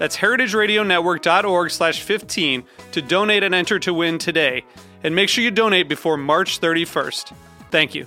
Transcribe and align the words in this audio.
That's 0.00 0.16
heritageradionetwork.org 0.16 1.70
slash 1.70 2.00
15 2.02 2.64
to 2.92 3.02
donate 3.02 3.42
and 3.42 3.54
enter 3.54 3.78
to 3.80 3.92
win 3.92 4.16
today. 4.16 4.64
And 5.04 5.14
make 5.14 5.28
sure 5.28 5.44
you 5.44 5.50
donate 5.50 5.90
before 5.90 6.16
March 6.16 6.58
31st. 6.58 7.34
Thank 7.70 7.94
you. 7.94 8.06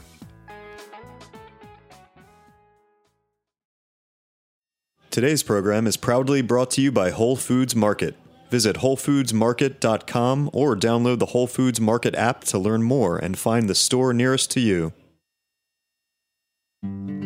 Today's 5.12 5.44
program 5.44 5.86
is 5.86 5.96
proudly 5.96 6.42
brought 6.42 6.72
to 6.72 6.82
you 6.82 6.92
by 6.92 7.12
Whole 7.12 7.36
Foods 7.36 7.76
Market. 7.76 8.16
Visit 8.50 8.78
WholeFoodsMarket.com 8.78 10.50
or 10.52 10.76
download 10.76 11.20
the 11.20 11.28
Whole 11.28 11.46
Foods 11.46 11.80
Market 11.80 12.16
app 12.16 12.44
to 12.46 12.58
learn 12.58 12.82
more 12.82 13.20
and 13.20 13.38
find 13.38 13.70
the 13.70 13.76
store 13.76 14.14
nearest 14.14 14.50
to 14.52 14.60
you. 14.60 14.94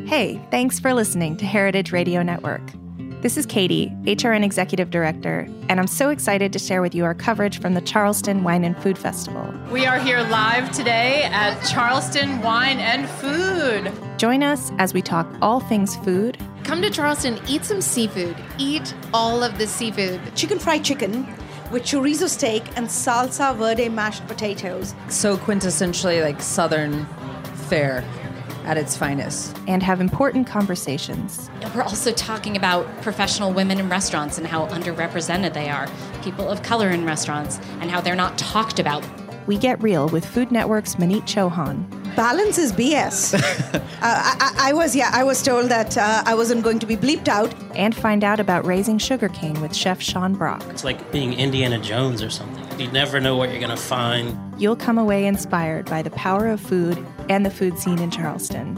Hey, 0.08 0.42
thanks 0.52 0.78
for 0.78 0.94
listening 0.94 1.38
to 1.38 1.45
Heritage 1.45 1.94
Radio 1.94 2.22
Network. 2.22 2.70
This 3.20 3.36
is 3.36 3.48
Katie, 3.48 3.92
HRN 4.04 4.44
Executive 4.44 4.92
Director, 4.92 5.48
and 5.70 5.80
I'm 5.80 5.88
so 5.88 6.10
excited 6.10 6.54
to 6.54 6.60
share 6.60 6.84
with 6.84 6.94
you 6.94 7.04
our 7.04 7.16
coverage 7.16 7.60
from 7.60 7.73
the 7.73 7.82
Charleston 7.82 8.44
Wine 8.44 8.64
and 8.64 8.78
Food 8.78 8.96
Festival. 8.96 9.52
We 9.72 9.88
are 9.88 9.98
here 9.98 10.20
live 10.20 10.72
today 10.72 11.23
at 11.23 11.60
Charleston 11.64 12.44
Wine 12.44 12.78
and 12.78 13.10
Food. 13.10 13.92
Join 14.20 14.44
us 14.44 14.72
as 14.78 14.94
we 14.94 15.02
talk 15.02 15.28
all 15.42 15.60
things 15.60 15.95
food. 15.95 16.38
Come 16.64 16.80
to 16.84 16.92
Charleston, 16.92 17.40
eat 17.48 17.66
some 17.66 17.82
seafood. 17.82 18.38
Eat 18.60 18.94
all 19.16 19.44
of 19.44 19.58
the 19.58 19.66
seafood. 19.66 20.22
Chicken 20.36 20.60
fried 20.60 20.84
chicken 20.84 21.26
with 21.72 21.82
chorizo 21.82 22.30
steak 22.30 22.64
and 22.78 22.86
salsa 22.86 23.56
verde 23.58 23.90
mashed 23.90 24.28
potatoes. 24.28 24.94
So 25.10 25.38
quintessentially 25.38 26.22
like 26.22 26.40
southern 26.40 27.08
fare 27.68 28.04
at 28.68 28.78
its 28.78 28.96
finest. 28.96 29.58
And 29.68 29.82
have 29.82 30.02
important 30.02 30.46
conversations. 30.46 31.50
We're 31.73 31.82
also 31.82 32.12
talking 32.12 32.58
about 32.58 32.86
professional 33.02 33.54
women 33.54 33.80
in 33.80 33.90
restaurants 33.90 34.38
and 34.38 34.46
how 34.46 34.68
underrepresented 34.68 35.54
they 35.54 35.70
are, 35.70 35.88
people 36.22 36.48
of 36.50 36.62
color 36.62 36.90
in 36.90 37.06
restaurants, 37.06 37.60
and 37.80 37.90
how 37.90 38.02
they're 38.02 38.16
not 38.16 38.38
talked 38.38 38.78
about. 38.78 39.04
We 39.48 39.58
get 39.58 39.82
real 39.82 40.10
with 40.10 40.26
Food 40.26 40.52
Network's 40.52 40.95
Maneet 40.95 41.23
Chauhan. 41.23 41.88
Balance 42.18 42.58
is 42.58 42.73
BS. 42.73 43.34
uh, 43.73 43.80
I, 44.02 44.54
I, 44.60 44.73
was, 44.73 44.94
yeah, 44.94 45.10
I 45.14 45.23
was 45.23 45.42
told 45.42 45.70
that 45.70 45.98
uh, 45.98 46.23
I 46.26 46.36
wasn't 46.36 46.64
going 46.64 46.80
to 46.80 46.86
be 46.86 46.98
bleeped 46.98 47.30
out. 47.30 47.54
And 47.73 47.95
find 47.95 48.26
out 48.26 48.42
about 48.42 48.66
raising 48.66 48.98
sugarcane 48.98 49.61
with 49.61 49.73
Chef 49.73 50.02
Sean 50.02 50.34
Brock. 50.34 50.66
It's 50.70 50.84
like 50.84 51.11
being 51.14 51.32
Indiana 51.34 51.80
Jones 51.80 52.22
or 52.22 52.30
something. 52.30 52.67
You 52.77 52.92
never 52.92 53.20
know 53.20 53.36
what 53.36 53.49
you're 53.49 53.60
going 53.60 53.71
to 53.71 53.76
find. 53.76 54.38
You'll 54.61 54.76
come 54.76 54.99
away 54.99 55.26
inspired 55.26 55.89
by 55.89 56.04
the 56.04 56.11
power 56.11 56.45
of 56.45 56.61
food 56.61 57.04
and 57.27 57.43
the 57.43 57.49
food 57.49 57.80
scene 57.80 57.98
in 57.99 58.11
Charleston. 58.11 58.77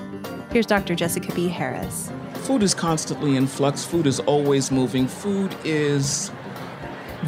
Here's 0.51 0.65
Dr. 0.65 0.95
Jessica 0.95 1.33
B. 1.35 1.49
Harris. 1.49 2.09
Food 2.35 2.63
is 2.63 2.73
constantly 2.73 3.35
in 3.35 3.45
flux, 3.45 3.83
food 3.83 4.07
is 4.07 4.21
always 4.21 4.71
moving. 4.71 5.05
Food 5.05 5.53
is 5.65 6.31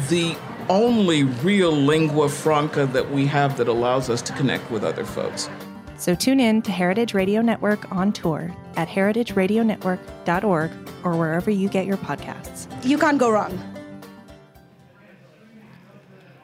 the 0.08 0.34
only 0.70 1.24
real 1.24 1.72
lingua 1.72 2.30
franca 2.30 2.86
that 2.86 3.10
we 3.10 3.26
have 3.26 3.58
that 3.58 3.68
allows 3.68 4.08
us 4.08 4.22
to 4.22 4.32
connect 4.32 4.70
with 4.70 4.82
other 4.82 5.04
folks. 5.04 5.50
So 5.98 6.14
tune 6.14 6.40
in 6.40 6.62
to 6.62 6.72
Heritage 6.72 7.12
Radio 7.12 7.42
Network 7.42 7.92
on 7.92 8.12
tour 8.12 8.50
at 8.76 8.88
heritageradionetwork.org 8.88 10.70
or 11.04 11.16
wherever 11.16 11.50
you 11.50 11.68
get 11.68 11.84
your 11.86 11.98
podcasts. 11.98 12.66
You 12.84 12.96
can't 12.96 13.18
go 13.18 13.30
wrong. 13.30 13.71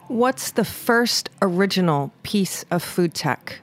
What's 0.09 0.53
the 0.53 0.65
first 0.65 1.29
original 1.43 2.13
piece 2.23 2.65
of 2.71 2.83
food 2.83 3.13
tech? 3.13 3.61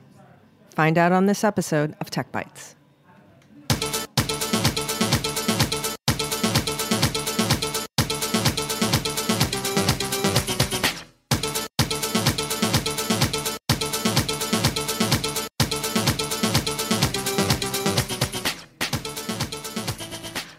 Find 0.76 0.96
out 0.96 1.12
on 1.12 1.26
this 1.26 1.44
episode 1.44 1.96
of 2.00 2.12
Tech 2.12 2.32
Bites. 2.32 2.75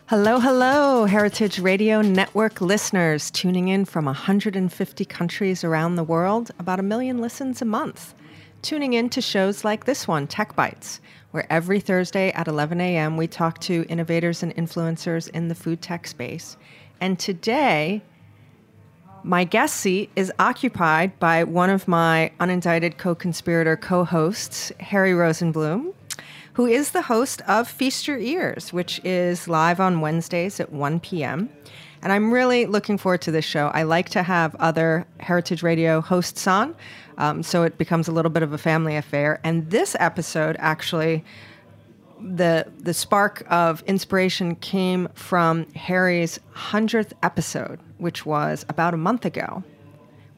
Hello, 0.08 0.38
hello, 0.38 1.04
Heritage 1.06 1.58
Radio 1.58 2.00
Network 2.00 2.60
listeners 2.60 3.28
tuning 3.28 3.66
in 3.66 3.84
from 3.84 4.04
150 4.04 5.04
countries 5.04 5.64
around 5.64 5.96
the 5.96 6.04
world, 6.04 6.52
about 6.60 6.78
a 6.78 6.84
million 6.84 7.20
listens 7.20 7.60
a 7.60 7.64
month. 7.64 8.14
Tuning 8.62 8.92
in 8.92 9.10
to 9.10 9.20
shows 9.20 9.64
like 9.64 9.84
this 9.84 10.06
one, 10.06 10.28
Tech 10.28 10.54
Bites, 10.54 11.00
where 11.32 11.44
every 11.50 11.80
Thursday 11.80 12.30
at 12.30 12.46
11 12.46 12.80
a.m. 12.80 13.16
we 13.16 13.26
talk 13.26 13.58
to 13.62 13.84
innovators 13.88 14.44
and 14.44 14.54
influencers 14.54 15.28
in 15.30 15.48
the 15.48 15.56
food 15.56 15.82
tech 15.82 16.06
space. 16.06 16.56
And 17.00 17.18
today, 17.18 18.00
my 19.24 19.42
guest 19.42 19.74
seat 19.74 20.10
is 20.14 20.32
occupied 20.38 21.18
by 21.18 21.42
one 21.42 21.68
of 21.68 21.88
my 21.88 22.30
unindicted 22.38 22.96
co 22.96 23.16
conspirator 23.16 23.76
co 23.76 24.04
hosts, 24.04 24.70
Harry 24.78 25.14
Rosenblum 25.14 25.94
who 26.56 26.64
is 26.64 26.92
the 26.92 27.02
host 27.02 27.42
of 27.42 27.68
Feast 27.68 28.08
Your 28.08 28.16
Ears, 28.16 28.72
which 28.72 28.98
is 29.04 29.46
live 29.46 29.78
on 29.78 30.00
Wednesdays 30.00 30.58
at 30.58 30.72
1 30.72 31.00
p.m. 31.00 31.50
And 32.00 32.10
I'm 32.10 32.32
really 32.32 32.64
looking 32.64 32.96
forward 32.96 33.20
to 33.22 33.30
this 33.30 33.44
show. 33.44 33.66
I 33.74 33.82
like 33.82 34.08
to 34.10 34.22
have 34.22 34.54
other 34.54 35.06
Heritage 35.20 35.62
Radio 35.62 36.00
hosts 36.00 36.46
on, 36.46 36.74
um, 37.18 37.42
so 37.42 37.62
it 37.62 37.76
becomes 37.76 38.08
a 38.08 38.12
little 38.12 38.30
bit 38.30 38.42
of 38.42 38.54
a 38.54 38.58
family 38.58 38.96
affair. 38.96 39.38
And 39.44 39.68
this 39.68 39.96
episode 40.00 40.56
actually 40.58 41.22
the 42.18 42.66
the 42.78 42.94
spark 42.94 43.44
of 43.50 43.82
inspiration 43.82 44.54
came 44.54 45.08
from 45.12 45.70
Harry's 45.74 46.40
hundredth 46.52 47.12
episode, 47.22 47.80
which 47.98 48.24
was 48.24 48.64
about 48.70 48.94
a 48.94 48.96
month 48.96 49.26
ago, 49.26 49.62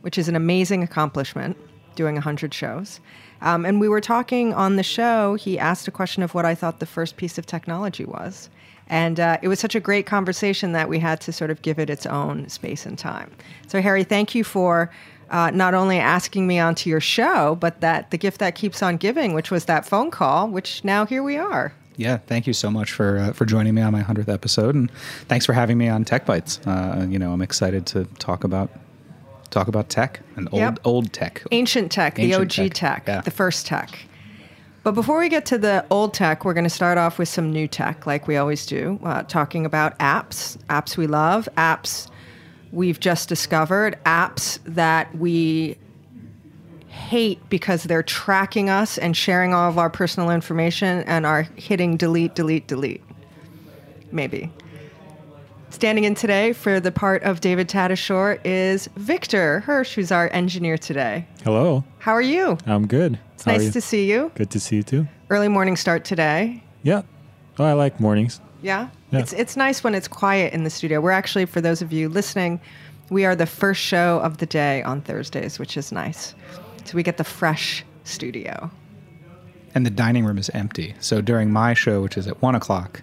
which 0.01 0.19
is 0.19 0.29
an 0.29 0.35
amazing 0.35 0.83
accomplishment, 0.83 1.57
doing 1.95 2.17
hundred 2.17 2.53
shows. 2.53 2.99
Um, 3.41 3.65
and 3.65 3.81
we 3.81 3.89
were 3.89 4.01
talking 4.01 4.53
on 4.55 4.77
the 4.77 4.83
show. 4.83 5.35
He 5.35 5.59
asked 5.59 5.87
a 5.89 5.91
question 5.91 6.23
of 6.23 6.35
what 6.35 6.45
I 6.45 6.55
thought 6.55 6.81
the 6.81 6.87
first 6.87 7.17
piece 7.17 7.39
of 7.39 7.47
technology 7.47 8.05
was. 8.05 8.51
And 8.89 9.21
uh, 9.21 9.39
it 9.43 9.49
was 9.49 9.61
such 9.61 9.75
a 9.75 9.81
great 9.81 10.07
conversation 10.07 10.73
that 10.73 10.89
we 10.89 10.99
had 10.99 11.21
to 11.23 11.33
sort 11.33 11.51
of 11.51 11.61
give 11.63 11.79
it 11.79 11.91
its 11.91 12.07
own 12.07 12.49
space 12.49 12.87
and 12.87 12.99
time. 12.99 13.31
So, 13.67 13.83
Harry, 13.83 14.03
thank 14.03 14.35
you 14.35 14.45
for 14.45 14.91
uh, 15.31 15.51
not 15.51 15.75
only 15.75 15.99
asking 15.99 16.47
me 16.47 16.59
onto 16.59 16.89
your 16.89 17.01
show, 17.01 17.57
but 17.61 17.81
that 17.81 18.11
the 18.11 18.17
gift 18.17 18.39
that 18.41 18.55
keeps 18.55 18.83
on 18.83 18.97
giving, 18.97 19.35
which 19.35 19.51
was 19.51 19.67
that 19.67 19.87
phone 19.87 20.11
call, 20.11 20.49
which 20.49 20.83
now 20.85 21.05
here 21.05 21.23
we 21.23 21.37
are. 21.37 21.75
Yeah, 21.97 22.19
thank 22.19 22.47
you 22.47 22.53
so 22.53 22.71
much 22.71 22.93
for 22.93 23.19
uh, 23.19 23.33
for 23.33 23.45
joining 23.45 23.75
me 23.75 23.83
on 23.83 23.93
my 23.93 24.01
hundredth 24.01 24.29
episode, 24.29 24.75
and 24.77 24.91
thanks 25.27 25.45
for 25.45 25.53
having 25.53 25.77
me 25.77 25.89
on 25.89 26.05
Tech 26.05 26.25
Bites. 26.25 26.61
Uh, 26.65 27.05
you 27.09 27.19
know, 27.19 27.33
I'm 27.33 27.43
excited 27.43 27.87
to 27.87 28.05
talk 28.21 28.45
about 28.45 28.71
talk 29.51 29.69
about 29.69 29.89
tech 29.89 30.21
and 30.37 30.49
old 30.53 30.61
Yep. 30.61 30.79
old 30.85 31.13
tech. 31.13 31.43
Ancient 31.51 31.91
tech, 31.91 32.19
Ancient 32.19 32.55
the 32.55 32.63
OG 32.63 32.69
tech, 32.71 33.05
tech, 33.05 33.09
yeah. 33.09 33.21
the 33.23 33.31
first 33.31 33.67
tech. 33.67 33.91
But 34.85 34.93
before 34.93 35.19
we 35.19 35.29
get 35.29 35.45
to 35.47 35.59
the 35.59 35.85
old 35.91 36.15
tech, 36.15 36.45
we're 36.45 36.55
going 36.55 36.65
to 36.65 36.71
start 36.71 36.99
off 36.99 37.19
with 37.19 37.29
some 37.29 37.53
new 37.53 37.69
tech, 37.69 38.07
like 38.07 38.27
we 38.27 38.37
always 38.37 38.65
do, 38.65 38.99
uh, 39.05 39.23
talking 39.25 39.67
about 39.67 39.99
apps, 39.99 40.57
apps 40.69 40.97
we 40.97 41.07
love, 41.07 41.49
apps 41.57 42.09
we've 42.73 43.01
just 43.01 43.29
discovered, 43.29 43.99
apps 44.05 44.59
that 44.65 45.15
we 45.17 45.77
hate 46.89 47.39
because 47.49 47.85
they're 47.85 48.03
tracking 48.03 48.69
us 48.71 48.99
and 48.99 49.17
sharing 49.17 49.55
all 49.55 49.69
of 49.69 49.79
our 49.79 49.91
personal 49.91 50.31
information 50.31 51.03
and 51.05 51.25
are 51.27 51.43
hitting 51.57 51.97
delete, 51.97 52.35
delete, 52.35 52.67
delete. 52.67 53.03
Maybe. 54.11 54.51
Standing 55.71 56.05
in 56.05 56.15
today 56.15 56.53
for 56.55 56.81
the 56.81 56.91
part 56.91 57.23
of 57.23 57.41
David 57.41 57.69
Tadashore 57.69 58.41
is 58.45 58.89
Victor 58.97 59.61
Hirsch, 59.61 59.95
who's 59.95 60.11
our 60.11 60.31
engineer 60.33 60.79
today. 60.79 61.27
Hello. 61.45 61.85
How 61.99 62.13
are 62.13 62.23
you? 62.23 62.59
I'm 62.67 62.87
good. 62.87 63.19
It's 63.35 63.45
How 63.45 63.53
nice 63.53 63.73
to 63.75 63.81
see 63.81 64.11
you. 64.11 64.33
Good 64.35 64.51
to 64.51 64.61
see 64.61 64.77
you 64.77 64.83
too. 64.83 65.07
Early 65.31 65.49
morning 65.49 65.77
start 65.77 66.05
today. 66.05 66.65
Yeah. 66.83 67.03
Oh, 67.59 67.65
I 67.65 67.75
like 67.75 68.01
mornings. 68.01 68.41
Yeah? 68.63 68.89
Yeah. 69.13 69.21
It's 69.21 69.33
it's 69.33 69.57
nice 69.57 69.85
when 69.85 69.95
it's 69.95 70.09
quiet 70.09 70.53
in 70.53 70.65
the 70.65 70.71
studio. 70.71 71.01
We're 71.01 71.11
actually 71.11 71.45
for 71.45 71.61
those 71.61 71.83
of 71.83 71.93
you 71.93 72.09
listening, 72.09 72.61
we 73.11 73.25
are 73.25 73.37
the 73.37 73.47
first 73.47 73.81
show 73.81 74.21
of 74.21 74.39
the 74.39 74.47
day 74.47 74.83
on 74.83 75.03
Thursdays, 75.03 75.59
which 75.59 75.77
is 75.77 75.93
nice. 75.93 76.35
So 76.85 76.95
we 76.95 77.03
get 77.03 77.19
the 77.19 77.25
fresh 77.25 77.85
studio. 78.05 78.71
And 79.75 79.85
the 79.87 79.91
dining 79.91 80.25
room 80.25 80.39
is 80.39 80.51
empty. 80.51 80.95
So 81.01 81.21
during 81.21 81.51
my 81.53 81.75
show, 81.75 82.03
which 82.03 82.17
is 82.17 82.27
at 82.27 82.41
one 82.43 82.55
o'clock, 82.55 83.03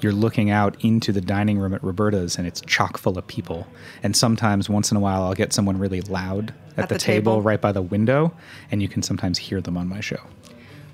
you're 0.00 0.12
looking 0.12 0.50
out 0.50 0.76
into 0.84 1.12
the 1.12 1.20
dining 1.20 1.58
room 1.58 1.74
at 1.74 1.82
Roberta's, 1.82 2.36
and 2.36 2.46
it's 2.46 2.60
chock 2.62 2.98
full 2.98 3.16
of 3.18 3.26
people. 3.26 3.66
And 4.02 4.16
sometimes, 4.16 4.68
once 4.68 4.90
in 4.90 4.96
a 4.96 5.00
while, 5.00 5.22
I'll 5.22 5.34
get 5.34 5.52
someone 5.52 5.78
really 5.78 6.00
loud 6.02 6.52
at, 6.76 6.84
At 6.84 6.88
the, 6.88 6.94
the 6.96 6.98
table, 6.98 7.32
table? 7.34 7.42
right 7.42 7.60
by 7.60 7.72
the 7.72 7.82
window, 7.82 8.32
and 8.70 8.82
you 8.82 8.88
can 8.88 9.02
sometimes 9.02 9.38
hear 9.38 9.60
them 9.60 9.76
on 9.76 9.88
my 9.88 10.00
show. 10.00 10.20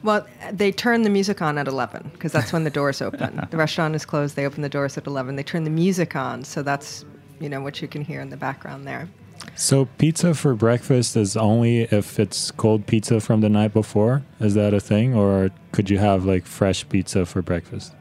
Well, 0.03 0.27
they 0.53 0.71
turn 0.71 1.03
the 1.03 1.11
music 1.11 1.43
on 1.43 1.59
at 1.59 1.67
11 1.67 2.11
because 2.13 2.31
that's 2.31 2.53
when 2.53 2.63
the 2.65 2.71
doors 2.71 3.03
open. 3.03 3.47
the 3.51 3.57
restaurant 3.65 3.97
is 3.97 4.05
closed. 4.05 4.37
They 4.37 4.47
open 4.47 4.63
the 4.63 4.69
doors 4.69 4.97
at 4.97 5.07
11. 5.07 5.35
They 5.37 5.43
turn 5.43 5.65
the 5.65 5.71
music 5.71 6.15
on. 6.15 6.45
So 6.45 6.63
that's, 6.63 7.05
you 7.41 7.49
know, 7.49 7.61
what 7.61 7.83
you 7.83 7.89
can 7.89 8.03
hear 8.03 8.21
in 8.21 8.31
the 8.31 8.37
background 8.37 8.87
there. 8.87 9.09
So 9.55 9.87
pizza 9.99 10.35
for 10.35 10.55
breakfast 10.55 11.17
is 11.17 11.37
only 11.37 11.83
if 11.83 12.19
it's 12.19 12.51
cold 12.51 12.87
pizza 12.87 13.21
from 13.21 13.41
the 13.41 13.49
night 13.49 13.73
before. 13.73 14.23
Is 14.41 14.55
that 14.55 14.75
a 14.75 14.81
thing, 14.81 15.15
or 15.15 15.51
could 15.73 15.91
you 15.91 15.99
have 15.99 16.25
like 16.25 16.47
fresh 16.47 16.89
pizza 16.89 17.27
for 17.27 17.43
breakfast? 17.43 17.95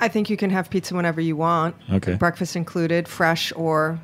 I 0.00 0.08
think 0.08 0.28
you 0.28 0.36
can 0.36 0.50
have 0.50 0.70
pizza 0.70 0.94
whenever 0.94 1.20
you 1.20 1.36
want. 1.36 1.76
Okay. 1.90 2.14
Breakfast 2.14 2.56
included, 2.56 3.08
fresh 3.08 3.52
or 3.56 4.00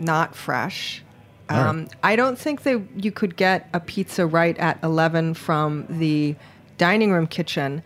not 0.00 0.34
fresh. 0.34 1.02
All 1.50 1.56
right. 1.56 1.68
Um, 1.68 1.88
I 2.02 2.16
don't 2.16 2.38
think 2.38 2.62
that 2.62 2.80
you 2.96 3.12
could 3.12 3.36
get 3.36 3.68
a 3.74 3.80
pizza 3.80 4.26
right 4.26 4.56
at 4.58 4.78
11 4.82 5.34
from 5.34 5.86
the 5.88 6.36
dining 6.78 7.12
room 7.12 7.26
kitchen. 7.26 7.82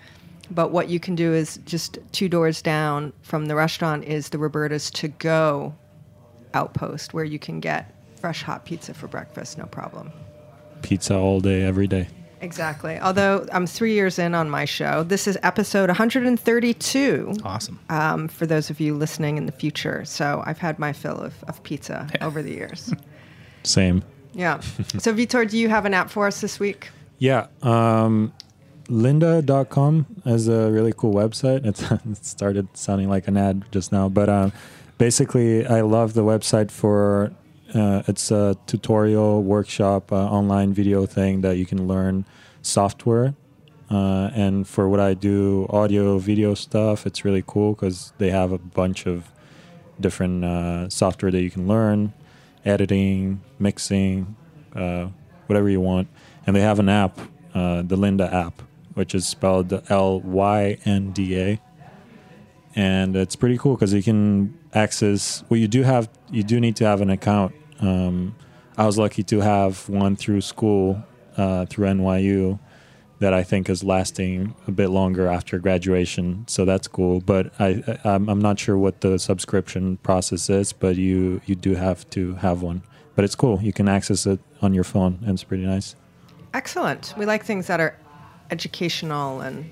But 0.51 0.71
what 0.71 0.89
you 0.89 1.01
can 1.01 1.17
do 1.17 1.33
is 1.33 1.59
just 1.65 1.99
two 2.13 2.29
doors 2.29 2.63
down 2.63 3.13
from 3.23 3.47
the 3.47 3.57
restaurant 3.57 4.05
is 4.05 4.29
the 4.29 4.39
Roberta's 4.39 4.91
to 4.93 5.09
go 5.09 5.75
outpost 6.55 7.13
where 7.13 7.25
you 7.25 7.39
can 7.39 7.59
get 7.59 7.96
fresh 8.17 8.43
hot 8.43 8.65
pizza 8.65 8.95
for 8.95 9.09
breakfast, 9.09 9.59
no 9.59 9.67
problem. 9.67 10.13
Pizza 10.83 11.17
all 11.17 11.41
day, 11.41 11.63
every 11.63 11.87
day. 11.87 12.09
Exactly. 12.41 12.99
Although 12.99 13.47
I'm 13.53 13.67
three 13.67 13.95
years 13.95 14.19
in 14.19 14.35
on 14.35 14.51
my 14.51 14.65
show, 14.65 15.03
this 15.03 15.27
is 15.27 15.39
episode 15.43 15.89
132. 15.89 17.35
Awesome. 17.45 17.81
Um, 17.89 18.29
for 18.29 18.47
those 18.47 18.69
of 18.71 18.79
you 18.79 18.95
listening 18.95 19.37
in 19.37 19.47
the 19.47 19.53
future. 19.53 20.05
So 20.05 20.43
I've 20.47 20.59
had 20.59 20.79
my 20.79 20.93
fill 20.93 21.19
of, 21.19 21.43
of 21.45 21.63
pizza 21.63 22.09
over 22.21 22.43
the 22.43 22.53
years. 22.53 22.93
Same. 23.63 24.03
Yeah. 24.33 24.61
so, 24.99 25.15
Vitor, 25.15 25.49
do 25.49 25.59
you 25.59 25.69
have 25.69 25.87
an 25.87 25.95
app 25.95 26.11
for 26.11 26.27
us 26.27 26.41
this 26.41 26.61
week? 26.61 26.91
Yeah. 27.19 27.47
Um, 27.63 28.33
Lynda.com 28.89 30.07
is 30.27 30.49
a 30.49 30.71
really 30.71 30.93
cool 30.97 31.15
website. 31.15 31.65
It's, 31.65 31.91
it 31.91 32.25
started 32.25 32.69
sounding 32.75 33.09
like 33.09 33.29
an 33.29 33.37
ad 33.37 33.65
just 33.73 33.93
now, 33.93 34.09
but 34.09 34.29
um, 34.29 34.53
basically, 34.99 35.67
I 35.67 35.81
love 35.81 36.15
the 36.15 36.23
website 36.23 36.71
for 36.71 37.33
uh, 37.75 38.03
it's 38.07 38.31
a 38.31 38.57
tutorial 38.67 39.43
workshop 39.43 40.13
uh, 40.13 40.17
online 40.17 40.73
video 40.73 41.07
thing 41.07 41.41
that 41.41 41.57
you 41.57 41.67
can 41.67 41.87
learn 41.89 42.25
software. 42.63 43.35
Uh, 43.91 44.31
and 44.35 44.67
for 44.67 44.89
what 44.89 45.01
I 45.01 45.15
do, 45.15 45.67
audio, 45.71 46.19
video 46.19 46.55
stuff, 46.55 47.07
it's 47.07 47.25
really 47.25 47.45
cool 47.47 47.75
because 47.75 48.13
they 48.19 48.31
have 48.31 48.53
a 48.53 48.59
bunch 48.59 49.07
of 49.07 49.31
different 50.01 50.45
uh, 50.45 50.89
software 50.89 51.31
that 51.31 51.41
you 51.41 51.51
can 51.51 51.67
learn 51.69 52.13
editing, 52.65 53.41
mixing, 53.59 54.37
uh, 54.75 55.09
whatever 55.47 55.69
you 55.69 55.81
want. 55.81 56.09
And 56.47 56.55
they 56.55 56.61
have 56.61 56.79
an 56.79 56.89
app, 56.89 57.19
uh, 57.55 57.83
the 57.83 57.97
Lynda 57.97 58.33
app, 58.33 58.63
which 58.95 59.15
is 59.15 59.27
spelled 59.27 59.73
L 59.89 60.21
Y 60.21 60.79
N 60.85 61.13
D 61.13 61.39
A. 61.39 61.61
And 62.75 63.17
it's 63.17 63.37
pretty 63.37 63.57
cool 63.57 63.75
because 63.75 63.95
you 63.95 64.03
can 64.03 64.59
access. 64.77 65.43
Well, 65.49 65.59
you 65.59 65.69
do 65.69 65.83
have, 65.83 66.09
you 66.31 66.43
do 66.43 66.61
need 66.61 66.77
to 66.77 66.85
have 66.85 67.01
an 67.01 67.11
account. 67.11 67.55
Um, 67.81 68.37
I 68.77 68.85
was 68.85 68.99
lucky 68.99 69.23
to 69.25 69.41
have 69.41 69.89
one 69.89 70.17
through 70.17 70.43
school, 70.43 71.03
uh, 71.37 71.67
through 71.67 71.87
NYU, 71.87 72.59
that 73.19 73.33
I 73.33 73.43
think 73.43 73.71
is 73.71 73.83
lasting 73.83 74.55
a 74.67 74.71
bit 74.71 74.89
longer 74.89 75.27
after 75.27 75.59
graduation. 75.59 76.45
So 76.47 76.67
that's 76.67 76.87
cool. 76.87 77.21
But 77.21 77.53
I, 77.59 77.83
I 78.05 78.11
I'm 78.11 78.41
not 78.41 78.59
sure 78.59 78.77
what 78.77 79.01
the 79.01 79.19
subscription 79.19 79.97
process 79.99 80.51
is, 80.51 80.75
but 80.75 80.97
you 80.97 81.41
you 81.47 81.55
do 81.55 81.75
have 81.75 82.09
to 82.11 82.35
have 82.35 82.61
one. 82.61 82.83
But 83.15 83.25
it's 83.25 83.35
cool. 83.35 83.59
You 83.63 83.73
can 83.73 83.89
access 83.89 84.27
it 84.27 84.39
on 84.61 84.75
your 84.75 84.85
phone, 84.85 85.19
and 85.23 85.31
it's 85.31 85.45
pretty 85.45 85.65
nice. 85.65 85.97
Excellent. 86.53 87.15
We 87.17 87.25
like 87.25 87.43
things 87.45 87.67
that 87.69 87.81
are 87.81 87.97
educational 88.51 89.41
and 89.41 89.65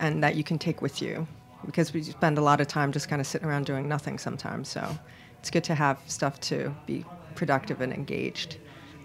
and 0.00 0.22
that 0.24 0.34
you 0.34 0.42
can 0.42 0.58
take 0.58 0.82
with 0.82 1.00
you 1.00 1.26
because 1.64 1.92
we 1.92 2.02
spend 2.02 2.38
a 2.38 2.40
lot 2.42 2.60
of 2.60 2.66
time 2.66 2.92
just 2.92 3.08
kind 3.08 3.20
of 3.20 3.26
sitting 3.26 3.48
around 3.48 3.66
doing 3.66 3.88
nothing 3.88 4.18
sometimes. 4.18 4.68
So 4.68 4.98
it's 5.38 5.50
good 5.50 5.64
to 5.64 5.74
have 5.74 5.98
stuff 6.06 6.40
to 6.40 6.74
be 6.86 7.04
productive 7.34 7.80
and 7.80 7.92
engaged. 7.92 8.58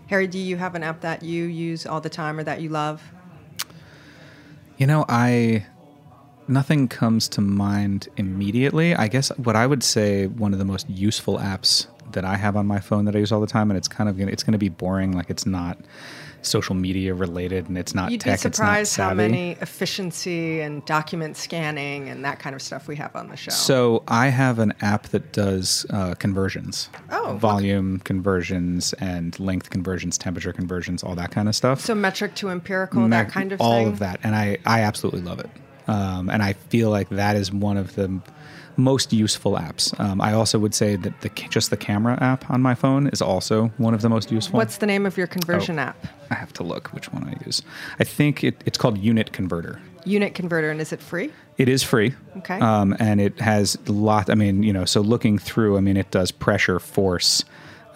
Harry, 0.07 0.27
do 0.27 0.37
you 0.37 0.57
have 0.57 0.75
an 0.75 0.83
app 0.83 1.01
that 1.01 1.23
you 1.23 1.45
use 1.45 1.85
all 1.85 2.01
the 2.01 2.09
time 2.09 2.37
or 2.37 2.43
that 2.43 2.61
you 2.61 2.69
love? 2.69 3.01
You 4.77 4.87
know, 4.87 5.05
I 5.07 5.65
nothing 6.51 6.87
comes 6.87 7.27
to 7.29 7.41
mind 7.41 8.07
immediately. 8.17 8.93
I 8.95 9.07
guess 9.07 9.29
what 9.37 9.55
I 9.55 9.65
would 9.65 9.83
say 9.83 10.27
one 10.27 10.53
of 10.53 10.59
the 10.59 10.65
most 10.65 10.89
useful 10.89 11.37
apps 11.39 11.87
that 12.13 12.25
I 12.25 12.35
have 12.35 12.55
on 12.57 12.67
my 12.67 12.79
phone 12.79 13.05
that 13.05 13.15
I 13.15 13.19
use 13.19 13.31
all 13.31 13.39
the 13.41 13.47
time, 13.47 13.71
and 13.71 13.77
it's 13.77 13.87
kind 13.87 14.09
of 14.09 14.17
gonna, 14.17 14.31
it's 14.31 14.43
going 14.43 14.51
to 14.53 14.57
be 14.59 14.69
boring. 14.69 15.13
Like 15.13 15.29
it's 15.29 15.45
not 15.45 15.77
social 16.43 16.73
media 16.75 17.13
related, 17.13 17.69
and 17.69 17.77
it's 17.77 17.93
not 17.93 18.11
You'd 18.11 18.21
tech. 18.21 18.39
be 18.39 18.41
surprised 18.41 18.97
how 18.97 19.13
many 19.13 19.51
efficiency 19.61 20.59
and 20.59 20.83
document 20.85 21.37
scanning 21.37 22.09
and 22.09 22.25
that 22.25 22.39
kind 22.39 22.55
of 22.55 22.61
stuff 22.61 22.87
we 22.87 22.95
have 22.95 23.15
on 23.15 23.29
the 23.29 23.37
show. 23.37 23.51
So 23.51 24.03
I 24.07 24.27
have 24.29 24.57
an 24.59 24.73
app 24.81 25.03
that 25.09 25.31
does 25.33 25.85
uh, 25.91 26.15
conversions, 26.15 26.89
Oh, 27.11 27.37
volume 27.39 27.99
conversions 27.99 28.93
and 28.93 29.39
length 29.39 29.69
conversions, 29.69 30.17
temperature 30.17 30.51
conversions, 30.51 31.03
all 31.03 31.15
that 31.15 31.31
kind 31.31 31.47
of 31.47 31.55
stuff. 31.55 31.79
So 31.79 31.93
metric 31.95 32.33
to 32.35 32.49
empirical, 32.49 33.07
that 33.09 33.29
kind 33.29 33.51
of 33.51 33.59
thing. 33.59 33.67
all 33.67 33.77
thing. 33.83 33.87
of 33.89 33.99
that, 33.99 34.19
and 34.23 34.35
I 34.35 34.57
I 34.65 34.81
absolutely 34.81 35.21
love 35.21 35.39
it. 35.39 35.49
Um, 35.87 36.29
and 36.29 36.41
I 36.43 36.53
feel 36.53 36.89
like 36.89 37.09
that 37.09 37.35
is 37.35 37.51
one 37.51 37.77
of 37.77 37.95
the 37.95 38.21
most 38.77 39.11
useful 39.11 39.53
apps. 39.53 39.97
Um, 39.99 40.21
I 40.21 40.33
also 40.33 40.57
would 40.57 40.73
say 40.73 40.95
that 40.95 41.21
the 41.21 41.29
just 41.49 41.69
the 41.71 41.77
camera 41.77 42.17
app 42.21 42.49
on 42.49 42.61
my 42.61 42.73
phone 42.73 43.07
is 43.07 43.21
also 43.21 43.67
one 43.77 43.93
of 43.93 44.01
the 44.01 44.09
most 44.09 44.31
useful. 44.31 44.57
What's 44.57 44.77
the 44.77 44.85
name 44.85 45.05
of 45.05 45.17
your 45.17 45.27
conversion 45.27 45.77
Oh. 45.77 45.83
app? 45.83 46.07
I 46.29 46.35
have 46.35 46.53
to 46.53 46.63
look 46.63 46.87
which 46.93 47.11
one 47.11 47.23
I 47.27 47.45
use. 47.45 47.61
I 47.99 48.05
think 48.05 48.43
it, 48.43 48.61
it's 48.65 48.77
called 48.77 48.97
Unit 48.97 49.33
Converter. 49.33 49.81
Unit 50.05 50.33
converter, 50.33 50.71
and 50.71 50.81
is 50.81 50.91
it 50.93 50.99
free? 51.01 51.31
It 51.59 51.69
is 51.69 51.83
free. 51.83 52.13
Okay. 52.37 52.59
Um, 52.59 52.95
and 52.99 53.21
it 53.21 53.39
has 53.39 53.77
a 53.87 53.91
lot. 53.91 54.29
I 54.31 54.35
mean, 54.35 54.63
you 54.63 54.73
know, 54.73 54.85
so 54.85 55.01
looking 55.01 55.37
through, 55.37 55.77
I 55.77 55.81
mean, 55.81 55.95
it 55.97 56.09
does 56.09 56.31
pressure, 56.31 56.79
force, 56.79 57.43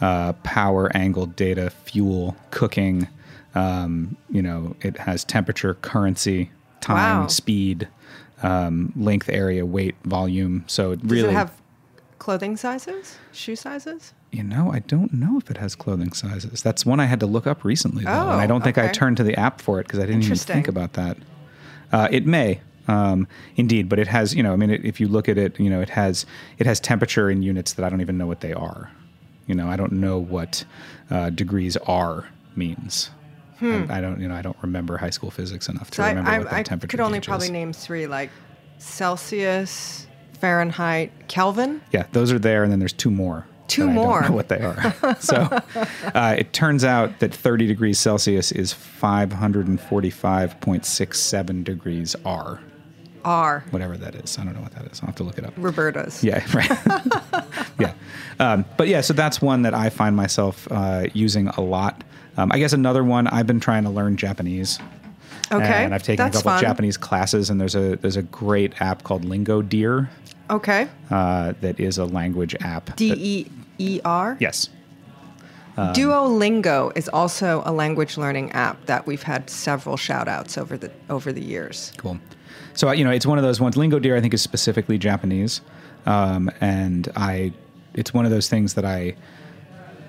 uh, 0.02 0.34
power, 0.44 0.92
angle, 0.96 1.26
data, 1.26 1.72
fuel, 1.72 2.36
cooking. 2.52 3.08
Um, 3.56 4.18
you 4.30 4.42
know, 4.44 4.76
it 4.82 4.98
has 4.98 5.24
temperature, 5.24 5.74
currency, 5.76 6.52
time, 6.86 7.22
Wow. 7.22 7.28
speed, 7.28 7.88
um, 8.44 8.92
length, 8.96 9.30
area, 9.30 9.66
weight, 9.66 9.96
volume. 10.04 10.64
So 10.68 10.92
it 10.92 11.02
Does 11.02 11.12
really, 11.12 11.30
it 11.30 11.34
have 11.34 11.52
clothing 12.20 12.58
sizes, 12.58 13.18
shoe 13.32 13.56
sizes? 13.56 14.14
you 14.32 14.44
know, 14.44 14.72
I 14.72 14.80
don't 14.80 15.14
know 15.14 15.38
if 15.38 15.50
it 15.50 15.58
has 15.58 15.76
clothing 15.76 16.12
sizes. 16.12 16.62
That's 16.62 16.86
one 16.86 17.00
I 17.00 17.06
had 17.06 17.20
to 17.22 17.26
look 17.26 17.48
up 17.48 17.64
recently, 17.64 18.04
though, 18.04 18.10
and 18.12 18.42
I 18.42 18.44
Oh, 18.44 18.48
don't 18.48 18.64
think 18.64 18.78
I 18.78 18.90
turned 18.90 19.18
to 19.18 19.24
the 19.24 19.36
app 19.40 19.62
for 19.62 19.80
it 19.80 19.84
because 19.88 20.00
I 20.00 20.06
didn't 20.06 20.24
even 20.24 20.38
think 20.38 20.68
about 20.68 20.94
that. 20.94 21.18
Uh, 21.94 22.08
it 22.12 22.26
may, 22.26 22.60
um, 22.90 23.28
indeed, 23.56 23.88
but 23.88 23.98
it 24.00 24.08
has. 24.08 24.36
You 24.36 24.44
know, 24.44 24.52
I 24.52 24.58
mean, 24.58 24.72
it, 24.72 24.84
if 24.84 25.00
you 25.00 25.08
look 25.08 25.30
at 25.30 25.38
it, 25.38 25.58
you 25.60 25.70
know, 25.70 25.80
it 25.82 25.90
has 25.92 26.26
it 26.58 26.66
has 26.66 26.80
temperature 26.82 27.30
in 27.30 27.42
units 27.44 27.74
that 27.74 27.86
I 27.86 27.90
don't 27.90 28.02
even 28.02 28.18
know 28.18 28.28
what 28.28 28.42
they 28.42 28.52
are. 28.54 28.92
You 29.48 29.56
know, 29.56 29.70
I 29.70 29.78
don't 29.78 29.94
know 29.94 30.18
what 30.18 30.66
uh, 31.10 31.30
degrees 31.30 31.78
R 31.88 32.28
means. 32.56 33.12
Hmm. 33.60 33.86
I, 33.90 33.98
I 33.98 34.02
don't, 34.02 34.20
you 34.20 34.28
know, 34.28 34.36
I 34.36 34.42
don't 34.42 34.58
remember 34.62 34.98
high 34.98 35.10
school 35.12 35.32
physics 35.32 35.70
enough 35.70 35.90
to 35.92 35.98
So 35.98 36.04
I, 36.04 36.10
remember 36.10 36.32
I, 36.32 36.38
what 36.40 36.50
that 36.50 36.56
I 36.56 36.64
temperature 36.64 36.98
could 36.98 37.04
only 37.04 37.22
probably 37.22 37.46
is. 37.48 37.52
name 37.52 37.72
three, 37.74 38.08
like 38.08 38.30
Celsius, 38.78 40.08
Fahrenheit, 40.40 41.12
Kelvin. 41.28 41.82
Yeah, 41.92 42.06
those 42.12 42.32
are 42.32 42.40
there, 42.40 42.64
and 42.64 42.72
then 42.72 42.80
there's 42.80 42.94
two 42.94 43.12
more. 43.12 43.46
Two 43.68 43.86
that 43.86 43.92
I 43.92 43.96
don't 43.96 44.04
more. 44.04 44.22
know 44.30 44.36
what 44.36 44.50
they 44.50 44.60
are. 44.62 45.16
so 45.20 45.36
uh, 46.14 46.36
it 46.38 46.54
turns 46.54 46.84
out 46.84 47.18
that 47.20 47.34
30 47.34 47.66
degrees 47.66 47.98
Celsius 47.98 48.52
is 48.52 48.72
545.67 48.74 51.64
degrees 51.64 52.16
R, 52.26 52.60
R. 53.26 53.64
whatever 53.72 53.98
that 53.98 54.16
is. 54.16 54.38
I 54.38 54.44
don't 54.46 54.54
know 54.54 54.62
what 54.62 54.72
that 54.74 54.86
is. 54.92 55.02
I'll 55.02 55.08
have 55.08 55.16
to 55.16 55.24
look 55.24 55.38
it 55.38 55.46
up. 55.46 55.54
Roberta's. 55.58 56.24
Yeah, 56.24 56.46
right. 56.54 56.70
yeah. 57.80 57.94
Um, 58.40 58.64
but 58.78 58.88
yeah, 58.88 59.02
so 59.02 59.14
that's 59.14 59.42
one 59.42 59.64
that 59.64 59.74
I 59.74 59.90
find 59.90 60.16
myself 60.16 60.68
uh, 60.72 61.08
using 61.14 61.48
a 61.50 61.62
lot. 61.62 62.04
Um, 62.38 62.52
I 62.52 62.60
guess 62.60 62.74
another 62.74 63.04
one, 63.04 63.28
I've 63.28 63.48
been 63.48 63.60
trying 63.60 63.84
to 63.84 63.90
learn 63.90 64.16
Japanese. 64.18 64.80
Okay, 65.52 65.84
And 65.84 65.94
I've 65.94 66.02
taken 66.04 66.26
that's 66.26 66.38
a 66.38 66.44
couple 66.44 66.52
fun. 66.58 66.62
Japanese 66.62 66.98
classes, 66.98 67.50
and 67.52 67.62
there's 67.62 67.76
a 67.76 67.96
there's 67.98 68.18
a 68.18 68.24
great 68.24 68.82
app 68.82 69.04
called 69.04 69.24
LingoDeer. 69.26 70.08
Okay. 70.50 70.88
Uh, 71.12 71.54
that 71.62 71.80
is 71.80 71.98
a 71.98 72.06
language 72.06 72.56
app. 72.62 72.96
D 72.96 73.14
E 73.16 73.52
E 73.78 74.02
R. 74.04 74.38
yes. 74.40 74.70
Um, 75.78 75.94
Duolingo 75.94 76.96
is 76.98 77.10
also 77.10 77.62
a 77.66 77.72
language 77.74 78.16
learning 78.18 78.52
app 78.54 78.86
that 78.86 79.06
we've 79.06 79.24
had 79.24 79.50
several 79.50 79.98
shout 79.98 80.28
outs 80.30 80.58
over 80.58 80.78
the 80.78 80.90
over 81.10 81.32
the 81.34 81.42
years. 81.44 81.92
Cool. 81.98 82.18
So 82.76 82.92
you 82.92 83.04
know, 83.04 83.12
it's 83.12 83.26
one 83.26 83.38
of 83.38 83.44
those 83.44 83.60
ones. 83.60 83.76
LingoDeer, 83.76 84.18
I 84.18 84.22
think, 84.22 84.34
is 84.34 84.42
specifically 84.42 84.98
Japanese, 84.98 85.62
um, 86.06 86.52
and 86.62 87.10
I, 87.16 87.54
it's 87.94 88.14
one 88.14 88.26
of 88.26 88.32
those 88.32 88.50
things 88.50 88.74
that 88.76 88.86
I 88.86 89.16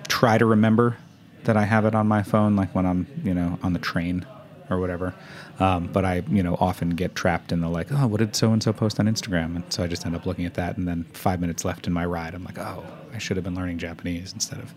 try 0.08 0.36
to 0.36 0.44
remember 0.44 0.96
that 1.44 1.56
I 1.56 1.64
have 1.64 1.84
it 1.84 1.94
on 1.94 2.08
my 2.08 2.22
phone, 2.22 2.56
like 2.56 2.74
when 2.74 2.84
I'm 2.84 3.06
you 3.24 3.32
know 3.32 3.58
on 3.62 3.72
the 3.72 3.78
train 3.78 4.26
or 4.68 4.78
whatever. 4.80 5.14
Um, 5.60 5.86
but 5.86 6.04
I 6.04 6.24
you 6.28 6.42
know 6.42 6.56
often 6.60 6.90
get 6.90 7.14
trapped 7.14 7.52
in 7.52 7.60
the 7.60 7.68
like, 7.68 7.92
oh, 7.92 8.08
what 8.08 8.18
did 8.18 8.34
so 8.34 8.52
and 8.52 8.60
so 8.60 8.72
post 8.72 8.98
on 8.98 9.06
Instagram, 9.06 9.56
and 9.56 9.72
so 9.72 9.84
I 9.84 9.86
just 9.86 10.04
end 10.04 10.16
up 10.16 10.26
looking 10.26 10.44
at 10.44 10.54
that, 10.54 10.76
and 10.76 10.88
then 10.88 11.04
five 11.12 11.40
minutes 11.40 11.64
left 11.64 11.86
in 11.86 11.92
my 11.92 12.04
ride, 12.04 12.34
I'm 12.34 12.44
like, 12.44 12.58
oh, 12.58 12.84
I 13.14 13.18
should 13.18 13.36
have 13.36 13.44
been 13.44 13.54
learning 13.54 13.78
Japanese 13.78 14.32
instead 14.32 14.58
of 14.58 14.74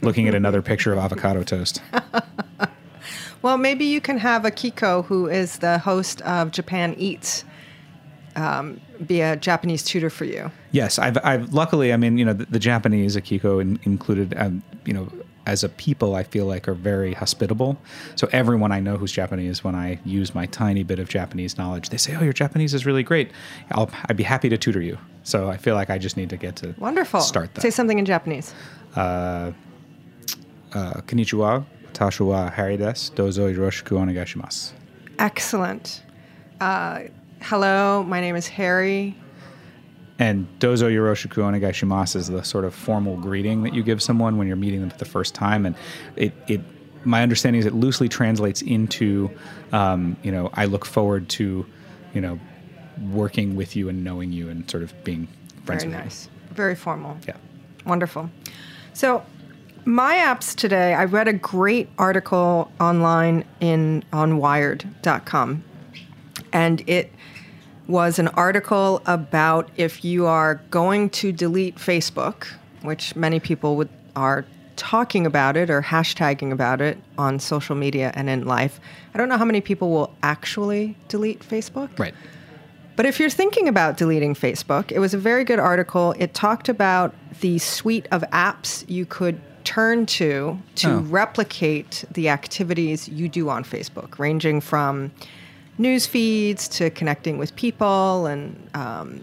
looking 0.00 0.28
at 0.28 0.34
another 0.34 0.62
picture 0.62 0.92
of 0.92 0.98
avocado 0.98 1.42
toast. 1.42 1.82
Well, 3.46 3.58
maybe 3.58 3.84
you 3.84 4.00
can 4.00 4.18
have 4.18 4.42
Akiko, 4.42 5.04
who 5.04 5.28
is 5.28 5.58
the 5.58 5.78
host 5.78 6.20
of 6.22 6.50
Japan 6.50 6.96
Eats, 6.98 7.44
um, 8.34 8.80
be 9.06 9.20
a 9.20 9.36
Japanese 9.36 9.84
tutor 9.84 10.10
for 10.10 10.24
you. 10.24 10.50
Yes, 10.72 10.98
I've, 10.98 11.16
I've 11.22 11.54
luckily, 11.54 11.92
I 11.92 11.96
mean, 11.96 12.18
you 12.18 12.24
know, 12.24 12.32
the, 12.32 12.46
the 12.46 12.58
Japanese 12.58 13.14
Akiko 13.14 13.60
in, 13.60 13.78
included, 13.84 14.34
um, 14.36 14.64
you 14.84 14.92
know, 14.92 15.08
as 15.46 15.62
a 15.62 15.68
people, 15.68 16.16
I 16.16 16.24
feel 16.24 16.46
like 16.46 16.66
are 16.66 16.74
very 16.74 17.14
hospitable. 17.14 17.78
So 18.16 18.28
everyone 18.32 18.72
I 18.72 18.80
know 18.80 18.96
who's 18.96 19.12
Japanese, 19.12 19.62
when 19.62 19.76
I 19.76 20.00
use 20.04 20.34
my 20.34 20.46
tiny 20.46 20.82
bit 20.82 20.98
of 20.98 21.08
Japanese 21.08 21.56
knowledge, 21.56 21.90
they 21.90 21.98
say, 21.98 22.16
"Oh, 22.16 22.24
your 22.24 22.32
Japanese 22.32 22.74
is 22.74 22.84
really 22.84 23.04
great. 23.04 23.30
I'll, 23.70 23.88
I'd 24.08 24.16
be 24.16 24.24
happy 24.24 24.48
to 24.48 24.58
tutor 24.58 24.80
you." 24.80 24.98
So 25.22 25.48
I 25.48 25.56
feel 25.56 25.76
like 25.76 25.88
I 25.88 25.98
just 25.98 26.16
need 26.16 26.30
to 26.30 26.36
get 26.36 26.56
to 26.56 26.74
Wonderful. 26.78 27.20
start 27.20 27.54
that. 27.54 27.60
Say 27.60 27.70
something 27.70 28.00
in 28.00 28.06
Japanese. 28.06 28.52
Uh, 28.96 29.52
uh, 30.74 31.00
konnichiwa, 31.06 31.64
watashi 31.96 32.26
wa 32.26 32.50
Harry. 32.50 32.76
Dozo 32.76 33.52
yoroshiku 33.52 33.96
onegaishimasu. 33.96 34.72
Excellent. 35.18 36.02
Uh, 36.60 37.00
hello, 37.40 38.02
my 38.04 38.20
name 38.20 38.36
is 38.36 38.48
Harry. 38.48 39.16
And 40.18 40.46
dozo 40.58 40.90
yoroshiku 40.90 41.42
onegaishimasu 41.42 42.16
is 42.16 42.28
the 42.28 42.42
sort 42.42 42.64
of 42.64 42.74
formal 42.74 43.16
greeting 43.16 43.62
that 43.62 43.74
you 43.74 43.82
give 43.82 44.02
someone 44.02 44.38
when 44.38 44.46
you're 44.46 44.56
meeting 44.56 44.80
them 44.80 44.90
for 44.90 44.98
the 44.98 45.04
first 45.04 45.34
time. 45.34 45.66
And 45.66 45.74
it, 46.16 46.32
it 46.48 46.60
my 47.04 47.22
understanding 47.22 47.60
is 47.60 47.66
it 47.66 47.74
loosely 47.74 48.08
translates 48.08 48.62
into, 48.62 49.30
um, 49.72 50.16
you 50.22 50.32
know, 50.32 50.50
I 50.54 50.64
look 50.64 50.84
forward 50.84 51.28
to, 51.30 51.64
you 52.14 52.20
know, 52.20 52.38
working 53.12 53.56
with 53.56 53.76
you 53.76 53.88
and 53.88 54.02
knowing 54.02 54.32
you 54.32 54.48
and 54.48 54.68
sort 54.70 54.82
of 54.82 54.92
being 55.04 55.28
friends 55.64 55.84
Very 55.84 55.94
with 55.94 56.04
nice. 56.04 56.28
Very 56.50 56.74
formal. 56.74 57.16
Yeah. 57.28 57.36
Wonderful. 57.84 58.30
So, 58.94 59.22
my 59.86 60.16
apps 60.16 60.54
today, 60.54 60.94
I 60.94 61.04
read 61.04 61.28
a 61.28 61.32
great 61.32 61.88
article 61.96 62.70
online 62.80 63.44
in 63.60 64.04
on 64.12 64.38
wired.com 64.38 65.62
and 66.52 66.82
it 66.88 67.12
was 67.86 68.18
an 68.18 68.28
article 68.28 69.00
about 69.06 69.70
if 69.76 70.04
you 70.04 70.26
are 70.26 70.56
going 70.70 71.08
to 71.10 71.30
delete 71.30 71.76
Facebook, 71.76 72.48
which 72.82 73.14
many 73.14 73.38
people 73.38 73.76
would 73.76 73.88
are 74.16 74.44
talking 74.74 75.24
about 75.24 75.56
it 75.56 75.70
or 75.70 75.80
hashtagging 75.80 76.50
about 76.52 76.80
it 76.80 76.98
on 77.16 77.38
social 77.38 77.76
media 77.76 78.10
and 78.14 78.28
in 78.28 78.44
life. 78.44 78.80
I 79.14 79.18
don't 79.18 79.28
know 79.28 79.38
how 79.38 79.44
many 79.44 79.60
people 79.60 79.90
will 79.90 80.14
actually 80.22 80.96
delete 81.08 81.40
Facebook. 81.40 81.96
Right. 81.98 82.14
But 82.96 83.06
if 83.06 83.20
you're 83.20 83.30
thinking 83.30 83.68
about 83.68 83.98
deleting 83.98 84.34
Facebook, 84.34 84.90
it 84.90 84.98
was 84.98 85.14
a 85.14 85.18
very 85.18 85.44
good 85.44 85.58
article. 85.58 86.14
It 86.18 86.34
talked 86.34 86.68
about 86.68 87.14
the 87.40 87.58
suite 87.58 88.08
of 88.10 88.22
apps 88.32 88.88
you 88.88 89.04
could 89.06 89.40
turn 89.66 90.06
to 90.06 90.58
to 90.76 90.88
Oh. 90.90 90.98
replicate 91.00 92.04
the 92.12 92.28
activities 92.30 93.08
you 93.08 93.28
do 93.28 93.48
on 93.50 93.64
Facebook, 93.64 94.18
ranging 94.18 94.60
from 94.62 95.10
news 95.76 96.06
feeds 96.06 96.68
to 96.68 96.88
connecting 96.90 97.36
with 97.36 97.54
people. 97.56 98.26
And 98.26 98.56
um, 98.74 99.20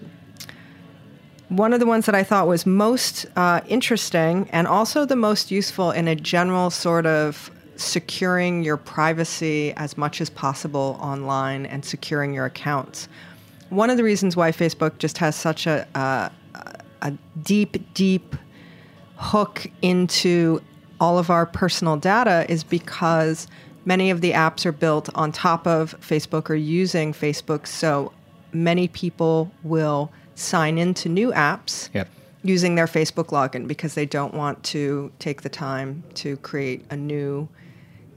one 1.50 1.74
of 1.74 1.80
the 1.80 1.86
ones 1.86 2.06
that 2.06 2.16
I 2.16 2.24
thought 2.24 2.48
was 2.48 2.66
most 2.66 3.26
uh, 3.36 3.62
interesting 3.68 4.48
and 4.52 4.68
also 4.68 5.06
the 5.06 5.16
most 5.16 5.50
useful 5.52 5.92
in 5.92 6.08
a 6.08 6.16
general 6.16 6.70
sort 6.70 7.06
of 7.06 7.50
securing 7.76 8.64
your 8.64 8.78
privacy 8.78 9.74
as 9.78 9.98
much 9.98 10.22
as 10.22 10.30
possible 10.30 10.98
online 11.02 11.66
and 11.66 11.84
securing 11.84 12.34
your 12.34 12.46
accounts. 12.46 13.08
One 13.70 13.90
of 13.90 13.98
the 13.98 14.04
reasons 14.04 14.36
why 14.36 14.52
Facebook 14.52 15.00
just 15.00 15.18
has 15.18 15.36
such 15.36 15.66
a, 15.68 15.88
uh, 15.96 16.30
a 17.02 17.12
deep, 17.44 17.94
deep 17.94 18.36
hook 19.24 19.68
into 19.82 20.62
all 21.00 21.18
of 21.18 21.30
our 21.30 21.46
personal 21.46 21.98
data 21.98 22.46
is 22.50 22.64
because 22.64 23.48
many 23.86 24.10
of 24.10 24.22
the 24.22 24.32
apps 24.32 24.66
are 24.66 24.72
built 24.72 25.10
on 25.16 25.32
top 25.32 25.66
of 25.68 26.00
Facebook 26.00 26.50
or 26.50 26.56
using 26.56 27.14
Facebook. 27.14 27.68
So 27.68 28.12
many 28.52 28.88
people 28.88 29.52
will 29.64 30.12
sign 30.36 30.78
into 30.78 31.10
new 31.10 31.32
apps 31.32 31.90
Yep. 31.94 32.10
using 32.44 32.76
their 32.76 32.86
Facebook 32.86 33.28
login 33.28 33.68
because 33.68 33.96
they 33.96 34.06
don't 34.06 34.34
want 34.34 34.64
to 34.64 35.12
take 35.20 35.42
the 35.42 35.50
time 35.50 36.04
to 36.16 36.38
create 36.38 36.86
a 36.90 36.96
new 36.96 37.48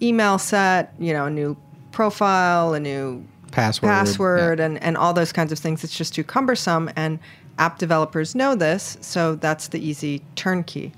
email 0.03 0.39
set, 0.39 0.95
you 0.99 1.13
know, 1.13 1.27
a 1.27 1.31
new 1.31 1.57
profile, 1.93 2.75
a 2.75 2.81
new 2.81 3.25
Password, 3.53 3.89
password 3.89 4.59
yeah. 4.59 4.67
and, 4.67 4.83
and 4.83 4.97
all 4.97 5.15
those 5.15 5.33
kinds 5.33 5.51
of 5.53 5.59
things. 5.59 5.83
It's 5.83 5.97
just 5.97 6.15
too 6.15 6.25
cumbersome. 6.25 6.91
And 6.97 7.19
app 7.59 7.79
developers 7.79 8.35
know 8.35 8.55
this, 8.55 8.99
so 9.01 9.35
that's 9.35 9.69
the 9.69 9.79
easy 9.79 10.23
turnkey. 10.35 10.93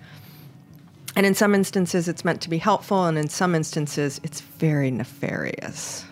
And 1.17 1.27
in 1.27 1.35
some 1.35 1.55
instances, 1.55 2.07
it's 2.09 2.25
meant 2.25 2.41
to 2.43 2.50
be 2.50 2.59
helpful, 2.59 3.07
and 3.07 3.19
in 3.19 3.29
some 3.29 3.55
instances, 3.55 4.21
it's 4.23 4.41
very 4.41 4.91
nefarious. 4.91 6.05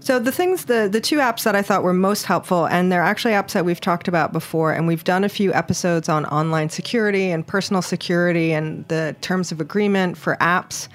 So 0.00 0.20
the 0.20 0.30
things, 0.30 0.66
the 0.66 0.88
the 0.88 1.00
two 1.00 1.16
apps 1.16 1.42
that 1.42 1.56
I 1.56 1.62
thought 1.62 1.82
were 1.82 1.92
most 1.92 2.26
helpful, 2.26 2.66
and 2.66 2.92
they're 2.92 3.02
actually 3.02 3.32
apps 3.32 3.52
that 3.52 3.64
we've 3.64 3.80
talked 3.80 4.06
about 4.06 4.32
before, 4.32 4.72
and 4.72 4.86
we've 4.86 5.02
done 5.02 5.24
a 5.24 5.28
few 5.28 5.52
episodes 5.52 6.08
on 6.08 6.24
online 6.26 6.68
security 6.68 7.30
and 7.30 7.44
personal 7.44 7.82
security 7.82 8.52
and 8.52 8.86
the 8.86 9.16
terms 9.20 9.50
of 9.50 9.60
agreement 9.60 10.16
for 10.16 10.36
apps. 10.36 10.86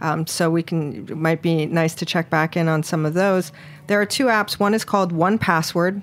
Um, 0.00 0.26
so 0.26 0.50
we 0.50 0.62
can 0.62 1.08
it 1.08 1.16
might 1.16 1.40
be 1.40 1.64
nice 1.64 1.94
to 1.94 2.04
check 2.04 2.28
back 2.28 2.58
in 2.58 2.68
on 2.68 2.82
some 2.82 3.06
of 3.06 3.14
those. 3.14 3.52
There 3.86 4.00
are 4.00 4.06
two 4.06 4.26
apps. 4.26 4.58
One 4.60 4.74
is 4.74 4.84
called 4.84 5.12
One 5.12 5.38
Password, 5.38 6.02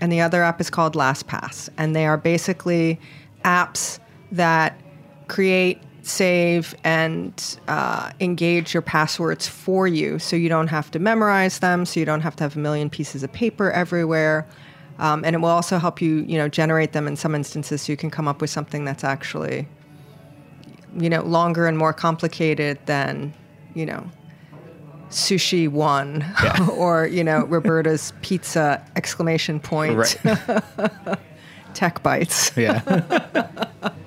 and 0.00 0.10
the 0.10 0.20
other 0.20 0.42
app 0.42 0.60
is 0.60 0.70
called 0.70 0.94
LastPass, 0.94 1.68
and 1.76 1.94
they 1.94 2.06
are 2.06 2.16
basically 2.16 2.98
apps 3.44 3.98
that 4.32 4.80
create, 5.28 5.78
save, 6.02 6.74
and 6.84 7.58
uh, 7.68 8.10
engage 8.20 8.74
your 8.74 8.82
passwords 8.82 9.46
for 9.46 9.86
you, 9.86 10.18
so 10.18 10.36
you 10.36 10.48
don't 10.48 10.68
have 10.68 10.90
to 10.90 10.98
memorize 10.98 11.58
them, 11.60 11.84
so 11.84 12.00
you 12.00 12.06
don't 12.06 12.22
have 12.22 12.36
to 12.36 12.44
have 12.44 12.56
a 12.56 12.58
million 12.58 12.90
pieces 12.90 13.22
of 13.22 13.32
paper 13.32 13.70
everywhere. 13.70 14.46
Um, 14.98 15.24
and 15.24 15.34
it 15.34 15.38
will 15.38 15.48
also 15.48 15.78
help 15.78 16.02
you, 16.02 16.24
you 16.28 16.36
know, 16.36 16.48
generate 16.48 16.92
them 16.92 17.06
in 17.06 17.16
some 17.16 17.34
instances, 17.34 17.82
so 17.82 17.92
you 17.92 17.96
can 17.96 18.10
come 18.10 18.28
up 18.28 18.40
with 18.40 18.50
something 18.50 18.84
that's 18.84 19.04
actually, 19.04 19.66
you 20.98 21.08
know, 21.08 21.22
longer 21.22 21.66
and 21.66 21.78
more 21.78 21.92
complicated 21.92 22.78
than, 22.86 23.32
you 23.74 23.86
know, 23.86 24.10
sushi 25.10 25.68
one 25.68 26.24
or 26.72 27.06
you 27.06 27.22
know 27.24 27.44
Roberta's 27.46 28.12
pizza 28.22 28.84
exclamation 28.96 29.60
point 29.60 29.96
Right. 29.96 31.18
tech 31.74 32.02
bites. 32.02 32.50
Yeah. 32.56 33.02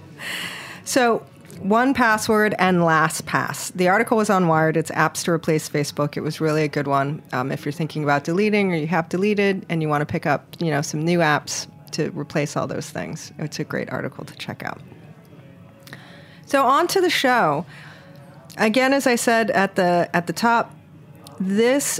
So, 0.85 1.25
one 1.59 1.93
password 1.93 2.55
and 2.59 2.79
LastPass. 2.79 3.71
The 3.73 3.87
article 3.87 4.17
was 4.17 4.29
on 4.29 4.47
Wired. 4.49 4.75
It's 4.75 4.91
apps 4.91 5.23
to 5.23 5.31
replace 5.31 5.69
Facebook. 5.69 6.17
It 6.17 6.21
was 6.21 6.41
really 6.41 6.63
a 6.63 6.67
good 6.67 6.87
one. 6.87 7.21
Um, 7.31 7.51
if 7.53 7.63
you're 7.63 7.71
thinking 7.71 8.03
about 8.03 8.25
deleting 8.25 8.73
or 8.73 8.75
you 8.75 8.87
have 8.87 9.07
deleted 9.07 9.65
and 9.69 9.81
you 9.81 9.87
want 9.87 10.01
to 10.01 10.05
pick 10.05 10.25
up, 10.25 10.45
you 10.59 10.69
know, 10.71 10.81
some 10.81 11.03
new 11.03 11.19
apps 11.19 11.67
to 11.91 12.09
replace 12.11 12.57
all 12.57 12.67
those 12.67 12.89
things, 12.89 13.31
it's 13.39 13.59
a 13.59 13.63
great 13.63 13.89
article 13.91 14.25
to 14.25 14.35
check 14.35 14.61
out. 14.63 14.81
So 16.45 16.65
on 16.65 16.87
to 16.87 16.99
the 16.99 17.09
show. 17.09 17.65
Again, 18.57 18.91
as 18.91 19.07
I 19.07 19.15
said 19.15 19.49
at 19.51 19.75
the 19.75 20.09
at 20.13 20.27
the 20.27 20.33
top, 20.33 20.75
this 21.47 21.99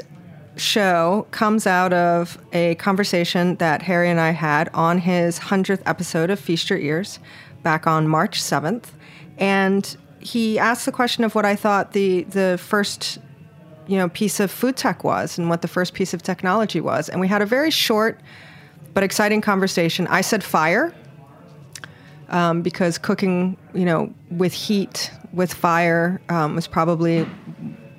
show 0.56 1.28
comes 1.32 1.68
out 1.68 1.92
of 1.94 2.38
a 2.54 2.76
conversation 2.76 3.56
that 3.56 3.82
Harry 3.82 4.10
and 4.10 4.20
I 4.20 4.32
had 4.32 4.70
on 4.74 5.00
his 5.00 5.40
100th 5.40 5.82
episode 5.86 6.30
of 6.30 6.40
Feast 6.40 6.70
Your 6.70 6.80
Ears 6.80 7.20
back 7.64 7.88
on 7.88 8.08
March 8.08 8.42
7th. 8.42 8.86
And 9.38 9.98
he 10.20 10.58
asked 10.60 10.86
the 10.86 10.92
question 10.92 11.24
of 11.24 11.36
what 11.36 11.46
I 11.46 11.56
thought 11.56 11.94
the, 11.94 12.24
the 12.24 12.60
first 12.62 13.20
you 13.88 13.98
know, 13.98 14.08
piece 14.10 14.40
of 14.40 14.50
food 14.50 14.78
tech 14.78 15.04
was 15.04 15.38
and 15.38 15.50
what 15.50 15.62
the 15.62 15.68
first 15.68 15.94
piece 15.94 16.14
of 16.14 16.22
technology 16.22 16.80
was. 16.80 17.10
And 17.10 17.20
we 17.20 17.28
had 17.28 17.42
a 17.42 17.46
very 17.46 17.72
short 17.72 18.22
but 18.94 19.04
exciting 19.04 19.42
conversation. 19.42 20.08
I 20.08 20.22
said 20.22 20.44
fire 20.44 20.94
um, 22.30 22.62
because 22.62 22.98
cooking, 22.98 23.58
you 23.74 23.84
know, 23.84 24.14
with 24.30 24.54
heat, 24.54 25.12
with 25.34 25.54
fire 25.54 26.22
um, 26.30 26.56
was 26.56 26.68
probably 26.68 27.28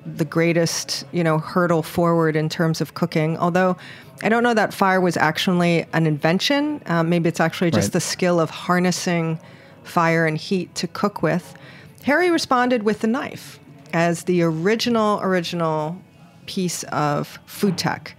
the 0.05 0.25
greatest, 0.25 1.03
you 1.11 1.23
know, 1.23 1.39
hurdle 1.39 1.83
forward 1.83 2.35
in 2.35 2.49
terms 2.49 2.81
of 2.81 2.93
cooking. 2.93 3.37
Although 3.37 3.75
I 4.23 4.29
don't 4.29 4.43
know 4.43 4.53
that 4.53 4.73
fire 4.73 5.01
was 5.01 5.17
actually 5.17 5.85
an 5.93 6.07
invention. 6.07 6.81
Um, 6.85 7.09
maybe 7.09 7.27
it's 7.27 7.39
actually 7.39 7.71
just 7.71 7.87
Right. 7.87 7.93
the 7.93 8.01
skill 8.01 8.39
of 8.39 8.49
harnessing 8.49 9.39
fire 9.83 10.25
and 10.25 10.37
heat 10.37 10.73
to 10.75 10.87
cook 10.87 11.21
with. 11.21 11.55
Harry 12.03 12.29
responded 12.29 12.83
with 12.83 12.99
the 12.99 13.07
knife 13.07 13.59
as 13.93 14.23
the 14.23 14.41
original 14.41 15.19
original 15.21 15.97
piece 16.45 16.83
of 16.83 17.39
food 17.45 17.77
tech 17.77 18.15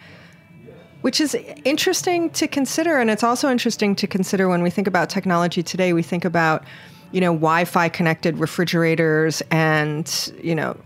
which 1.03 1.21
is 1.21 1.37
interesting 1.65 2.31
to 2.31 2.49
consider 2.49 2.99
and 2.99 3.11
it's 3.11 3.23
also 3.23 3.49
interesting 3.49 3.95
to 3.95 4.09
consider 4.09 4.49
when 4.49 4.63
we 4.63 4.71
think 4.71 4.89
about 4.89 5.09
technology 5.09 5.63
today 5.63 5.93
we 5.93 6.03
think 6.03 6.25
about 6.25 6.65
you 7.13 7.21
know 7.21 7.33
wi-fi 7.33 7.89
connected 7.89 8.37
refrigerators 8.39 9.43
and 9.53 10.33
you 10.43 10.55
know 10.55 10.77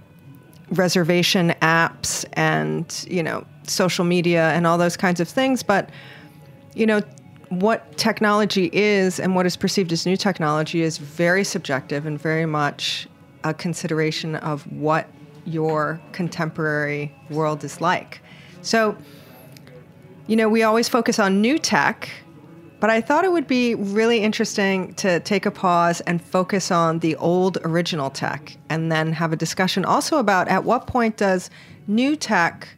reservation 0.70 1.54
apps 1.62 2.24
and 2.34 3.04
you 3.08 3.22
know 3.22 3.44
social 3.64 4.04
media 4.04 4.50
and 4.52 4.66
all 4.66 4.78
those 4.78 4.96
kinds 4.96 5.20
of 5.20 5.28
things 5.28 5.62
but 5.62 5.90
you 6.74 6.86
know 6.86 7.00
what 7.50 7.96
technology 7.96 8.70
is 8.72 9.18
and 9.18 9.34
what 9.34 9.44
is 9.44 9.56
perceived 9.56 9.92
as 9.92 10.06
new 10.06 10.16
technology 10.16 10.82
is 10.82 10.98
very 10.98 11.42
subjective 11.42 12.06
and 12.06 12.20
very 12.20 12.46
much 12.46 13.08
a 13.42 13.52
consideration 13.52 14.36
of 14.36 14.62
what 14.72 15.08
your 15.44 16.00
contemporary 16.12 17.12
world 17.28 17.64
is 17.64 17.80
like. 17.80 18.20
So 18.62 18.96
you 20.26 20.36
know, 20.36 20.48
we 20.48 20.62
always 20.62 20.88
focus 20.88 21.18
on 21.18 21.40
new 21.40 21.58
tech, 21.58 22.08
but 22.80 22.88
I 22.90 23.02
thought 23.02 23.24
it 23.24 23.32
would 23.32 23.46
be 23.46 23.74
really 23.74 24.20
interesting 24.20 24.94
to 24.94 25.20
take 25.20 25.44
a 25.44 25.50
pause 25.50 26.00
and 26.02 26.20
focus 26.20 26.70
on 26.70 27.00
the 27.00 27.14
old 27.16 27.58
original 27.62 28.10
tech 28.10 28.56
and 28.70 28.90
then 28.90 29.12
have 29.12 29.32
a 29.32 29.36
discussion 29.36 29.84
also 29.84 30.18
about 30.18 30.48
at 30.48 30.64
what 30.64 30.86
point 30.86 31.18
does 31.18 31.50
new 31.86 32.16
tech 32.16 32.68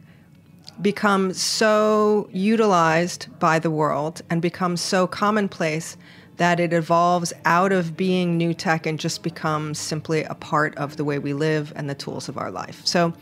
become 0.81 1.33
so 1.33 2.27
utilized 2.31 3.27
by 3.39 3.59
the 3.59 3.71
world 3.71 4.21
and 4.29 4.41
become 4.41 4.75
so 4.75 5.07
commonplace 5.07 5.95
that 6.37 6.59
it 6.59 6.73
evolves 6.73 7.31
out 7.45 7.71
of 7.71 7.95
being 7.95 8.37
new 8.37 8.53
tech 8.53 8.85
and 8.85 8.99
just 8.99 9.23
becomes 9.23 9.79
simply 9.79 10.23
a 10.23 10.33
part 10.35 10.75
of 10.77 10.97
the 10.97 11.03
way 11.03 11.19
we 11.19 11.31
live 11.31 11.71
and 11.75 11.89
the 11.89 11.95
tools 11.95 12.27
of 12.27 12.37
our 12.37 12.49
life. 12.49 12.81
So, 12.85 13.13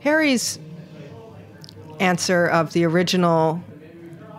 Harry's 0.00 0.58
answer 1.98 2.46
of 2.46 2.72
the 2.72 2.84
original 2.84 3.62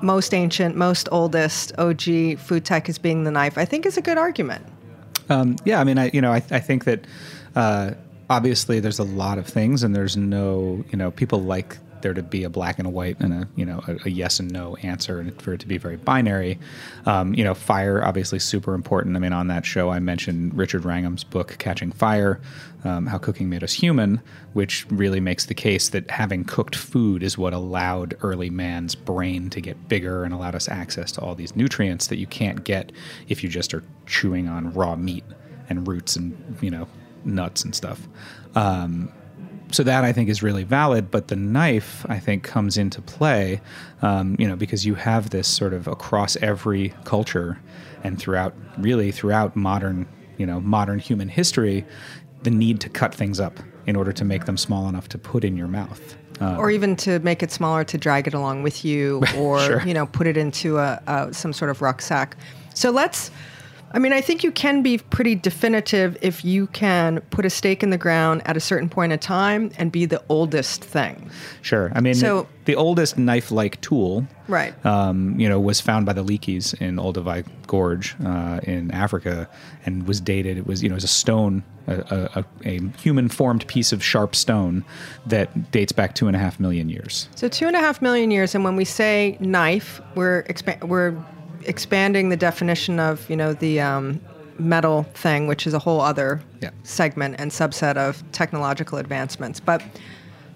most 0.01 0.33
ancient, 0.33 0.75
most 0.75 1.07
oldest 1.11 1.71
OG 1.77 2.37
food 2.39 2.65
tech 2.65 2.89
as 2.89 2.97
being 2.97 3.23
the 3.23 3.31
knife, 3.31 3.57
I 3.57 3.65
think 3.65 3.85
is 3.85 3.97
a 3.97 4.01
good 4.01 4.17
argument. 4.17 4.65
Um, 5.29 5.55
yeah, 5.65 5.79
I 5.79 5.83
mean, 5.83 5.97
I 5.97 6.11
you 6.13 6.21
know, 6.21 6.31
I, 6.31 6.43
I 6.51 6.59
think 6.59 6.85
that 6.85 7.05
uh, 7.55 7.91
obviously 8.29 8.79
there's 8.79 8.99
a 8.99 9.03
lot 9.03 9.37
of 9.37 9.45
things, 9.45 9.83
and 9.83 9.95
there's 9.95 10.17
no, 10.17 10.83
you 10.89 10.97
know, 10.97 11.11
people 11.11 11.41
like 11.41 11.77
there 12.01 12.13
to 12.13 12.23
be 12.23 12.43
a 12.43 12.49
black 12.49 12.77
and 12.79 12.87
a 12.87 12.89
white 12.89 13.19
and 13.19 13.33
a 13.33 13.47
you 13.55 13.65
know 13.65 13.81
a, 13.87 13.97
a 14.05 14.09
yes 14.09 14.39
and 14.39 14.51
no 14.51 14.75
answer, 14.77 15.19
and 15.19 15.39
for 15.41 15.53
it 15.53 15.59
to 15.61 15.67
be 15.67 15.77
very 15.77 15.97
binary. 15.97 16.59
Um, 17.05 17.33
you 17.33 17.43
know, 17.43 17.53
fire 17.53 18.03
obviously 18.03 18.39
super 18.39 18.73
important. 18.73 19.15
I 19.15 19.19
mean, 19.19 19.33
on 19.33 19.47
that 19.47 19.65
show 19.65 19.89
I 19.89 19.99
mentioned 19.99 20.55
Richard 20.57 20.85
Wrangham's 20.85 21.23
book 21.23 21.55
Catching 21.59 21.91
Fire, 21.91 22.41
um, 22.83 23.07
how 23.07 23.17
cooking 23.17 23.49
made 23.49 23.63
us 23.63 23.73
human, 23.73 24.21
which 24.53 24.85
really 24.89 25.19
makes 25.19 25.45
the 25.45 25.53
case 25.53 25.89
that 25.89 26.09
having 26.09 26.43
cooked 26.43 26.75
food 26.75 27.23
is 27.23 27.37
what 27.37 27.53
allowed 27.53 28.17
early 28.21 28.49
man's 28.49 28.95
brain 28.95 29.49
to 29.51 29.61
get 29.61 29.87
bigger 29.87 30.23
and 30.23 30.33
allowed 30.33 30.55
us 30.55 30.67
access 30.67 31.11
to 31.13 31.21
all 31.21 31.35
these 31.35 31.55
nutrients 31.55 32.07
that 32.07 32.17
you 32.17 32.27
can't 32.27 32.63
get 32.63 32.91
if 33.27 33.43
you 33.43 33.49
just 33.49 33.73
are 33.73 33.83
chewing 34.05 34.47
on 34.47 34.73
raw 34.73 34.95
meat 34.95 35.23
and 35.69 35.87
roots 35.87 36.15
and 36.15 36.57
you 36.61 36.69
know 36.69 36.87
nuts 37.23 37.63
and 37.63 37.75
stuff. 37.75 38.07
Um, 38.55 39.11
so 39.71 39.83
that 39.83 40.03
I 40.03 40.11
think 40.13 40.29
is 40.29 40.43
really 40.43 40.63
valid, 40.63 41.09
but 41.11 41.27
the 41.29 41.35
knife 41.35 42.05
I 42.09 42.19
think 42.19 42.43
comes 42.43 42.77
into 42.77 43.01
play, 43.01 43.61
um, 44.01 44.35
you 44.39 44.47
know, 44.47 44.55
because 44.55 44.85
you 44.85 44.95
have 44.95 45.29
this 45.29 45.47
sort 45.47 45.73
of 45.73 45.87
across 45.87 46.35
every 46.37 46.93
culture 47.03 47.59
and 48.03 48.19
throughout, 48.19 48.53
really 48.77 49.11
throughout 49.11 49.55
modern, 49.55 50.07
you 50.37 50.45
know, 50.45 50.59
modern 50.59 50.99
human 50.99 51.29
history, 51.29 51.85
the 52.43 52.51
need 52.51 52.79
to 52.81 52.89
cut 52.89 53.13
things 53.13 53.39
up 53.39 53.59
in 53.85 53.95
order 53.95 54.11
to 54.11 54.25
make 54.25 54.45
them 54.45 54.57
small 54.57 54.89
enough 54.89 55.07
to 55.09 55.17
put 55.17 55.43
in 55.43 55.55
your 55.57 55.67
mouth. 55.67 56.15
Uh, 56.39 56.55
or 56.57 56.71
even 56.71 56.95
to 56.95 57.19
make 57.19 57.43
it 57.43 57.51
smaller 57.51 57.83
to 57.83 57.97
drag 57.99 58.25
it 58.27 58.33
along 58.33 58.63
with 58.63 58.83
you 58.83 59.21
or 59.37 59.59
Sure. 59.59 59.81
you 59.83 59.93
know 59.93 60.07
put 60.07 60.25
it 60.25 60.37
into 60.37 60.79
a, 60.79 60.99
a 61.05 61.33
some 61.33 61.53
sort 61.53 61.69
of 61.69 61.83
rucksack 61.83 62.35
so 62.73 62.89
let's 62.89 63.29
i 63.93 63.99
mean 63.99 64.13
i 64.13 64.21
think 64.21 64.43
you 64.43 64.51
can 64.51 64.81
be 64.81 64.97
pretty 64.97 65.35
definitive 65.35 66.17
if 66.21 66.43
you 66.45 66.67
can 66.67 67.19
put 67.29 67.45
a 67.45 67.49
stake 67.49 67.83
in 67.83 67.89
the 67.89 67.97
ground 67.97 68.41
at 68.45 68.55
a 68.57 68.59
certain 68.59 68.89
point 68.89 69.11
in 69.11 69.19
time 69.19 69.71
and 69.77 69.91
be 69.91 70.05
the 70.05 70.21
oldest 70.29 70.83
thing 70.83 71.29
Sure. 71.61 71.91
I 71.95 72.01
mean, 72.01 72.15
So- 72.15 72.47
the 72.65 72.75
oldest 72.75 73.17
knife-like 73.17 73.81
tool, 73.81 74.27
Right. 74.47 74.73
Um, 74.85 75.39
you 75.39 75.47
know, 75.49 75.59
was 75.59 75.79
found 75.81 76.05
by 76.05 76.13
the 76.13 76.23
Leakeys 76.23 76.73
in 76.81 76.97
Olduvai 76.97 77.45
Gorge 77.67 78.15
uh, 78.23 78.59
in 78.63 78.91
Africa, 78.91 79.47
and 79.85 80.07
was 80.07 80.19
dated. 80.21 80.57
It 80.57 80.67
was, 80.67 80.83
you 80.83 80.89
know, 80.89 80.93
it 80.93 80.97
was 80.97 81.03
a 81.03 81.07
stone, 81.07 81.63
a, 81.87 82.29
a, 82.35 82.45
a 82.65 82.79
human-formed 82.99 83.65
piece 83.67 83.91
of 83.91 84.03
sharp 84.03 84.35
stone 84.35 84.83
that 85.25 85.71
dates 85.71 85.91
back 85.91 86.13
two 86.15 86.27
and 86.27 86.35
a 86.35 86.39
half 86.39 86.59
million 86.59 86.89
years. 86.89 87.27
so 87.35 87.47
two 87.47 87.65
and 87.67 87.75
a 87.75 87.79
half 87.79 88.01
million 88.01 88.29
years 88.31 88.53
and 88.55 88.63
when 88.63 88.75
we 88.75 88.85
say 88.85 89.37
knife 89.39 90.01
we're 90.15 90.43
expa- 90.43 90.83
we're 90.83 91.15
expanding 91.65 92.29
the 92.29 92.37
definition 92.37 92.99
of 92.99 93.29
you 93.29 93.35
know 93.35 93.53
the 93.53 93.79
um, 93.81 94.19
metal 94.59 95.03
thing 95.13 95.47
which 95.47 95.65
is 95.65 95.73
a 95.73 95.79
whole 95.79 96.01
other 96.01 96.41
Yeah. 96.61 96.69
segment 96.83 97.35
and 97.39 97.51
subset 97.51 97.97
of 97.97 98.23
technological 98.31 98.97
advancements 98.97 99.59
but 99.59 99.81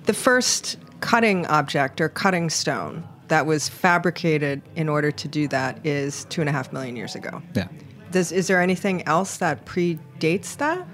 the 0.06 0.14
first 0.14 0.78
cutting 1.00 1.46
object 1.48 2.00
or 2.02 2.10
cutting 2.10 2.50
stone 2.50 3.04
that 3.28 3.46
was 3.46 3.68
fabricated 3.68 4.62
in 4.76 4.88
order 4.88 5.12
to 5.12 5.28
do 5.28 5.48
that 5.48 5.84
is 5.86 6.26
two 6.26 6.42
and 6.42 6.50
a 6.50 6.52
half 6.54 6.72
million 6.72 6.96
years 6.96 7.16
ago. 7.16 7.42
Yeah. 7.56 7.68
Does 8.12 8.32
is 8.32 8.46
there 8.48 8.62
anything 8.62 9.02
else 9.08 9.38
that 9.38 9.66
predates 9.66 10.58
that 10.58 10.86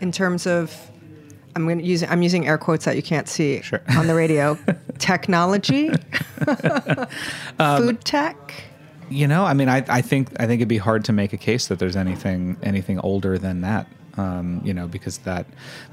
in 0.00 0.12
terms 0.12 0.46
of 0.46 0.72
I'm 1.56 1.64
going 1.64 1.78
to 1.78 1.84
use 1.84 2.04
I'm 2.04 2.22
using 2.22 2.46
air 2.46 2.56
quotes 2.56 2.84
that 2.84 2.94
you 2.94 3.02
can't 3.02 3.26
see 3.28 3.60
on 3.96 4.06
the 4.06 4.14
radio. 4.14 4.56
Technology, 4.98 5.90
food 7.58 8.04
tech. 8.04 8.54
You 9.10 9.26
know, 9.26 9.44
I 9.44 9.54
mean, 9.54 9.68
I, 9.68 9.84
I 9.88 10.00
think 10.00 10.28
I 10.40 10.46
think 10.46 10.60
it'd 10.60 10.68
be 10.68 10.78
hard 10.78 11.04
to 11.06 11.12
make 11.12 11.32
a 11.32 11.36
case 11.36 11.66
that 11.66 11.78
there's 11.78 11.96
anything 11.96 12.56
anything 12.62 12.98
older 13.00 13.36
than 13.38 13.60
that. 13.62 13.86
Um, 14.16 14.60
you 14.64 14.74
know, 14.74 14.86
because 14.88 15.18
that 15.18 15.46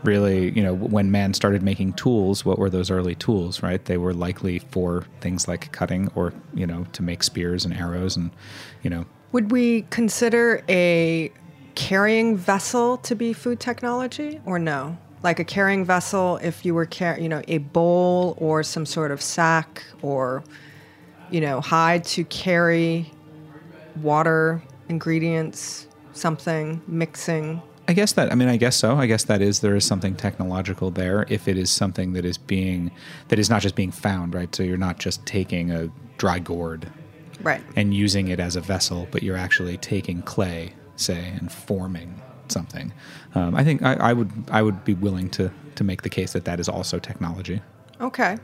really, 0.03 0.49
you 0.51 0.63
know, 0.63 0.73
when 0.73 1.11
man 1.11 1.33
started 1.33 1.61
making 1.61 1.93
tools, 1.93 2.43
what 2.43 2.57
were 2.57 2.69
those 2.69 2.89
early 2.89 3.15
tools, 3.15 3.61
right? 3.61 3.83
They 3.83 3.97
were 3.97 4.13
likely 4.13 4.59
for 4.59 5.05
things 5.21 5.47
like 5.47 5.71
cutting 5.71 6.11
or, 6.15 6.33
you 6.53 6.65
know, 6.65 6.85
to 6.93 7.03
make 7.03 7.21
spears 7.23 7.63
and 7.63 7.73
arrows 7.73 8.17
and, 8.17 8.31
you 8.81 8.89
know, 8.89 9.05
Would 9.33 9.51
we 9.51 9.83
consider 9.89 10.63
a 10.67 11.31
carrying 11.75 12.37
vessel 12.37 12.97
to 12.97 13.15
be 13.15 13.33
food 13.33 13.59
technology 13.59 14.41
or 14.45 14.57
no? 14.57 14.97
Like 15.21 15.39
a 15.39 15.43
carrying 15.43 15.85
vessel, 15.85 16.37
if 16.41 16.65
you 16.65 16.73
were 16.73 16.85
carrying, 16.85 17.23
you 17.23 17.29
know, 17.29 17.43
a 17.47 17.59
bowl 17.59 18.35
or 18.39 18.63
some 18.63 18.85
sort 18.85 19.11
of 19.11 19.21
sack 19.21 19.83
or, 20.01 20.43
you 21.31 21.41
know, 21.41 21.61
hide 21.61 22.03
to 22.05 22.23
carry 22.25 23.11
water, 24.01 24.61
ingredients, 24.89 25.87
something, 26.13 26.81
mixing. 26.87 27.61
I 27.89 27.93
guess 27.93 28.11
that 28.13 28.31
I 28.31 28.35
mean 28.35 28.49
I 28.49 28.57
guess 28.57 28.75
so. 28.75 28.97
I 28.97 29.05
guess 29.07 29.23
that 29.25 29.41
is 29.41 29.61
there 29.61 29.75
is 29.75 29.85
something 29.85 30.15
technological 30.15 30.91
there 30.91 31.25
if 31.29 31.47
it 31.47 31.57
is 31.57 31.71
something 31.71 32.13
that 32.13 32.25
is 32.25 32.37
being 32.37 32.91
that 33.29 33.39
is 33.39 33.49
not 33.49 33.61
just 33.61 33.75
being 33.75 33.91
found, 33.91 34.35
right? 34.35 34.53
So 34.53 34.61
you're 34.63 34.77
not 34.77 34.99
just 34.99 35.25
taking 35.25 35.71
a 35.71 35.89
dry 36.17 36.39
gourd 36.39 36.91
Right. 37.41 37.63
and 37.75 37.93
using 37.93 38.27
it 38.29 38.39
as 38.39 38.55
a 38.55 38.61
vessel, 38.61 39.07
but 39.11 39.21
you're 39.23 39.37
actually 39.37 39.77
taking 39.77 40.23
clay, 40.23 40.73
say, 40.95 41.33
and 41.39 41.51
forming 41.51 42.19
something. 42.49 42.91
Um, 43.35 43.55
I 43.55 43.63
think 43.63 43.83
I, 43.83 43.93
I 43.93 44.13
would 44.13 44.31
I 44.51 44.61
would 44.61 44.83
be 44.83 44.93
willing 44.93 45.29
to 45.31 45.51
to 45.75 45.83
make 45.83 46.01
the 46.01 46.09
case 46.09 46.33
that 46.33 46.43
that 46.45 46.59
is 46.59 46.67
also 46.67 46.99
technology. 46.99 47.61
Okay. 48.01 48.37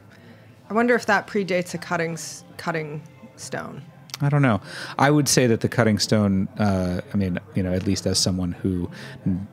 I 0.70 0.74
wonder 0.74 0.96
if 0.96 1.06
that 1.06 1.28
predates 1.28 1.74
a 1.74 1.78
cutting 1.78 2.18
cutting 2.58 3.02
stone. 3.36 3.82
I 4.22 4.30
don't 4.30 4.42
know. 4.42 4.62
I 4.98 5.12
would 5.12 5.28
say 5.28 5.48
that 5.48 5.62
the 5.62 5.70
cutting 5.70 6.00
stone. 6.00 6.48
Uh, 6.58 7.02
I 7.14 7.18
mean, 7.18 7.40
you 7.56 7.64
know, 7.64 7.74
at 7.74 7.86
least 7.86 8.06
as 8.06 8.18
someone 8.20 8.54
who 8.54 8.90
n- 9.26 9.48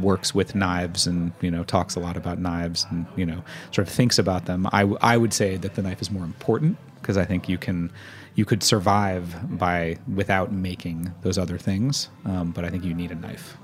works 0.00 0.34
with 0.34 0.54
knives 0.54 1.06
and 1.06 1.32
you 1.40 1.50
know 1.50 1.62
talks 1.62 1.94
a 1.94 2.00
lot 2.00 2.16
about 2.16 2.38
knives 2.38 2.86
and 2.90 3.06
you 3.16 3.24
know 3.26 3.42
sort 3.70 3.86
of 3.86 3.92
thinks 3.92 4.18
about 4.18 4.46
them, 4.46 4.66
I, 4.72 4.80
w- 4.80 4.98
I 5.00 5.16
would 5.16 5.32
say 5.32 5.56
that 5.56 5.74
the 5.74 5.82
knife 5.82 6.00
is 6.00 6.10
more 6.10 6.24
important 6.24 6.78
because 7.00 7.16
I 7.16 7.24
think 7.24 7.48
you 7.48 7.58
can 7.58 7.92
you 8.34 8.44
could 8.44 8.62
survive 8.62 9.58
by 9.58 9.96
without 10.12 10.52
making 10.52 11.12
those 11.22 11.38
other 11.38 11.58
things, 11.58 12.08
um, 12.24 12.50
but 12.52 12.64
I 12.64 12.70
think 12.70 12.84
you 12.84 12.94
need 12.94 13.10
a 13.10 13.14
knife. 13.14 13.56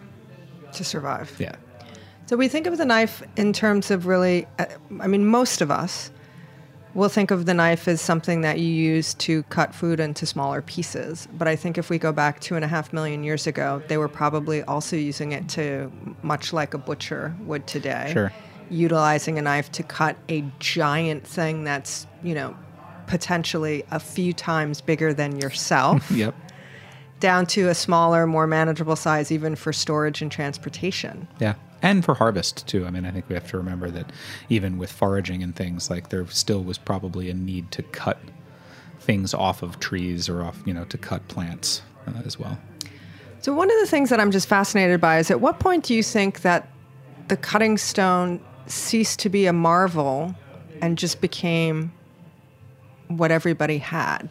to 0.73 0.85
survive. 0.85 1.35
Yeah. 1.39 1.57
So 2.27 2.37
we 2.37 2.49
think 2.49 2.67
of 2.67 2.79
the 2.79 2.85
knife 2.87 3.23
in 3.37 3.53
terms 3.53 3.91
of 3.91 4.07
really, 4.07 4.47
uh, 4.59 4.65
I 5.01 5.07
mean, 5.09 5.27
most 5.27 5.61
of 5.61 5.71
us 5.71 6.11
will 6.95 7.09
think 7.09 7.31
of 7.31 7.47
the 7.47 7.55
knife 7.55 7.89
as 7.89 8.01
something 8.01 8.43
that 8.43 8.59
you 8.59 8.67
use 8.69 9.15
to 9.15 9.43
cut 9.45 9.75
food 9.75 9.99
into 10.01 10.27
smaller 10.27 10.61
pieces. 10.61 11.27
But 11.33 11.49
I 11.49 11.57
think 11.57 11.79
if 11.79 11.89
we 11.91 11.99
go 11.99 12.13
back 12.13 12.41
two 12.41 12.55
and 12.57 12.65
a 12.65 12.69
half 12.69 12.93
million 12.93 13.25
years 13.25 13.47
ago, 13.47 13.83
they 13.89 13.97
were 13.97 14.09
probably 14.09 14.63
also 14.65 14.97
using 14.97 15.33
it 15.33 15.49
to, 15.51 15.91
much 16.23 16.53
like 16.53 16.75
a 16.75 16.79
butcher 16.79 17.35
would 17.47 17.67
today, 17.67 18.11
Sure. 18.13 18.33
utilizing 18.71 19.39
a 19.39 19.43
knife 19.43 19.73
to 19.73 19.83
cut 19.83 20.17
a 20.29 20.45
giant 20.59 21.27
thing 21.27 21.65
that's, 21.65 22.07
you 22.23 22.35
know, 22.35 22.55
potentially 23.07 23.85
a 23.91 23.99
few 24.01 24.33
times 24.33 24.81
bigger 24.81 25.13
than 25.15 25.39
yourself. 25.41 26.11
yep. 26.15 26.35
Down 27.21 27.47
to 27.47 27.69
a 27.69 27.75
smaller, 27.75 28.27
more 28.27 28.47
manageable 28.47 28.97
size, 28.97 29.31
even 29.31 29.55
for 29.55 29.73
storage 29.73 30.23
and 30.23 30.31
transportation. 30.31 31.29
Yeah. 31.39 31.55
And 31.83 32.05
for 32.05 32.15
harvest 32.15 32.67
too. 32.69 32.87
I 32.87 32.91
mean, 32.91 33.05
I 33.05 33.11
think 33.11 33.29
we 33.29 33.35
have 33.35 33.49
to 33.51 33.57
remember 33.57 33.91
that 33.91 34.11
even 34.49 34.79
with 34.79 34.91
foraging 34.91 35.43
and 35.43 35.55
things, 35.55 35.91
like 35.91 36.11
there 36.11 36.25
still 36.29 36.63
was 36.63 36.79
probably 36.79 37.29
a 37.29 37.35
need 37.35 37.73
to 37.73 37.83
cut 37.83 38.19
things 39.01 39.35
off 39.35 39.63
of 39.63 39.81
trees 39.81 40.29
or 40.29 40.43
off, 40.43 40.63
you 40.65 40.73
know, 40.73 40.85
to 40.85 40.97
cut 40.97 41.27
plants 41.27 41.83
uh, 42.07 42.23
as 42.25 42.39
well. 42.39 42.59
So, 43.41 43.53
one 43.53 43.71
of 43.71 43.77
the 43.81 43.87
things 43.87 44.11
that 44.11 44.21
I'm 44.21 44.31
just 44.31 44.49
fascinated 44.49 45.01
by 45.01 45.19
is 45.19 45.31
at 45.31 45.41
what 45.41 45.59
point 45.59 45.85
do 45.85 45.95
you 45.95 46.03
think 46.03 46.43
that 46.43 46.69
the 47.27 47.37
cutting 47.37 47.77
stone 47.77 48.41
ceased 48.67 49.19
to 49.21 49.29
be 49.29 49.47
a 49.47 49.53
marvel 49.53 50.35
and 50.81 50.97
just 50.97 51.21
became 51.21 51.93
what 53.09 53.33
everybody 53.33 53.79
had? 53.79 54.29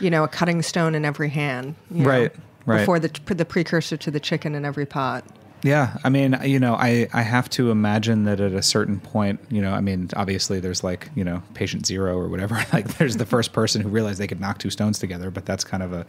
You 0.00 0.08
know, 0.08 0.24
a 0.24 0.28
cutting 0.28 0.62
stone 0.62 0.94
in 0.94 1.04
every 1.04 1.28
hand. 1.28 1.74
you 1.90 2.02
know, 2.02 2.08
Right, 2.08 2.32
right. 2.64 2.78
Before 2.78 2.98
the, 2.98 3.08
the 3.26 3.44
precursor 3.44 3.98
to 3.98 4.10
the 4.10 4.18
chicken 4.18 4.54
in 4.54 4.64
every 4.64 4.86
pot. 4.86 5.24
Yeah, 5.64 5.96
I 6.02 6.08
mean, 6.08 6.36
you 6.44 6.58
know, 6.58 6.74
I, 6.74 7.08
I 7.12 7.22
have 7.22 7.48
to 7.50 7.70
imagine 7.70 8.24
that 8.24 8.40
at 8.40 8.52
a 8.52 8.62
certain 8.62 8.98
point, 8.98 9.38
you 9.48 9.62
know, 9.62 9.72
I 9.72 9.80
mean, 9.80 10.10
obviously 10.16 10.58
there's 10.58 10.82
like, 10.82 11.08
you 11.14 11.22
know, 11.22 11.40
patient 11.54 11.86
zero 11.86 12.18
or 12.18 12.28
whatever. 12.28 12.52
Like 12.72 12.96
there's 12.96 13.18
the 13.18 13.26
first 13.26 13.52
person 13.52 13.82
who 13.82 13.90
realized 13.90 14.18
they 14.18 14.26
could 14.26 14.40
knock 14.40 14.56
two 14.58 14.70
stones 14.70 14.98
together, 14.98 15.30
but 15.30 15.44
that's 15.44 15.62
kind 15.62 15.82
of 15.82 15.92
a, 15.92 16.06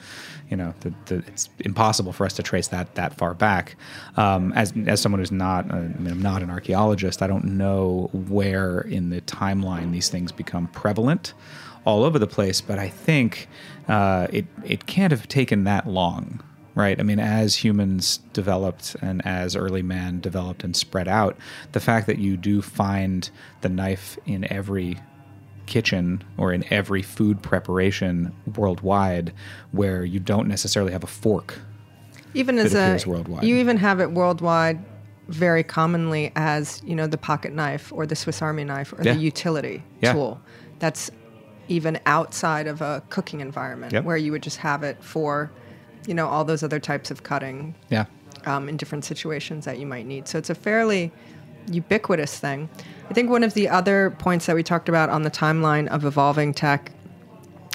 you 0.50 0.56
know, 0.56 0.74
the, 0.80 0.94
the, 1.06 1.16
it's 1.28 1.50
impossible 1.60 2.14
for 2.14 2.26
us 2.26 2.34
to 2.34 2.44
trace 2.44 2.70
that 2.70 2.96
that 2.96 3.18
far 3.18 3.34
back. 3.34 3.76
Um, 4.16 4.54
as 4.54 4.72
as 4.88 5.02
someone 5.02 5.20
who's 5.20 5.32
not, 5.32 5.70
uh, 5.70 5.76
I 5.76 5.82
mean, 5.82 6.08
I'm 6.08 6.22
not 6.22 6.42
an 6.42 6.50
archaeologist. 6.50 7.22
I 7.22 7.28
don't 7.28 7.44
know 7.44 8.10
where 8.14 8.82
in 8.82 9.10
the 9.10 9.20
timeline 9.22 9.92
these 9.92 10.08
things 10.08 10.32
become 10.32 10.68
prevalent 10.68 11.34
all 11.86 12.04
over 12.04 12.18
the 12.18 12.28
place, 12.28 12.62
but 12.62 12.80
I 12.80 12.88
think 12.88 13.50
uh, 13.90 14.28
it 14.32 14.46
it 14.64 14.86
can't 14.86 15.12
have 15.12 15.28
taken 15.28 15.66
that 15.66 15.86
long 15.86 16.42
right? 16.76 17.00
I 17.00 17.04
mean, 17.04 17.20
as 17.20 17.56
humans 17.58 18.20
developed 18.34 18.96
and 19.02 19.26
as 19.26 19.56
early 19.56 19.82
man 19.84 20.20
developed 20.20 20.64
and 20.64 20.76
spread 20.76 21.08
out, 21.08 21.38
the 21.72 21.80
fact 21.80 22.08
that 22.08 22.18
you 22.18 22.38
do 22.38 22.62
find 22.62 23.30
the 23.62 23.70
knife 23.70 24.18
in 24.26 24.52
every 24.52 25.00
kitchen 25.66 26.24
or 26.38 26.52
in 26.52 26.64
every 26.74 27.02
food 27.02 27.42
preparation 27.42 28.34
worldwide 28.56 29.32
where 29.72 30.04
you 30.04 30.20
don't 30.20 30.48
necessarily 30.48 30.92
have 30.92 31.04
a 31.04 31.08
fork 31.08 31.58
Even 32.34 32.58
as 32.60 32.74
a, 32.76 33.00
worldwide. 33.10 33.44
you 33.46 33.56
even 33.58 33.78
have 33.78 34.02
it 34.02 34.12
worldwide 34.12 34.84
very 35.30 35.64
commonly 35.64 36.34
as, 36.36 36.82
you 36.86 36.96
know, 36.96 37.08
the 37.08 37.18
pocket 37.18 37.54
knife 37.54 37.94
or 37.94 38.06
the 38.06 38.16
Swiss 38.16 38.42
Army 38.42 38.66
knife 38.66 38.92
or 38.92 39.02
Yeah. 39.04 39.14
the 39.14 39.20
utility 39.22 39.84
Yeah. 40.02 40.12
tool. 40.14 40.42
That's 40.80 41.10
even 41.70 41.98
outside 42.06 42.68
of 42.68 42.82
a 42.82 43.02
cooking 43.10 43.40
environment 43.40 43.94
Yep. 43.94 44.04
where 44.04 44.18
you 44.18 44.34
would 44.34 44.44
just 44.44 44.58
have 44.58 44.84
it 44.84 45.02
for, 45.02 45.50
you 46.08 46.14
know, 46.14 46.28
all 46.28 46.44
those 46.44 46.64
other 46.64 46.80
types 46.80 47.12
of 47.12 47.24
cutting 47.24 47.76
yeah. 47.90 48.06
um, 48.46 48.70
in 48.70 48.78
different 48.78 49.06
situations 49.06 49.66
that 49.66 49.80
you 49.80 49.86
might 49.86 50.06
need. 50.06 50.28
So 50.28 50.38
it's 50.38 50.50
a 50.50 50.56
fairly 50.56 51.12
ubiquitous 51.72 52.40
thing. 52.40 52.70
I 53.10 53.14
think 53.14 53.30
one 53.30 53.44
of 53.44 53.54
the 53.54 53.70
other 53.70 54.12
points 54.20 54.46
that 54.48 54.56
we 54.56 54.64
talked 54.64 54.90
about 54.90 55.10
on 55.10 55.24
the 55.24 55.32
timeline 55.32 55.88
of 55.88 56.06
evolving 56.06 56.54
tech, 56.54 56.92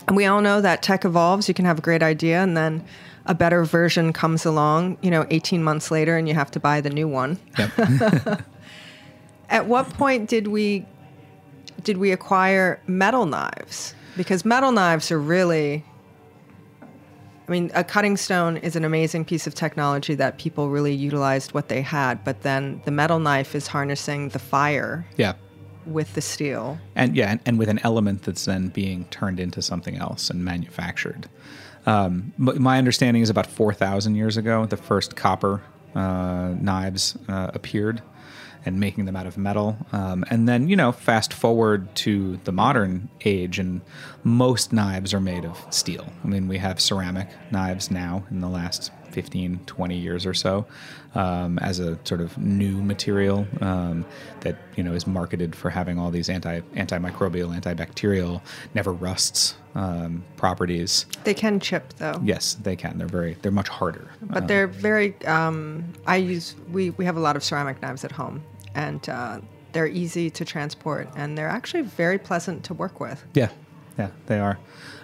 and 0.07 0.17
we 0.17 0.25
all 0.27 0.41
know 0.41 0.61
that 0.61 0.83
tech 0.83 1.05
evolves. 1.05 1.49
You 1.49 1.55
can 1.55 1.65
have 1.65 1.79
a 1.79 1.83
great 1.83 2.03
idea, 2.03 2.43
and 2.43 2.57
then 2.57 2.85
a 3.27 3.35
better 3.35 3.65
version 3.65 4.13
comes 4.13 4.47
along, 4.47 4.97
you 5.03 5.11
know, 5.11 5.27
18 5.31 5.63
months 5.63 5.91
later, 5.91 6.17
and 6.17 6.27
you 6.27 6.35
have 6.35 6.51
to 6.53 6.61
buy 6.61 6.81
the 6.81 6.91
new 6.91 7.07
one. 7.07 7.39
At 9.51 9.67
what 9.67 9.89
point 9.95 10.29
did 10.29 10.49
we 10.49 10.87
did 11.83 11.99
we 11.99 12.11
acquire 12.11 12.81
metal 12.87 13.27
knives? 13.27 13.95
Because 14.17 14.45
metal 14.45 14.73
knives 14.73 15.13
are 15.13 15.21
really 15.21 15.85
I 17.49 17.51
mean, 17.51 17.71
a 17.75 17.83
cutting 17.83 18.17
stone 18.19 18.59
is 18.59 18.77
an 18.77 18.85
amazing 18.85 19.25
piece 19.25 19.47
of 19.47 19.55
technology 19.55 20.15
that 20.17 20.37
people 20.39 20.69
really 20.69 20.93
utilized 20.95 21.55
what 21.55 21.69
they 21.69 21.81
had, 21.81 22.23
but 22.23 22.43
then 22.43 22.83
the 22.85 22.91
metal 22.91 23.19
knife 23.19 23.55
is 23.55 23.67
harnessing 23.67 24.29
the 24.31 24.39
fire 24.39 25.07
Yeah. 25.17 25.33
with 25.87 26.13
the 26.15 26.21
steel. 26.21 26.79
and 26.95 27.17
yeah, 27.17 27.31
and, 27.31 27.41
and 27.47 27.59
with 27.59 27.71
an 27.71 27.81
element 27.83 28.23
that's 28.25 28.45
then 28.45 28.69
being 28.69 29.07
turned 29.07 29.41
into 29.41 29.63
something 29.63 29.97
else 29.97 30.29
and 30.29 30.45
manufactured. 30.45 31.29
Um, 31.87 32.35
my 32.37 32.77
understanding 32.77 33.23
is 33.23 33.31
about 33.31 33.47
four 33.47 33.73
thousand 33.73 34.17
years 34.17 34.37
ago, 34.37 34.67
the 34.67 34.77
first 34.77 35.17
copper 35.17 35.63
uh, 35.95 36.55
knives 36.61 37.17
uh, 37.29 37.51
appeared, 37.55 38.03
and 38.65 38.81
making 38.81 39.05
them 39.05 39.17
out 39.17 39.27
of 39.27 39.37
metal. 39.39 39.77
Um, 39.93 40.25
and 40.31 40.49
then 40.49 40.69
you 40.69 40.77
know, 40.77 40.93
fast 40.93 41.33
forward 41.33 41.95
to 41.97 42.39
the 42.45 42.53
modern 42.53 43.09
age, 43.25 43.59
and 43.59 43.81
most 44.25 44.73
knives 44.73 45.15
are 45.15 45.21
made 45.21 45.45
of 45.45 45.65
steel. 45.71 46.13
I 46.25 46.29
mean, 46.29 46.49
we 46.49 46.59
have 46.59 46.81
ceramic 46.81 47.29
knives 47.51 47.91
now 47.91 48.25
in 48.31 48.41
the 48.41 48.49
last 48.49 48.91
15, 49.13 49.61
20 49.67 49.97
years 49.97 50.27
or 50.27 50.35
so 50.35 50.67
um, 51.15 51.59
as 51.59 51.79
a 51.79 51.99
sort 52.05 52.21
of 52.21 52.37
new 52.39 52.83
material 52.83 53.47
um, 53.61 54.05
that 54.41 54.57
you 54.77 54.83
know 54.83 54.93
is 54.93 55.07
marketed 55.07 55.55
for 55.55 55.71
having 55.71 55.99
all 55.99 56.11
these 56.11 56.29
anti 56.29 56.61
antimicrobial, 56.75 57.59
antibacterial, 57.59 58.41
never 58.75 58.93
rusts 58.93 59.55
um, 59.75 60.25
properties. 60.37 61.07
They 61.25 61.35
can 61.35 61.61
chip 61.61 61.95
though. 61.99 62.21
Yes, 62.23 62.55
they 62.55 62.77
can. 62.77 62.99
They're 62.99 63.07
very 63.07 63.37
they're 63.43 63.53
much 63.53 63.69
harder. 63.69 64.11
But 64.23 64.49
they're 64.49 64.67
very. 64.67 65.15
Um, 65.25 65.93
I 66.07 66.17
use 66.17 66.55
we 66.71 66.91
we 66.91 67.05
have 67.05 67.17
a 67.17 67.21
lot 67.21 67.37
of 67.37 67.45
ceramic 67.45 67.81
knives 67.83 68.05
at 68.05 68.13
home, 68.13 68.43
and 68.75 69.09
uh, 69.09 69.41
they're 69.73 69.87
easy 69.87 70.31
to 70.31 70.45
transport, 70.45 71.09
and 71.17 71.37
they're 71.37 71.49
actually 71.49 71.83
very 71.83 72.19
pleasant 72.19 72.65
to 72.65 72.75
work 72.75 73.01
with. 73.01 73.25
Yeah, 73.35 73.51
yeah, 73.99 74.11
they 74.27 74.39
are. 74.39 74.59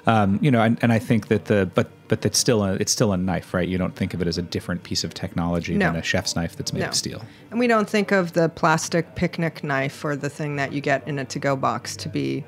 Um, 0.06 0.38
you 0.42 0.50
know, 0.50 0.60
and, 0.60 0.78
and 0.82 0.92
I 0.92 0.98
think 0.98 1.28
that 1.28 1.46
the 1.46 1.70
but 1.74 1.88
but 2.08 2.24
it's 2.26 2.38
still 2.38 2.62
a 2.62 2.74
it's 2.74 2.92
still 2.92 3.12
a 3.12 3.16
knife, 3.16 3.54
right? 3.54 3.66
You 3.68 3.78
don't 3.78 3.96
think 3.96 4.12
of 4.12 4.20
it 4.20 4.28
as 4.28 4.36
a 4.36 4.42
different 4.42 4.82
piece 4.82 5.02
of 5.04 5.14
technology 5.14 5.74
No. 5.76 5.86
than 5.86 5.96
a 5.96 6.02
chef's 6.02 6.36
knife 6.36 6.56
that's 6.56 6.72
made 6.72 6.80
No. 6.80 6.88
of 6.88 6.94
steel. 6.94 7.22
And 7.50 7.58
we 7.58 7.66
don't 7.66 7.88
think 7.88 8.12
of 8.12 8.34
the 8.34 8.48
plastic 8.50 9.14
picnic 9.14 9.64
knife 9.64 10.04
or 10.04 10.14
the 10.16 10.28
thing 10.28 10.56
that 10.56 10.72
you 10.72 10.80
get 10.82 11.06
in 11.08 11.18
a 11.18 11.24
to-go 11.24 11.56
box 11.56 11.96
to 11.96 12.08
be, 12.10 12.44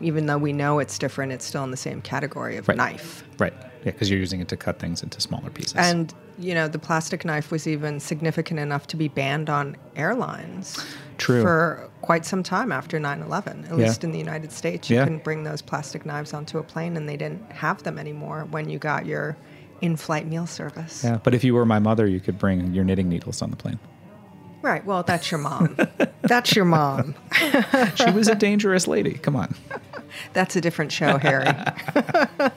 even 0.00 0.26
though 0.26 0.38
we 0.38 0.52
know 0.52 0.78
it's 0.78 0.96
different, 0.98 1.32
it's 1.32 1.44
still 1.44 1.64
in 1.64 1.72
the 1.72 1.76
same 1.76 2.00
category 2.02 2.56
of 2.56 2.68
Right. 2.68 2.76
knife. 2.76 3.24
Right. 3.38 3.52
Yeah, 3.84 3.90
because 3.90 4.08
you're 4.08 4.20
using 4.20 4.40
it 4.40 4.46
to 4.48 4.56
cut 4.56 4.78
things 4.78 5.02
into 5.02 5.20
smaller 5.20 5.50
pieces. 5.50 5.74
And 5.76 6.14
you 6.38 6.54
know, 6.54 6.66
the 6.66 6.78
plastic 6.78 7.24
knife 7.24 7.50
was 7.50 7.66
even 7.66 8.00
significant 8.00 8.58
enough 8.58 8.86
to 8.86 8.96
be 8.96 9.08
banned 9.08 9.50
on 9.50 9.76
airlines. 9.96 10.78
True. 11.22 11.42
For 11.42 11.88
quite 12.02 12.24
some 12.26 12.42
time 12.42 12.72
after 12.72 12.98
9/11, 12.98 13.64
at 13.70 13.78
Yeah. 13.78 13.86
least 13.86 14.02
in 14.04 14.10
the 14.12 14.18
United 14.18 14.50
States, 14.52 14.90
you 14.90 14.96
Yeah. 14.96 15.04
couldn't 15.04 15.22
bring 15.24 15.44
those 15.44 15.62
plastic 15.62 16.04
knives 16.04 16.34
onto 16.34 16.58
a 16.58 16.62
plane, 16.62 16.96
and 16.96 17.08
they 17.08 17.16
didn't 17.16 17.50
have 17.52 17.82
them 17.84 17.98
anymore 17.98 18.46
when 18.50 18.68
you 18.68 18.78
got 18.78 19.06
your 19.06 19.36
in-flight 19.80 20.26
meal 20.26 20.46
service. 20.46 21.02
yeah, 21.04 21.18
but 21.22 21.34
if 21.34 21.42
you 21.44 21.54
were 21.54 21.64
my 21.64 21.78
mother, 21.78 22.06
you 22.06 22.20
could 22.20 22.38
bring 22.38 22.72
your 22.74 22.84
knitting 22.84 23.08
needles 23.08 23.40
on 23.42 23.50
the 23.50 23.56
plane. 23.56 23.78
Right. 24.62 24.84
Well, 24.86 25.02
that's 25.02 25.30
your 25.30 25.38
mom. 25.40 25.76
that's 26.22 26.54
your 26.54 26.64
mom. 26.64 27.14
She 27.96 28.10
was 28.10 28.28
a 28.28 28.34
dangerous 28.36 28.86
lady. 28.86 29.14
Come 29.14 29.34
on. 29.36 29.54
That's 30.34 30.54
a 30.56 30.60
different 30.60 30.92
show, 30.92 31.16
Harry. 31.18 31.48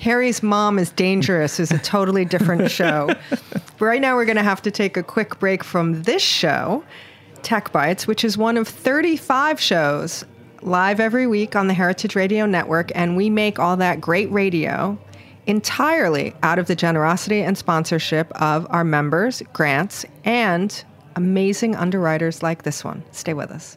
Harry's 0.00 0.42
mom 0.42 0.78
is 0.78 0.90
dangerous 0.90 1.58
is 1.58 1.70
a 1.70 1.78
totally 1.78 2.24
different 2.24 2.70
show. 2.70 3.10
right 3.80 4.00
now, 4.00 4.14
we're 4.16 4.24
going 4.24 4.36
to 4.36 4.42
have 4.42 4.62
to 4.62 4.70
take 4.70 4.96
a 4.96 5.02
quick 5.02 5.38
break 5.38 5.64
from 5.64 6.02
this 6.02 6.22
show, 6.22 6.84
Tech 7.44 7.70
Bites, 7.72 8.06
which 8.06 8.24
is 8.24 8.36
one 8.36 8.56
of 8.56 8.66
35 8.66 9.60
shows 9.60 10.24
live 10.62 10.98
every 10.98 11.26
week 11.26 11.54
on 11.54 11.68
the 11.68 11.74
Heritage 11.74 12.16
Radio 12.16 12.46
Network, 12.46 12.90
and 12.94 13.16
we 13.16 13.28
make 13.28 13.58
all 13.58 13.76
that 13.76 14.00
great 14.00 14.30
radio 14.32 14.98
entirely 15.46 16.34
out 16.42 16.58
of 16.58 16.66
the 16.66 16.74
generosity 16.74 17.42
and 17.42 17.56
sponsorship 17.56 18.32
of 18.40 18.66
our 18.70 18.82
members, 18.82 19.42
grants, 19.52 20.06
and 20.24 20.84
amazing 21.16 21.76
underwriters 21.76 22.42
like 22.42 22.62
this 22.62 22.82
one. 22.82 23.04
Stay 23.12 23.34
with 23.34 23.50
us. 23.50 23.76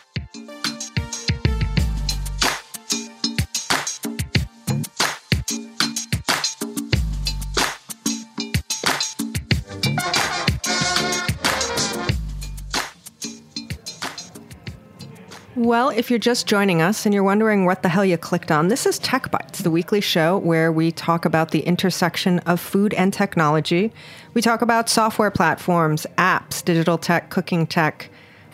Well, 15.61 15.89
if 15.89 16.09
you're 16.09 16.17
just 16.17 16.47
joining 16.47 16.81
us 16.81 17.05
and 17.05 17.13
you're 17.13 17.23
wondering 17.23 17.65
what 17.65 17.83
the 17.83 17.89
hell 17.89 18.03
you 18.03 18.17
clicked 18.17 18.49
on, 18.49 18.69
this 18.69 18.87
is 18.87 18.97
Tech 18.97 19.29
Bites, 19.29 19.59
the 19.59 19.69
weekly 19.69 20.01
show 20.01 20.39
where 20.39 20.71
we 20.71 20.91
talk 20.91 21.23
about 21.23 21.51
the 21.51 21.59
intersection 21.59 22.39
of 22.47 22.59
food 22.59 22.95
and 22.95 23.13
technology. 23.13 23.93
We 24.33 24.41
talk 24.41 24.63
about 24.63 24.89
software 24.89 25.29
platforms, 25.29 26.07
apps, 26.17 26.65
digital 26.65 26.97
tech, 26.97 27.29
cooking 27.29 27.67
tech. 27.67 28.09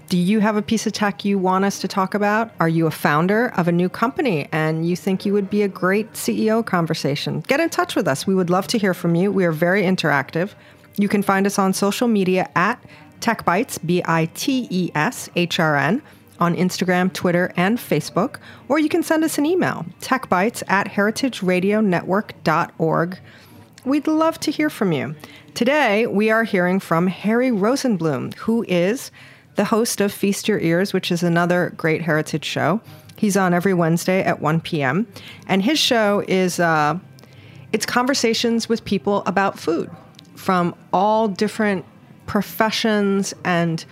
Do 0.09 0.17
you 0.17 0.41
have 0.41 0.57
a 0.57 0.61
piece 0.61 0.85
of 0.85 0.91
tech 0.91 1.23
you 1.23 1.39
want 1.39 1.63
us 1.63 1.79
to 1.79 1.87
talk 1.87 2.13
about? 2.13 2.51
Are 2.59 2.67
you 2.67 2.87
a 2.87 2.91
founder 2.91 3.53
of 3.55 3.69
a 3.69 3.71
new 3.71 3.87
company 3.87 4.49
and 4.51 4.85
you 4.85 4.97
think 4.97 5.25
you 5.25 5.31
would 5.31 5.49
be 5.49 5.61
a 5.61 5.69
great 5.69 6.11
CEO 6.11 6.65
conversation? 6.65 7.39
Get 7.47 7.61
in 7.61 7.69
touch 7.69 7.95
with 7.95 8.09
us. 8.09 8.27
We 8.27 8.35
would 8.35 8.49
love 8.49 8.67
to 8.67 8.77
hear 8.77 8.93
from 8.93 9.15
you. 9.15 9.31
We 9.31 9.45
are 9.45 9.53
very 9.53 9.83
interactive. 9.83 10.55
You 10.97 11.07
can 11.07 11.23
find 11.23 11.47
us 11.47 11.57
on 11.57 11.71
social 11.71 12.09
media 12.09 12.49
at 12.57 12.83
TechBites, 13.21 13.85
B 13.85 14.01
I 14.03 14.25
T 14.33 14.67
E 14.69 14.91
S 14.93 15.29
H 15.37 15.57
R 15.61 15.77
N 15.77 16.01
on 16.39 16.55
Instagram, 16.55 17.13
Twitter, 17.13 17.51
and 17.55 17.77
Facebook, 17.77 18.37
or 18.67 18.79
you 18.79 18.89
can 18.89 19.03
send 19.03 19.23
us 19.23 19.37
an 19.37 19.45
email, 19.45 19.85
techbites 20.01 20.63
at 20.67 20.87
heritageradionetwork.org. 20.87 23.19
We'd 23.85 24.07
love 24.07 24.39
to 24.41 24.51
hear 24.51 24.69
from 24.69 24.91
you. 24.91 25.15
Today, 25.53 26.07
we 26.07 26.29
are 26.29 26.43
hearing 26.43 26.79
from 26.79 27.07
Harry 27.07 27.49
Rosenblum, 27.49 28.35
who 28.35 28.63
is 28.67 29.11
the 29.55 29.65
host 29.65 30.01
of 30.01 30.13
Feast 30.13 30.47
Your 30.47 30.59
Ears, 30.59 30.93
which 30.93 31.11
is 31.11 31.23
another 31.23 31.73
great 31.77 32.01
heritage 32.01 32.45
show. 32.45 32.81
He's 33.17 33.35
on 33.35 33.53
every 33.53 33.73
Wednesday 33.73 34.21
at 34.21 34.39
1 34.39 34.61
p.m. 34.61 35.07
And 35.47 35.63
his 35.63 35.79
show 35.79 36.23
is 36.27 36.59
uh, 36.59 36.99
it's 37.73 37.85
conversations 37.85 38.69
with 38.69 38.85
people 38.85 39.23
about 39.25 39.59
food 39.59 39.89
from 40.35 40.75
all 40.93 41.27
different 41.27 41.83
professions 42.27 43.33
and 43.43 43.83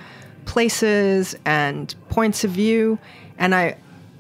places 0.46 1.36
and 1.46 1.94
points 2.10 2.44
of 2.44 2.52
view. 2.52 2.98
And 3.38 3.54
I, 3.54 3.78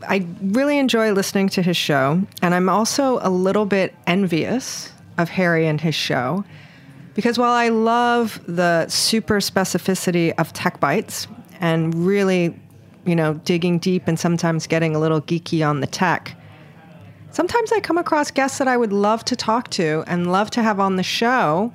I 0.08 0.26
really 0.42 0.78
enjoy 0.78 1.12
listening 1.12 1.50
to 1.50 1.62
his 1.62 1.78
show. 1.78 2.22
And 2.42 2.54
I'm 2.54 2.70
also 2.70 3.20
a 3.22 3.30
little 3.30 3.66
bit 3.66 3.96
envious 4.08 4.92
of 5.18 5.30
Harry 5.30 5.68
and 5.68 5.80
his 5.80 5.96
show 5.96 6.44
because 7.16 7.40
while 7.40 7.54
I 7.54 7.70
love 7.70 8.42
the 8.46 8.88
super 8.90 9.40
specificity 9.40 10.34
of 10.38 10.52
Tech 10.52 10.80
Bites 10.82 11.28
and 11.62 11.96
really, 11.96 12.60
you 13.06 13.16
know, 13.16 13.36
digging 13.36 13.80
deep 13.80 14.08
and 14.08 14.20
sometimes 14.20 14.68
getting 14.68 14.96
a 14.96 15.00
little 15.00 15.22
geeky 15.22 15.68
on 15.68 15.80
the 15.80 15.88
tech, 15.88 16.36
sometimes 17.32 17.72
I 17.72 17.80
come 17.80 17.98
across 17.98 18.32
guests 18.32 18.58
that 18.58 18.68
I 18.68 18.76
would 18.76 18.92
love 18.92 19.24
to 19.26 19.36
talk 19.36 19.70
to 19.72 20.04
and 20.08 20.32
love 20.32 20.52
to 20.52 20.62
have 20.62 20.80
on 20.80 20.98
the 20.98 21.04
show, 21.04 21.72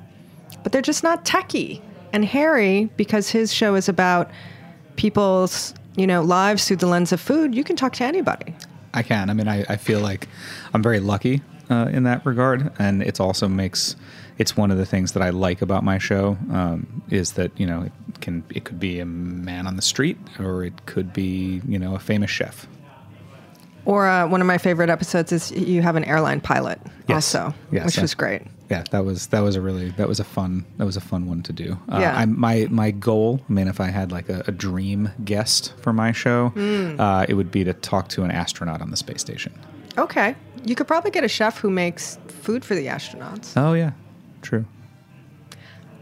but 0.63 0.73
they're 0.73 0.83
just 0.83 1.03
not 1.03 1.25
techie. 1.25 1.81
And 2.13 2.25
Harry, 2.25 2.91
because 2.97 3.31
his 3.31 3.53
show 3.53 3.75
is 3.75 3.89
about 3.89 4.31
people's, 4.97 5.75
you 5.97 6.07
know, 6.07 6.23
lives 6.23 6.67
through 6.67 6.77
the 6.77 6.87
lens 6.87 7.13
of 7.13 7.21
food, 7.21 7.55
you 7.55 7.65
can 7.65 7.77
talk 7.77 7.93
to 7.95 8.05
anybody. 8.05 8.55
I 8.93 9.03
can. 9.03 9.31
I 9.31 9.35
mean, 9.35 9.49
I, 9.49 9.65
I 9.69 9.77
feel 9.77 10.01
like 10.01 10.29
I'm 10.75 10.83
very 10.83 11.01
lucky 11.01 11.43
uh, 11.71 11.89
in 11.93 12.03
that 12.05 12.27
regard, 12.27 12.73
and 12.79 13.03
it 13.03 13.21
also 13.21 13.49
makes 13.49 13.95
it's 14.39 14.57
one 14.57 14.71
of 14.71 14.79
the 14.79 14.87
things 14.87 15.13
that 15.13 15.23
I 15.23 15.31
like 15.31 15.63
about 15.63 15.85
my 15.85 15.99
show 15.99 16.37
um, 16.51 17.03
is 17.11 17.33
that 17.33 17.53
you 17.61 17.67
know 17.67 17.83
it 17.83 17.93
can 18.21 18.43
it 18.51 18.65
could 18.65 18.81
be 18.81 18.99
a 18.99 19.07
man 19.07 19.67
on 19.67 19.77
the 19.77 19.83
street 19.83 20.19
or 20.39 20.65
it 20.65 20.87
could 20.87 21.13
be 21.13 21.63
you 21.69 21.79
know 21.79 21.95
a 21.95 21.99
famous 21.99 22.31
chef. 22.31 22.67
Or 23.85 24.07
uh, 24.07 24.27
one 24.29 24.41
of 24.41 24.47
my 24.47 24.59
favorite 24.59 24.91
episodes 24.91 25.33
is 25.33 25.51
you 25.53 25.83
have 25.83 25.97
an 25.97 26.05
airline 26.05 26.41
pilot 26.41 26.79
Yes. 27.09 27.35
also, 27.35 27.55
Yes, 27.73 27.87
which 27.87 27.99
was 27.99 28.15
great. 28.15 28.43
Yeah, 28.71 28.85
that 28.93 29.05
was 29.05 29.27
that 29.29 29.41
was 29.41 29.57
a 29.57 29.61
really 29.61 29.91
that 29.93 30.07
was 30.07 30.21
a 30.21 30.25
fun 30.25 30.65
that 30.77 30.85
was 30.85 30.97
a 30.97 31.01
fun 31.01 31.27
one 31.27 31.43
to 31.43 31.53
do. 31.53 31.77
Uh, 31.89 31.99
Yeah. 32.01 32.17
I, 32.17 32.25
my 32.27 32.69
my 32.71 32.91
goal. 32.93 33.41
I 33.49 33.53
mean, 33.53 33.67
if 33.69 33.81
I 33.81 33.87
had 33.89 34.13
like 34.13 34.29
a, 34.29 34.45
a 34.47 34.53
dream 34.53 35.11
guest 35.25 35.73
for 35.81 35.93
my 35.93 36.13
show, 36.13 36.53
Mm. 36.55 37.01
uh, 37.01 37.27
it 37.29 37.35
would 37.35 37.51
be 37.51 37.65
to 37.65 37.73
talk 37.73 38.09
to 38.11 38.23
an 38.23 38.31
astronaut 38.31 38.81
on 38.81 38.91
the 38.91 38.97
space 38.97 39.21
station. 39.21 39.53
Okay. 39.99 40.37
You 40.65 40.75
could 40.77 40.87
probably 40.87 41.11
get 41.11 41.25
a 41.25 41.29
chef 41.29 41.59
who 41.59 41.71
makes 41.71 42.19
food 42.29 42.65
for 42.65 42.75
the 42.77 42.87
astronauts. 42.87 43.55
Oh 43.57 43.73
yeah, 43.73 43.93
true. 44.43 44.67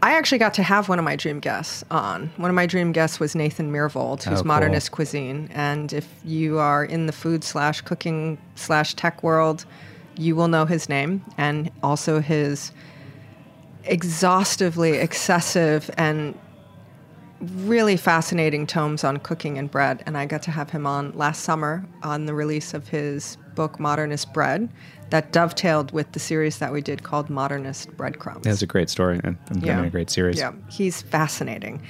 I 0.01 0.15
actually 0.17 0.37
got 0.37 0.53
to 0.55 0.63
have 0.63 0.87
one 0.87 0.97
of 0.99 1.05
my 1.05 1.15
dream 1.15 1.39
guests 1.39 1.83
on. 1.91 2.31
One 2.37 2.49
of 2.49 2.55
my 2.55 2.65
dream 2.65 2.91
guests 2.91 3.19
was 3.19 3.35
Nathan 3.35 3.71
Myhrvold, 3.71 4.23
who's 4.23 4.39
Oh, 4.39 4.41
cool. 4.41 4.47
Modernist 4.47 4.91
Cuisine. 4.91 5.49
And 5.53 5.91
if 5.91 6.07
you 6.23 6.57
are 6.57 6.85
in 6.85 7.05
the 7.05 7.11
food 7.11 7.43
slash 7.43 7.81
cooking 7.81 8.37
slash 8.55 8.93
tech 8.93 9.23
world, 9.23 9.65
you 10.15 10.35
will 10.35 10.47
know 10.47 10.65
his 10.65 10.87
name 10.87 11.23
and 11.37 11.69
also 11.83 12.19
his 12.21 12.71
exhaustively 13.83 14.93
excessive 14.97 15.89
and 15.97 16.37
really 17.41 17.95
fascinating 17.97 18.67
tomes 18.67 19.03
on 19.03 19.17
cooking 19.17 19.57
and 19.57 19.71
bread. 19.71 20.03
And 20.05 20.17
I 20.17 20.25
got 20.25 20.41
to 20.43 20.51
have 20.51 20.69
him 20.69 20.85
on 20.85 21.11
last 21.17 21.43
summer 21.43 21.85
on 22.03 22.25
the 22.25 22.33
release 22.33 22.73
of 22.73 22.87
his 22.89 23.37
book, 23.55 23.79
Modernist 23.79 24.33
Bread, 24.33 24.69
that 25.09 25.31
dovetailed 25.31 25.91
with 25.91 26.11
the 26.11 26.19
series 26.19 26.59
that 26.59 26.71
we 26.71 26.81
did 26.81 27.03
called 27.03 27.29
Modernist 27.29 27.95
Breadcrumbs. 27.97 28.43
That's 28.43 28.61
a 28.61 28.67
great 28.67 28.89
story 28.89 29.19
and, 29.23 29.37
and 29.49 29.69
I 29.69 29.85
a 29.85 29.89
great 29.89 30.09
series. 30.09 30.37
Yeah, 30.37 30.53
he's 30.69 31.01
fascinating. 31.01 31.81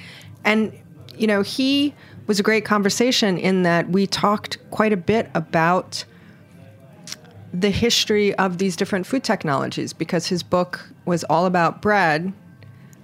And, 0.44 0.72
you 1.16 1.26
know, 1.26 1.42
he 1.42 1.94
was 2.26 2.40
a 2.40 2.42
great 2.42 2.64
conversation 2.64 3.36
in 3.36 3.62
that 3.64 3.90
we 3.90 4.06
talked 4.06 4.58
quite 4.70 4.92
a 4.92 4.96
bit 4.96 5.30
about 5.34 6.04
the 7.52 7.70
history 7.70 8.34
of 8.36 8.58
these 8.58 8.76
different 8.76 9.06
food 9.06 9.24
technologies 9.24 9.92
because 9.92 10.26
his 10.26 10.42
book 10.42 10.88
was 11.04 11.24
all 11.24 11.46
about 11.46 11.82
bread, 11.82 12.32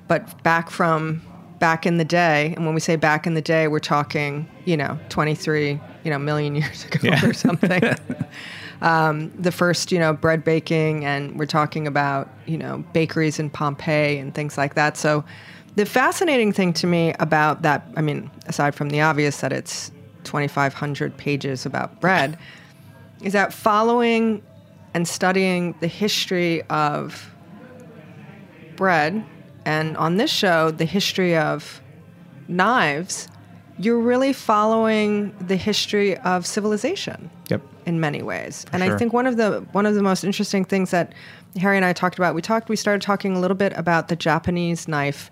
but 0.09 0.43
back 0.43 0.71
from 0.71 1.23
back 1.59 1.87
in 1.87 1.97
the 1.97 2.05
day. 2.05 2.53
And 2.57 2.65
when 2.65 2.75
we 2.75 2.81
say 2.81 2.97
back 2.97 3.27
in 3.27 3.35
the 3.35 3.43
day, 3.43 3.67
we're 3.67 3.79
talking, 3.81 4.49
you 4.65 4.77
know, 4.77 4.99
23, 5.09 5.81
you 6.05 6.11
know, 6.11 6.19
million 6.19 6.55
years 6.61 6.85
ago 6.85 6.99
Yeah. 7.03 7.27
or 7.27 7.33
something. 7.33 7.83
um, 8.83 9.31
the 9.41 9.53
first, 9.53 9.91
you 9.93 9.99
know, 9.99 10.13
bread 10.13 10.45
baking, 10.45 11.05
and 11.05 11.39
we're 11.39 11.47
talking 11.47 11.87
about, 11.87 12.29
you 12.47 12.59
know, 12.59 12.85
bakeries 12.93 13.39
in 13.39 13.51
Pompeii 13.51 14.19
and 14.19 14.35
things 14.35 14.59
like 14.59 14.75
that. 14.75 14.97
So 14.97 15.25
the 15.77 15.87
fascinating 15.87 16.53
thing 16.53 16.73
to 16.75 16.87
me 16.87 17.15
about 17.19 17.63
that, 17.63 17.87
I 17.97 18.03
mean, 18.03 18.31
aside 18.47 18.75
from 18.75 18.91
the 18.91 19.01
obvious 19.01 19.41
that 19.41 19.53
it's 19.53 19.91
2,500 20.25 21.17
pages 21.17 21.67
about 21.67 22.01
bread, 22.01 22.39
is 23.23 23.33
that 23.33 23.53
following 23.53 24.43
and 24.95 25.07
studying 25.07 25.75
the 25.81 25.87
history 25.87 26.63
of 26.65 27.31
bread, 28.77 29.25
and 29.65 29.97
on 29.97 30.17
this 30.17 30.31
show, 30.31 30.71
the 30.71 30.85
history 30.85 31.37
of 31.37 31.81
knives, 32.49 33.29
you're 33.79 34.01
really 34.01 34.33
following 34.33 35.35
the 35.41 35.57
history 35.57 36.17
of 36.19 36.47
civilization 36.47 37.31
Yep. 37.51 37.63
In 37.87 38.01
many 38.01 38.23
ways. 38.23 38.65
For 38.65 38.75
and 38.75 38.85
I 38.85 38.97
think 38.97 39.13
one 39.13 39.27
of 39.27 39.37
the 39.37 39.65
one 39.73 39.87
of 39.87 39.95
the 39.95 40.03
most 40.03 40.25
interesting 40.25 40.65
things 40.65 40.91
that 40.91 41.15
Harry 41.59 41.77
and 41.77 41.85
I 41.85 41.93
talked 41.93 42.19
about, 42.19 42.35
we 42.35 42.43
talked, 42.43 42.69
we 42.69 42.77
started 42.77 43.01
talking 43.01 43.37
a 43.37 43.41
little 43.41 43.57
bit 43.57 43.73
about 43.77 44.09
the 44.09 44.17
Japanese 44.17 44.89
knife 44.89 45.31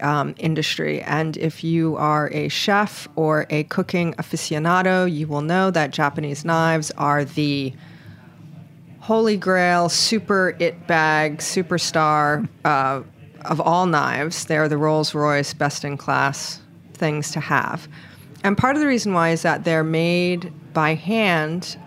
um, 0.00 0.34
industry. 0.38 1.02
And 1.02 1.36
if 1.36 1.62
you 1.62 1.96
are 1.96 2.30
a 2.32 2.48
chef 2.48 3.08
or 3.16 3.46
a 3.50 3.64
cooking 3.64 4.14
aficionado, 4.14 5.12
you 5.12 5.26
will 5.26 5.42
know 5.42 5.70
that 5.70 5.90
Japanese 5.90 6.44
knives 6.44 6.90
are 6.92 7.24
the 7.24 7.74
holy 9.00 9.36
grail, 9.36 9.88
super 9.88 10.56
it 10.58 10.86
bag, 10.86 11.38
superstar 11.38 12.48
uh, 12.64 13.02
of 13.44 13.60
all 13.60 13.86
knives. 13.86 14.46
They're 14.46 14.68
the 14.68 14.78
Rolls 14.78 15.14
Royce 15.14 15.52
best 15.52 15.84
in 15.84 15.96
class 15.96 16.60
things 16.94 17.30
to 17.32 17.40
have. 17.40 17.88
And 18.42 18.56
part 18.56 18.76
of 18.76 18.80
the 18.80 18.88
reason 18.88 19.12
why 19.12 19.30
is 19.30 19.42
that 19.42 19.64
they're 19.64 19.84
made 19.84 20.52
by 20.74 20.94
hand 20.94 21.78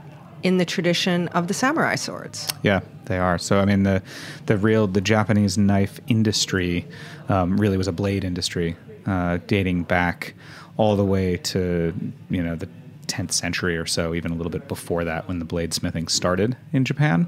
in 0.44 0.58
the 0.58 0.66
tradition 0.66 1.28
of 1.30 1.48
the 1.48 1.54
samurai 1.54 1.96
swords. 1.96 2.48
Yeah, 2.64 2.80
they 3.06 3.18
are. 3.18 3.38
So 3.38 3.60
I 3.60 3.66
mean, 3.66 3.84
the 3.84 4.02
the 4.48 4.58
real 4.58 4.88
the 4.88 5.02
Japanese 5.02 5.58
knife 5.58 6.00
industry 6.08 6.86
um, 7.30 7.58
really 7.58 7.78
was 7.78 7.88
a 7.88 7.92
blade 7.92 8.24
industry 8.24 8.76
uh, 9.06 9.40
dating 9.48 9.84
back 9.84 10.34
all 10.78 10.96
the 10.96 11.06
way 11.06 11.38
to 11.38 11.94
you 12.30 12.42
know 12.42 12.56
the 12.56 12.70
10th 13.08 13.32
century 13.32 13.78
or 13.78 13.86
so, 13.86 14.14
even 14.14 14.32
a 14.32 14.36
little 14.36 14.50
bit 14.52 14.68
before 14.68 15.04
that, 15.06 15.28
when 15.28 15.40
the 15.40 15.46
bladesmithing 15.46 16.10
started 16.10 16.58
in 16.74 16.84
Japan, 16.84 17.26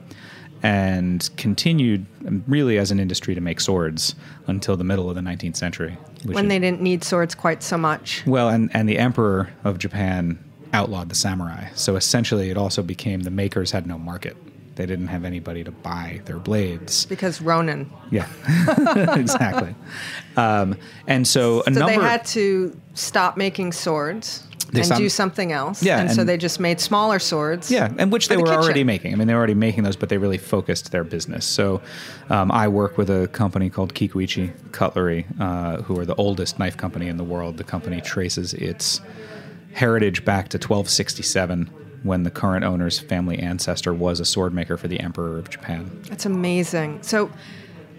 and 0.62 1.30
continued 1.38 2.06
um, 2.28 2.44
really 2.48 2.78
as 2.78 2.92
an 2.92 3.00
industry 3.00 3.34
to 3.34 3.42
make 3.42 3.60
swords 3.62 4.14
until 4.48 4.76
the 4.76 4.84
middle 4.84 5.10
of 5.10 5.16
the 5.16 5.22
19th 5.22 5.56
century. 5.56 5.98
When 6.24 6.36
when 6.36 6.46
is- 6.46 6.50
they 6.50 6.60
didn't 6.60 6.82
need 6.82 7.04
swords 7.04 7.34
quite 7.34 7.64
so 7.64 7.78
much. 7.78 8.24
well, 8.28 8.50
and, 8.50 8.70
and 8.74 8.88
the 8.90 8.98
emperor 8.98 9.50
of 9.64 9.78
Japan 9.80 10.38
outlawed 10.74 11.10
the 11.10 11.16
samurai. 11.16 11.70
So 11.76 11.96
essentially, 11.96 12.50
it 12.50 12.58
also 12.58 12.82
became 12.84 13.22
the 13.22 13.32
makers 13.32 13.72
had 13.72 13.88
no 13.88 13.98
market. 13.98 14.38
They 14.76 14.86
didn't 14.86 15.08
have 15.08 15.26
anybody 15.26 15.64
to 15.66 15.72
buy 15.72 16.22
their 16.26 16.38
blades. 16.40 17.06
Because 17.06 17.42
Ronin. 17.42 17.92
Yeah, 18.12 18.28
exactly. 19.18 19.76
Um, 20.38 20.78
and 21.06 21.28
so 21.28 21.64
So 21.66 21.72
number. 21.72 21.88
they 21.88 21.96
had 22.02 22.24
to 22.28 22.80
stop 22.94 23.36
making 23.36 23.74
swords 23.74 24.48
and 24.74 24.86
stopped- 24.86 25.00
do 25.00 25.10
something 25.10 25.52
else. 25.52 25.84
Yeah, 25.84 26.00
and, 26.00 26.12
so 26.12 26.24
they 26.24 26.38
just 26.38 26.62
made 26.62 26.80
smaller 26.80 27.20
swords. 27.20 27.70
Yeah, 27.70 27.92
and 27.98 28.10
which 28.10 28.30
they 28.30 28.38
the 28.38 28.44
were 28.44 28.54
already 28.54 28.86
making. 28.86 29.12
I 29.12 29.18
mean, 29.18 29.28
they 29.28 29.34
were 29.34 29.40
already 29.40 29.54
making 29.54 29.84
those, 29.84 29.98
but 29.98 30.08
they 30.08 30.18
really 30.18 30.38
focused 30.38 30.92
their 30.94 31.04
business. 31.04 31.46
So, 31.46 31.82
um, 32.30 32.50
I 32.50 32.70
work 32.70 32.98
with 32.98 33.10
a 33.10 33.28
company 33.28 33.70
called 33.70 33.94
Kikuichi 33.94 34.54
Cutlery, 34.72 35.26
uh, 35.42 35.82
who 35.82 36.00
are 36.00 36.06
the 36.06 36.16
oldest 36.16 36.58
knife 36.58 36.78
company 36.78 37.08
in 37.10 37.18
the 37.18 37.26
world. 37.26 37.58
The 37.58 37.66
company 37.66 38.00
traces 38.00 38.54
its 38.54 39.02
heritage 39.74 40.26
back 40.26 40.50
to 40.50 40.58
1267 40.58 41.70
when 42.04 42.24
the 42.24 42.32
current 42.32 42.64
owner's 42.64 42.98
family 43.00 43.38
ancestor 43.40 43.94
was 43.94 44.20
a 44.20 44.26
sword 44.26 44.54
maker 44.54 44.78
for 44.78 44.88
the 44.88 45.00
Emperor 45.00 45.38
of 45.38 45.50
Japan. 45.50 45.90
That's 46.08 46.26
amazing. 46.26 47.04
So 47.04 47.30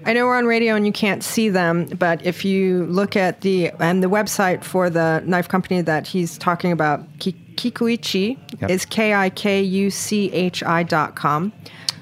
I 0.07 0.15
know 0.15 0.25
we're 0.27 0.37
on 0.39 0.47
radio 0.47 0.75
and 0.75 0.87
you 0.87 0.93
can't 0.93 1.23
see 1.23 1.51
them, 1.51 1.85
but 1.99 2.25
if 2.25 2.43
you 2.45 2.87
look 2.87 3.17
at 3.17 3.43
the 3.43 3.71
and 3.79 4.03
the 4.03 4.09
website 4.09 4.65
for 4.65 4.89
the 4.89 5.23
knife 5.27 5.49
company 5.49 5.83
that 5.83 6.07
he's 6.07 6.39
talking 6.39 6.73
about, 6.73 7.03
Ki- 7.19 7.37
Kikuichi 7.57 8.39
Yep. 8.63 8.71
is 8.71 8.87
K 8.87 9.13
I 9.13 9.29
K 9.29 9.61
U 9.63 9.91
C 9.91 10.33
H 10.33 10.63
I 10.63 10.83
dot 10.83 11.15
com. 11.17 11.53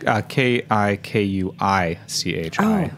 Uh, 0.07 0.23
K 0.29 0.65
I 0.71 0.97
K 1.03 1.23
U 1.25 1.55
I 1.59 1.99
C 2.07 2.37
H 2.37 2.61
I 2.61 2.85
dot 2.85 2.91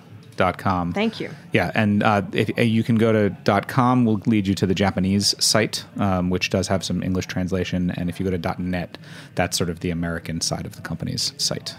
com. 0.59 0.93
Thank 0.93 1.21
you. 1.21 1.31
Yeah, 1.53 1.71
and 1.75 2.03
uh, 2.03 2.23
if 2.33 2.51
uh, 2.59 2.63
you 2.63 2.83
can 2.83 2.97
go 2.97 3.13
to 3.13 3.31
dot 3.45 3.69
.com, 3.69 4.05
will 4.05 4.21
lead 4.27 4.47
you 4.47 4.55
to 4.55 4.67
the 4.67 4.75
Japanese 4.75 5.35
site, 5.39 5.85
um, 5.99 6.31
which 6.31 6.51
does 6.51 6.69
have 6.69 6.83
some 6.83 7.03
English 7.03 7.27
translation. 7.27 7.91
And 7.97 8.09
if 8.09 8.19
you 8.19 8.25
go 8.25 8.31
to 8.31 8.39
dot 8.39 8.59
.net, 8.59 8.99
that's 9.35 9.57
sort 9.57 9.71
of 9.71 9.81
the 9.81 9.91
American 9.91 10.41
side 10.41 10.67
of 10.67 10.77
the 10.77 10.83
company's 10.83 11.33
site. 11.37 11.75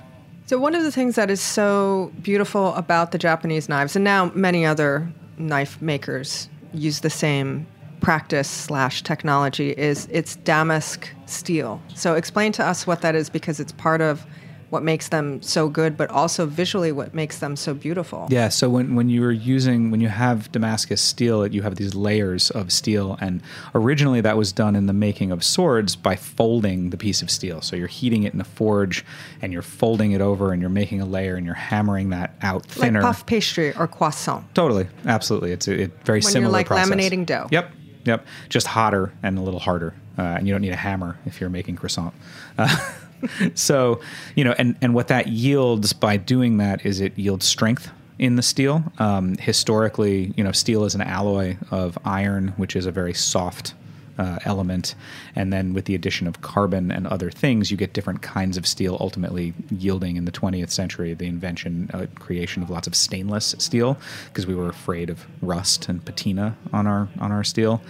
So 0.45 0.59
one 0.59 0.75
of 0.75 0.83
the 0.83 0.91
things 0.91 1.15
that 1.15 1.29
is 1.29 1.39
so 1.39 2.11
beautiful 2.21 2.73
about 2.75 3.11
the 3.11 3.17
Japanese 3.17 3.69
knives, 3.69 3.95
and 3.95 4.03
now 4.03 4.31
many 4.35 4.65
other 4.65 5.11
knife 5.37 5.81
makers 5.81 6.49
use 6.73 6.99
the 6.99 7.09
same 7.09 7.65
practice 8.01 8.49
slash 8.49 9.03
technology, 9.03 9.71
is 9.71 10.07
it's 10.11 10.35
damask 10.37 11.07
steel. 11.25 11.79
So 11.95 12.15
explain 12.15 12.51
to 12.53 12.65
us 12.65 12.85
what 12.85 13.01
that 13.01 13.15
is 13.15 13.29
because 13.29 13.59
it's 13.59 13.71
part 13.71 14.01
of 14.01 14.25
what 14.71 14.83
makes 14.83 15.09
them 15.09 15.41
so 15.41 15.67
good, 15.67 15.97
but 15.97 16.09
also 16.09 16.45
visually 16.45 16.93
what 16.93 17.13
makes 17.13 17.39
them 17.39 17.57
so 17.57 17.73
beautiful. 17.73 18.25
Yeah, 18.29 18.47
so 18.47 18.69
when, 18.69 18.95
when 18.95 19.09
you 19.09 19.21
are 19.25 19.31
using 19.31 19.91
when 19.91 19.99
you 19.99 20.07
have 20.07 20.49
Damascus 20.53 21.01
steel, 21.01 21.45
you 21.45 21.61
have 21.61 21.75
these 21.75 21.93
layers 21.93 22.49
of 22.51 22.71
steel, 22.71 23.17
and 23.19 23.41
originally 23.75 24.21
that 24.21 24.37
was 24.37 24.53
done 24.53 24.77
in 24.77 24.85
the 24.85 24.93
making 24.93 25.29
of 25.29 25.43
swords 25.43 25.97
by 25.97 26.15
folding 26.15 26.89
the 26.89 26.97
piece 26.97 27.21
of 27.21 27.29
steel. 27.29 27.59
So 27.59 27.75
you're 27.75 27.87
heating 27.87 28.23
it 28.23 28.33
in 28.33 28.39
a 28.39 28.45
forge, 28.45 29.03
and 29.41 29.51
you're 29.51 29.61
folding 29.61 30.13
it 30.13 30.21
over, 30.21 30.53
and 30.53 30.61
you're 30.61 30.69
making 30.69 31.01
a 31.01 31.05
layer, 31.05 31.35
and 31.35 31.45
you're 31.45 31.53
hammering 31.53 32.11
that 32.11 32.33
out 32.41 32.65
thinner. 32.65 33.01
Like 33.01 33.13
puff 33.13 33.25
pastry 33.25 33.75
or 33.75 33.89
croissant. 33.89 34.55
Totally, 34.55 34.87
absolutely. 35.05 35.51
It's 35.51 35.67
a 35.67 35.81
it, 35.81 35.91
very 36.05 36.19
When 36.19 36.23
you're, 36.23 36.31
similar. 36.31 36.51
like, 36.53 36.67
process. 36.67 36.89
laminating 36.89 37.25
dough. 37.25 37.49
Yep, 37.51 37.73
yep. 38.05 38.25
Just 38.47 38.67
hotter 38.67 39.11
and 39.21 39.37
a 39.37 39.41
little 39.41 39.59
harder, 39.59 39.93
uh, 40.17 40.21
and 40.21 40.47
you 40.47 40.53
don't 40.53 40.61
need 40.61 40.71
a 40.71 40.77
hammer 40.77 41.19
if 41.25 41.41
you're 41.41 41.49
making 41.49 41.75
croissant. 41.75 42.13
Uh, 42.57 42.73
so, 43.55 43.99
you 44.35 44.43
know, 44.43 44.53
and 44.57 44.75
and 44.81 44.93
what 44.93 45.07
that 45.09 45.27
yields 45.27 45.93
by 45.93 46.17
doing 46.17 46.57
that 46.57 46.85
is 46.85 46.99
it 46.99 47.17
yields 47.17 47.45
strength 47.45 47.89
in 48.19 48.35
the 48.35 48.43
steel. 48.43 48.83
Um, 48.99 49.35
historically, 49.37 50.33
you 50.37 50.43
know, 50.43 50.51
steel 50.51 50.85
is 50.85 50.95
an 50.95 51.01
alloy 51.01 51.57
of 51.71 51.97
iron, 52.05 52.49
which 52.57 52.75
is 52.75 52.85
a 52.85 52.91
very 52.91 53.13
soft 53.13 53.73
uh, 54.17 54.37
element, 54.45 54.93
and 55.35 55.51
then 55.51 55.73
with 55.73 55.85
the 55.85 55.95
addition 55.95 56.27
of 56.27 56.41
carbon 56.41 56.91
and 56.91 57.07
other 57.07 57.31
things, 57.31 57.71
you 57.71 57.77
get 57.77 57.93
different 57.93 58.21
kinds 58.21 58.57
of 58.57 58.67
steel. 58.67 58.97
Ultimately, 58.99 59.53
yielding 59.71 60.17
in 60.17 60.25
the 60.25 60.31
20th 60.31 60.69
century 60.69 61.13
the 61.13 61.25
invention, 61.25 61.89
uh, 61.93 62.05
creation 62.15 62.61
of 62.61 62.69
lots 62.69 62.85
of 62.85 62.95
stainless 62.95 63.55
steel 63.57 63.97
because 64.27 64.45
we 64.45 64.53
were 64.53 64.69
afraid 64.69 65.09
of 65.09 65.25
rust 65.41 65.89
and 65.89 66.05
patina 66.05 66.55
on 66.71 66.85
our 66.85 67.07
on 67.19 67.31
our 67.31 67.43
steel 67.43 67.81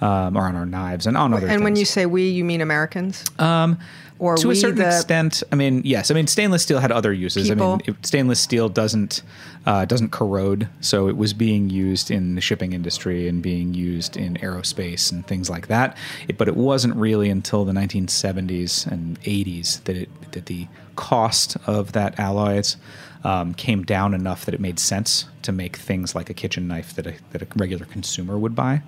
um, 0.00 0.36
or 0.36 0.42
on 0.42 0.56
our 0.56 0.66
knives 0.66 1.06
and 1.06 1.16
on 1.16 1.32
other. 1.32 1.46
Things. 1.46 1.54
And 1.54 1.64
when 1.64 1.74
things. 1.74 1.80
you 1.80 1.86
say 1.86 2.06
we, 2.06 2.28
you 2.28 2.44
mean 2.44 2.60
Americans? 2.60 3.24
Um, 3.38 3.78
or 4.18 4.36
to 4.36 4.50
a 4.50 4.56
certain 4.56 4.82
extent, 4.82 5.42
I 5.52 5.54
mean, 5.54 5.82
yes. 5.84 6.10
I 6.10 6.14
mean, 6.14 6.26
stainless 6.26 6.62
steel 6.62 6.80
had 6.80 6.90
other 6.90 7.12
uses. 7.12 7.50
I 7.50 7.54
mean, 7.54 7.80
it, 7.86 7.94
stainless 8.04 8.40
steel 8.40 8.68
doesn't 8.68 9.22
uh, 9.66 9.84
doesn't 9.84 10.10
corrode, 10.10 10.68
so 10.80 11.08
it 11.08 11.16
was 11.16 11.32
being 11.32 11.70
used 11.70 12.10
in 12.10 12.34
the 12.34 12.40
shipping 12.40 12.72
industry 12.72 13.28
and 13.28 13.42
being 13.42 13.74
used 13.74 14.16
in 14.16 14.34
aerospace 14.36 15.12
and 15.12 15.26
things 15.26 15.48
like 15.48 15.68
that. 15.68 15.96
It, 16.26 16.36
but 16.38 16.48
it 16.48 16.56
wasn't 16.56 16.96
really 16.96 17.30
until 17.30 17.64
the 17.64 17.72
1970s 17.72 18.86
and 18.86 19.20
80s 19.22 19.84
that 19.84 19.96
it 19.96 20.32
that 20.32 20.46
the 20.46 20.66
cost 20.96 21.56
of 21.66 21.92
that 21.92 22.18
alloys 22.18 22.76
um, 23.24 23.54
came 23.54 23.84
down 23.84 24.14
enough 24.14 24.44
that 24.44 24.54
it 24.54 24.60
made 24.60 24.78
sense 24.78 25.26
to 25.42 25.52
make 25.52 25.76
things 25.76 26.14
like 26.14 26.28
a 26.28 26.34
kitchen 26.34 26.66
knife 26.66 26.94
that 26.94 27.06
a, 27.06 27.14
that 27.30 27.42
a 27.42 27.46
regular 27.56 27.84
consumer 27.86 28.38
would 28.38 28.54
buy 28.54 28.82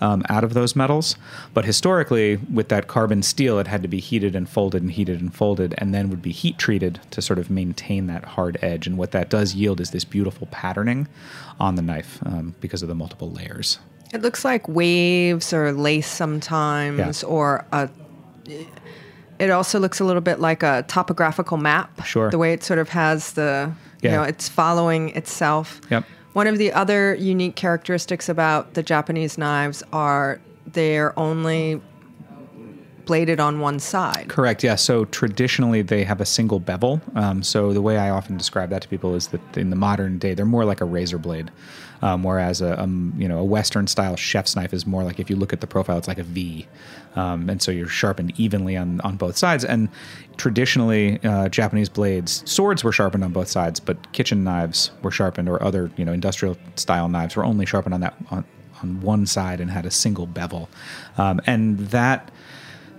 um, 0.00 0.22
out 0.28 0.44
of 0.44 0.54
those 0.54 0.74
metals. 0.76 1.16
But 1.54 1.64
historically, 1.64 2.36
with 2.52 2.68
that 2.68 2.86
carbon 2.88 3.22
steel, 3.22 3.58
it 3.58 3.66
had 3.66 3.82
to 3.82 3.88
be 3.88 4.00
heated 4.00 4.34
and 4.34 4.48
folded 4.48 4.82
and 4.82 4.90
heated 4.92 5.20
and 5.20 5.34
folded, 5.34 5.74
and 5.78 5.94
then 5.94 6.10
would 6.10 6.22
be 6.22 6.32
heat 6.32 6.58
treated 6.58 7.00
to 7.10 7.22
sort 7.22 7.38
of 7.38 7.50
maintain 7.50 8.06
that 8.06 8.24
hard 8.24 8.58
edge. 8.62 8.86
And 8.86 8.96
what 8.98 9.10
that 9.12 9.28
does 9.30 9.54
yield 9.54 9.80
is 9.80 9.90
this 9.90 10.04
beautiful 10.04 10.46
patterning 10.50 11.08
on 11.58 11.74
the 11.74 11.82
knife 11.82 12.18
um, 12.24 12.54
because 12.60 12.82
of 12.82 12.88
the 12.88 12.94
multiple 12.94 13.30
layers. 13.30 13.78
It 14.12 14.22
looks 14.22 14.44
like 14.44 14.66
waves 14.68 15.52
or 15.52 15.72
lace 15.72 16.08
sometimes, 16.08 17.22
Yeah. 17.22 17.28
or 17.28 17.64
a. 17.72 17.88
It 19.38 19.50
also 19.50 19.78
looks 19.78 20.00
a 20.00 20.04
little 20.04 20.20
bit 20.20 20.38
like 20.38 20.62
a 20.62 20.84
topographical 20.86 21.56
map. 21.56 22.04
Sure. 22.04 22.30
The 22.30 22.36
way 22.36 22.52
it 22.52 22.62
sort 22.62 22.78
of 22.78 22.90
has 22.90 23.32
the, 23.32 23.72
you 24.02 24.10
know, 24.10 24.22
it's 24.22 24.48
following 24.50 25.10
itself. 25.16 25.80
Yep. 25.90 26.04
One 26.32 26.46
of 26.46 26.58
the 26.58 26.72
other 26.72 27.14
unique 27.14 27.56
characteristics 27.56 28.28
about 28.28 28.74
the 28.74 28.82
Japanese 28.82 29.36
knives 29.36 29.82
are 29.92 30.40
they're 30.66 31.18
only 31.18 31.80
bladed 33.10 33.40
on 33.40 33.58
one 33.58 33.80
side. 33.80 34.26
Correct. 34.28 34.62
Yeah. 34.62 34.76
So 34.76 35.04
traditionally, 35.06 35.82
they 35.82 36.04
have 36.04 36.20
a 36.20 36.24
single 36.24 36.60
bevel. 36.60 37.00
Um, 37.16 37.42
so 37.42 37.72
the 37.72 37.82
way 37.82 37.98
I 37.98 38.08
often 38.08 38.36
describe 38.36 38.70
that 38.70 38.82
to 38.82 38.88
people 38.88 39.16
is 39.16 39.26
that 39.28 39.56
in 39.56 39.70
the 39.70 39.76
modern 39.76 40.16
day, 40.18 40.32
they're 40.32 40.46
more 40.46 40.64
like 40.64 40.80
a 40.80 40.84
razor 40.84 41.18
blade, 41.18 41.50
um, 42.02 42.22
whereas 42.22 42.60
a 42.60 42.80
um, 42.80 43.12
you 43.18 43.26
know 43.26 43.38
a 43.40 43.44
Western 43.44 43.88
style 43.88 44.14
chef's 44.14 44.54
knife 44.54 44.72
is 44.72 44.86
more 44.86 45.02
like 45.02 45.18
if 45.18 45.28
you 45.28 45.34
look 45.34 45.52
at 45.52 45.60
the 45.60 45.66
profile, 45.66 45.98
it's 45.98 46.06
like 46.06 46.18
a 46.18 46.22
V, 46.22 46.68
um, 47.16 47.50
and 47.50 47.60
so 47.60 47.72
you're 47.72 47.88
sharpened 47.88 48.32
evenly 48.38 48.76
on 48.76 49.00
on 49.00 49.16
both 49.16 49.36
sides. 49.36 49.64
And 49.64 49.88
traditionally, 50.36 51.18
uh, 51.24 51.48
Japanese 51.48 51.88
blades, 51.88 52.48
swords 52.48 52.84
were 52.84 52.92
sharpened 52.92 53.24
on 53.24 53.32
both 53.32 53.48
sides, 53.48 53.80
but 53.80 54.12
kitchen 54.12 54.44
knives 54.44 54.92
were 55.02 55.10
sharpened, 55.10 55.48
or 55.48 55.60
other 55.60 55.90
you 55.96 56.04
know 56.04 56.12
industrial 56.12 56.56
style 56.76 57.08
knives 57.08 57.34
were 57.34 57.44
only 57.44 57.66
sharpened 57.66 57.94
on 57.94 58.02
that 58.02 58.14
on, 58.30 58.44
on 58.80 59.00
one 59.00 59.26
side 59.26 59.60
and 59.60 59.68
had 59.68 59.84
a 59.84 59.90
single 59.90 60.26
bevel, 60.26 60.68
um, 61.18 61.40
and 61.44 61.80
that 61.90 62.30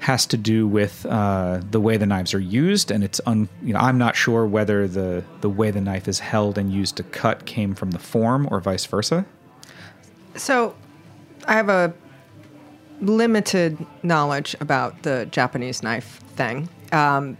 has 0.02 0.26
to 0.26 0.36
do 0.36 0.68
with 0.68 1.06
uh, 1.06 1.62
the 1.70 1.80
way 1.80 1.96
the 1.96 2.08
knives 2.08 2.34
are 2.34 2.40
used, 2.40 2.90
and 2.90 3.04
it's 3.04 3.22
un. 3.28 3.48
You 3.64 3.74
know, 3.74 3.80
I'm 3.80 4.00
not 4.00 4.16
sure 4.16 4.46
whether 4.48 4.88
the 4.88 5.24
the 5.42 5.50
way 5.50 5.70
the 5.70 5.80
knife 5.80 6.08
is 6.08 6.20
held 6.20 6.58
and 6.58 6.74
used 6.74 6.98
to 6.98 7.04
cut 7.04 7.46
came 7.46 7.76
from 7.76 7.92
the 7.92 8.00
form 8.00 8.48
or 8.52 8.60
vice 8.60 8.86
versa. 8.86 9.26
So, 10.36 10.76
I 11.48 11.54
have 11.54 11.70
a 11.70 11.94
limited 13.00 13.86
knowledge 14.02 14.56
about 14.60 15.04
the 15.04 15.28
Japanese 15.32 15.84
knife 15.84 16.20
thing. 16.36 16.68
Um, 16.92 17.38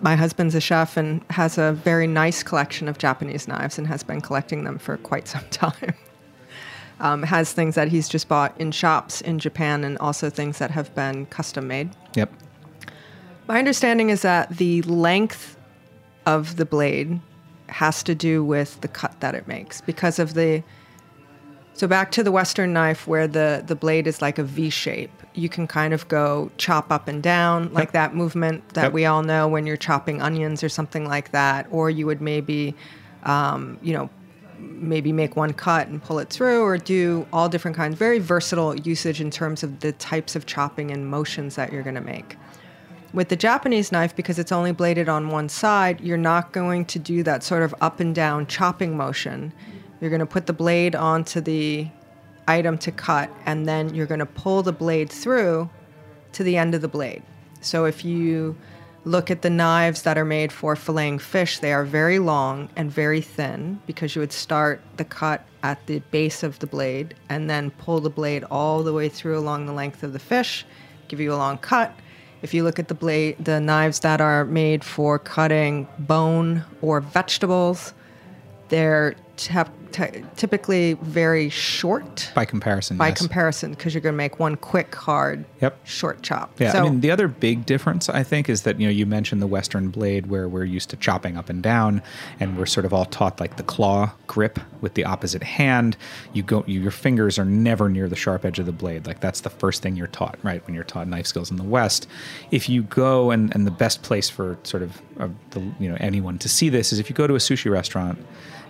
my 0.00 0.14
husband's 0.14 0.54
a 0.54 0.60
chef 0.60 0.96
and 0.96 1.20
has 1.30 1.58
a 1.58 1.72
very 1.72 2.06
nice 2.06 2.44
collection 2.44 2.88
of 2.88 2.98
Japanese 2.98 3.48
knives 3.48 3.76
and 3.78 3.86
has 3.88 4.02
been 4.04 4.20
collecting 4.20 4.64
them 4.64 4.78
for 4.78 4.96
quite 4.98 5.26
some 5.26 5.44
time. 5.50 5.94
Um, 7.02 7.22
has 7.24 7.52
things 7.52 7.74
that 7.74 7.88
he's 7.88 8.08
just 8.08 8.28
bought 8.28 8.58
in 8.58 8.70
shops 8.72 9.20
in 9.20 9.38
Japan 9.38 9.84
and 9.84 9.98
also 9.98 10.30
things 10.30 10.58
that 10.58 10.70
have 10.70 10.94
been 10.94 11.26
custom 11.26 11.66
made. 11.68 11.90
Yep. 12.14 12.32
My 13.48 13.58
understanding 13.58 14.08
is 14.08 14.22
that 14.22 14.56
the 14.56 14.80
length 14.82 15.56
of 16.24 16.56
the 16.56 16.64
blade 16.64 17.20
has 17.68 18.02
to 18.04 18.14
do 18.14 18.44
with 18.44 18.80
the 18.80 18.88
cut 18.88 19.18
that 19.20 19.34
it 19.34 19.48
makes 19.48 19.80
because 19.80 20.18
of 20.18 20.34
the 20.34 20.62
so 21.74 21.88
back 21.88 22.12
to 22.12 22.22
the 22.22 22.30
western 22.30 22.72
knife 22.72 23.06
where 23.08 23.26
the 23.26 23.64
the 23.66 23.74
blade 23.74 24.06
is 24.06 24.20
like 24.22 24.38
a 24.38 24.44
V 24.44 24.70
shape. 24.70 25.10
You 25.34 25.48
can 25.48 25.66
kind 25.66 25.94
of 25.94 26.06
go 26.06 26.50
chop 26.58 26.92
up 26.92 27.08
and 27.08 27.22
down 27.22 27.72
like 27.72 27.92
that 27.92 28.14
movement 28.14 28.68
that 28.74 28.84
Yep. 28.84 28.92
we 28.92 29.06
all 29.06 29.22
know 29.22 29.48
when 29.48 29.66
you're 29.66 29.78
chopping 29.78 30.20
onions 30.22 30.62
or 30.62 30.68
something 30.68 31.06
like 31.08 31.32
that 31.32 31.66
or 31.70 31.88
you 31.90 32.06
would 32.06 32.20
maybe 32.20 32.74
um, 33.24 33.78
you 33.82 33.92
know 33.94 34.10
maybe 34.62 35.12
make 35.12 35.36
one 35.36 35.52
cut 35.52 35.88
and 35.88 36.02
pull 36.02 36.18
it 36.18 36.30
through 36.30 36.62
or 36.62 36.78
do 36.78 37.26
all 37.32 37.48
different 37.48 37.76
kinds 37.76 37.96
very 37.96 38.18
versatile 38.18 38.74
usage 38.80 39.20
in 39.20 39.30
terms 39.30 39.62
of 39.62 39.80
the 39.80 39.92
types 39.92 40.34
of 40.36 40.46
chopping 40.46 40.90
and 40.90 41.06
motions 41.06 41.56
that 41.56 41.72
you're 41.72 41.82
going 41.82 41.94
to 41.94 42.00
make 42.00 42.36
with 43.12 43.28
the 43.28 43.36
Japanese 43.36 43.92
knife, 43.92 44.16
because 44.16 44.38
it's 44.38 44.52
only 44.52 44.72
bladed 44.72 45.08
on 45.08 45.28
one 45.28 45.48
side, 45.48 46.00
you're 46.00 46.16
not 46.16 46.52
going 46.52 46.84
to 46.86 46.98
do 46.98 47.22
that 47.22 47.42
sort 47.42 47.62
of 47.62 47.74
up 47.80 48.00
and 48.00 48.14
down 48.14 48.46
chopping 48.46 48.96
motion. 48.96 49.52
You're 50.00 50.10
going 50.10 50.20
to 50.20 50.26
put 50.26 50.46
the 50.46 50.52
blade 50.52 50.94
onto 50.94 51.40
the 51.40 51.88
item 52.48 52.78
to 52.78 52.90
cut, 52.90 53.30
and 53.46 53.66
then 53.66 53.94
you're 53.94 54.06
going 54.06 54.20
to 54.20 54.26
pull 54.26 54.62
the 54.62 54.72
blade 54.72 55.10
through 55.10 55.68
to 56.32 56.42
the 56.42 56.56
end 56.56 56.74
of 56.74 56.80
the 56.80 56.88
blade. 56.88 57.22
So 57.60 57.84
if 57.84 58.04
you 58.04 58.56
look 59.04 59.30
at 59.30 59.42
the 59.42 59.50
knives 59.50 60.02
that 60.02 60.16
are 60.16 60.24
made 60.24 60.52
for 60.52 60.74
filleting 60.76 61.20
fish, 61.20 61.58
they 61.58 61.72
are 61.72 61.84
very 61.84 62.18
long 62.18 62.68
and 62.76 62.90
very 62.90 63.20
thin 63.20 63.80
because 63.86 64.14
you 64.14 64.20
would 64.20 64.32
start 64.32 64.80
the 64.96 65.04
cut 65.04 65.44
at 65.62 65.84
the 65.86 66.00
base 66.10 66.42
of 66.42 66.58
the 66.60 66.66
blade 66.66 67.14
and 67.28 67.50
then 67.50 67.70
pull 67.72 68.00
the 68.00 68.10
blade 68.10 68.44
all 68.44 68.82
the 68.82 68.92
way 68.92 69.08
through 69.08 69.38
along 69.38 69.66
the 69.66 69.72
length 69.72 70.02
of 70.02 70.12
the 70.12 70.18
fish, 70.18 70.64
give 71.08 71.20
you 71.20 71.32
a 71.32 71.36
long 71.36 71.58
cut. 71.58 71.94
If 72.42 72.54
you 72.54 72.64
look 72.64 72.78
at 72.78 72.88
the 72.88 72.94
blade, 72.94 73.44
the 73.44 73.60
knives 73.60 74.00
that 74.00 74.20
are 74.20 74.44
made 74.44 74.84
for 74.84 75.18
cutting 75.18 75.86
bone 75.98 76.64
or 76.80 77.00
vegetables, 77.00 77.94
they're 78.68 79.14
have 79.48 79.70
ty 79.92 80.22
typically 80.36 80.94
very 80.94 81.48
short 81.48 82.30
by 82.34 82.44
comparison. 82.44 82.96
by 82.96 83.08
yes. 83.08 83.18
comparison 83.18 83.70
because 83.70 83.94
you're 83.94 84.00
going 84.00 84.14
to 84.14 84.16
make 84.16 84.38
one 84.38 84.56
quick, 84.56 84.94
hard, 84.94 85.44
Yep. 85.60 85.86
short 85.86 86.22
chop. 86.22 86.58
Yeah, 86.60 86.72
so, 86.72 86.78
I 86.78 86.82
mean 86.84 87.00
the 87.00 87.10
other 87.10 87.28
big 87.28 87.66
difference 87.66 88.08
I 88.08 88.22
think 88.22 88.48
is 88.48 88.62
that 88.62 88.80
you 88.80 88.86
know 88.86 88.92
you 88.92 89.06
mentioned 89.06 89.42
the 89.42 89.46
Western 89.46 89.88
blade 89.88 90.26
where 90.26 90.48
we're 90.48 90.64
used 90.64 90.90
to 90.90 90.96
chopping 90.96 91.36
up 91.36 91.48
and 91.48 91.62
down, 91.62 92.02
and 92.40 92.58
we're 92.58 92.66
sort 92.66 92.86
of 92.86 92.92
all 92.92 93.04
taught 93.04 93.40
like 93.40 93.56
the 93.56 93.62
claw 93.62 94.12
grip 94.26 94.58
with 94.80 94.94
the 94.94 95.04
opposite 95.04 95.42
hand. 95.42 95.96
You 96.32 96.42
go, 96.42 96.64
you, 96.66 96.80
your 96.80 96.90
fingers 96.90 97.38
are 97.38 97.44
never 97.44 97.88
near 97.88 98.08
the 98.08 98.16
sharp 98.16 98.44
edge 98.44 98.58
of 98.58 98.66
the 98.66 98.72
blade. 98.72 99.06
Like 99.06 99.20
that's 99.20 99.42
the 99.42 99.50
first 99.50 99.82
thing 99.82 99.96
you're 99.96 100.06
taught, 100.06 100.38
right? 100.42 100.64
When 100.66 100.74
you're 100.74 100.84
taught 100.84 101.06
knife 101.08 101.26
skills 101.26 101.50
in 101.50 101.56
the 101.56 101.64
West, 101.64 102.08
if 102.50 102.68
you 102.68 102.82
go 102.82 103.30
and 103.30 103.54
and 103.54 103.66
the 103.66 103.70
best 103.70 104.02
place 104.02 104.28
for 104.30 104.58
sort 104.62 104.82
of 104.82 105.00
the 105.50 105.60
you 105.78 105.88
know 105.88 105.96
anyone 106.00 106.38
to 106.38 106.48
see 106.48 106.68
this 106.68 106.92
is 106.92 106.98
if 106.98 107.08
you 107.08 107.14
go 107.14 107.26
to 107.26 107.34
a 107.34 107.38
sushi 107.38 107.70
restaurant 107.70 108.18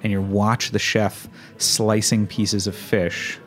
and 0.03 0.13
you 0.13 0.21
watch 0.21 0.71
the 0.71 0.79
chef 0.79 1.29
slicing 1.59 2.27
pieces 2.27 2.67
of 2.67 2.75
fish 2.75 3.39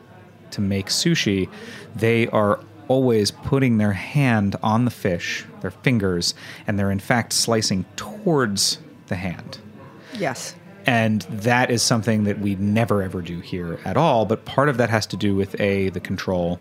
to 0.52 0.60
make 0.60 0.86
sushi, 0.86 1.48
they 1.94 2.26
are 2.28 2.60
always 2.88 3.30
putting 3.30 3.78
their 3.78 3.92
hand 3.92 4.56
on 4.62 4.84
the 4.84 4.90
fish, 4.90 5.44
their 5.60 5.70
fingers, 5.70 6.34
and 6.66 6.78
they're 6.78 6.90
in 6.90 7.00
fact 7.00 7.32
slicing 7.32 7.84
towards 7.96 8.78
the 9.08 9.16
hand. 9.16 9.58
yes. 10.14 10.54
And 10.88 11.22
that 11.22 11.68
is 11.72 11.82
something 11.82 12.22
that 12.24 12.38
we 12.38 12.54
never 12.54 13.02
ever 13.02 13.20
do 13.20 13.40
here 13.40 13.80
at 13.84 13.96
all. 13.96 14.24
But 14.24 14.44
part 14.44 14.68
of 14.68 14.76
that 14.76 14.88
has 14.88 15.04
to 15.08 15.16
do 15.16 15.34
with 15.34 15.60
A, 15.60 15.88
the 15.88 15.98
control 15.98 16.60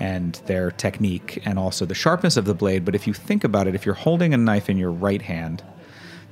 and 0.00 0.40
their 0.46 0.70
technique, 0.70 1.42
and 1.44 1.58
also 1.58 1.84
the 1.84 1.94
sharpness 1.94 2.38
of 2.38 2.46
the 2.46 2.54
blade. 2.54 2.86
But 2.86 2.94
if 2.94 3.06
you 3.06 3.12
think 3.12 3.44
about 3.44 3.66
it, 3.66 3.74
if 3.74 3.84
you're 3.84 3.94
holding 3.94 4.32
a 4.32 4.38
knife 4.38 4.70
in 4.70 4.78
your 4.78 4.90
right 4.90 5.20
hand 5.20 5.62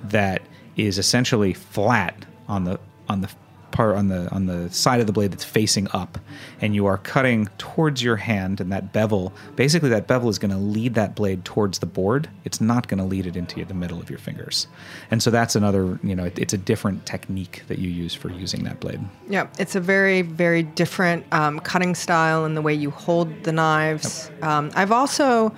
that 0.04 0.40
is 0.76 0.96
essentially 0.98 1.52
flat 1.52 2.24
on 2.48 2.64
the 2.64 2.80
on 3.08 3.20
the 3.20 3.28
part 3.74 3.96
on 3.96 4.06
the 4.06 4.30
on 4.30 4.46
the 4.46 4.70
side 4.70 5.00
of 5.00 5.06
the 5.08 5.12
blade 5.12 5.32
that's 5.32 5.44
facing 5.44 5.88
up 5.92 6.18
and 6.60 6.76
you 6.76 6.86
are 6.86 6.96
cutting 6.96 7.48
towards 7.58 8.04
your 8.04 8.14
hand 8.16 8.60
and 8.60 8.70
that 8.70 8.92
bevel 8.92 9.32
basically 9.56 9.88
that 9.88 10.06
bevel 10.06 10.28
is 10.28 10.38
going 10.38 10.50
to 10.52 10.56
lead 10.56 10.94
that 10.94 11.16
blade 11.16 11.44
towards 11.44 11.80
the 11.80 11.86
board. 11.86 12.28
It's 12.44 12.60
not 12.60 12.86
going 12.86 12.98
to 12.98 13.04
lead 13.04 13.26
it 13.26 13.34
into 13.34 13.64
the 13.64 13.74
middle 13.74 14.00
of 14.00 14.08
your 14.08 14.20
fingers. 14.20 14.68
And 15.10 15.20
so 15.20 15.30
that's 15.30 15.56
another 15.56 15.98
you 16.04 16.14
know 16.14 16.24
it, 16.24 16.38
it's 16.38 16.54
a 16.54 16.58
different 16.58 17.04
technique 17.04 17.64
that 17.66 17.80
you 17.80 17.90
use 17.90 18.14
for 18.14 18.30
using 18.30 18.62
that 18.62 18.78
blade. 18.78 19.00
Yeah, 19.28 19.48
it's 19.58 19.74
a 19.74 19.80
very, 19.80 20.22
very 20.22 20.62
different 20.62 21.26
um, 21.32 21.58
cutting 21.58 21.96
style 21.96 22.44
and 22.44 22.56
the 22.56 22.62
way 22.62 22.74
you 22.74 22.90
hold 22.92 23.42
the 23.42 23.52
knives. 23.52 24.30
Um, 24.40 24.70
I've 24.76 24.92
also 24.92 25.52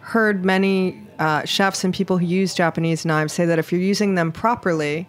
heard 0.00 0.42
many 0.42 1.02
uh, 1.18 1.44
chefs 1.44 1.84
and 1.84 1.92
people 1.92 2.16
who 2.16 2.24
use 2.24 2.54
Japanese 2.54 3.04
knives 3.04 3.34
say 3.34 3.44
that 3.44 3.58
if 3.58 3.70
you're 3.70 3.80
using 3.80 4.14
them 4.14 4.32
properly, 4.32 5.06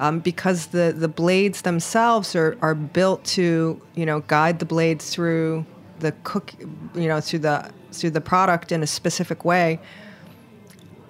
um, 0.00 0.18
because 0.18 0.68
the, 0.68 0.92
the 0.96 1.06
blades 1.06 1.62
themselves 1.62 2.34
are, 2.34 2.58
are 2.60 2.74
built 2.74 3.22
to 3.24 3.80
you 3.94 4.04
know 4.04 4.20
guide 4.20 4.58
the 4.58 4.64
blades 4.64 5.10
through 5.10 5.64
the 6.00 6.12
cook 6.24 6.52
you 6.94 7.06
know 7.06 7.20
through 7.20 7.38
the 7.38 7.70
through 7.92 8.10
the 8.10 8.20
product 8.20 8.72
in 8.72 8.82
a 8.82 8.86
specific 8.86 9.44
way 9.44 9.78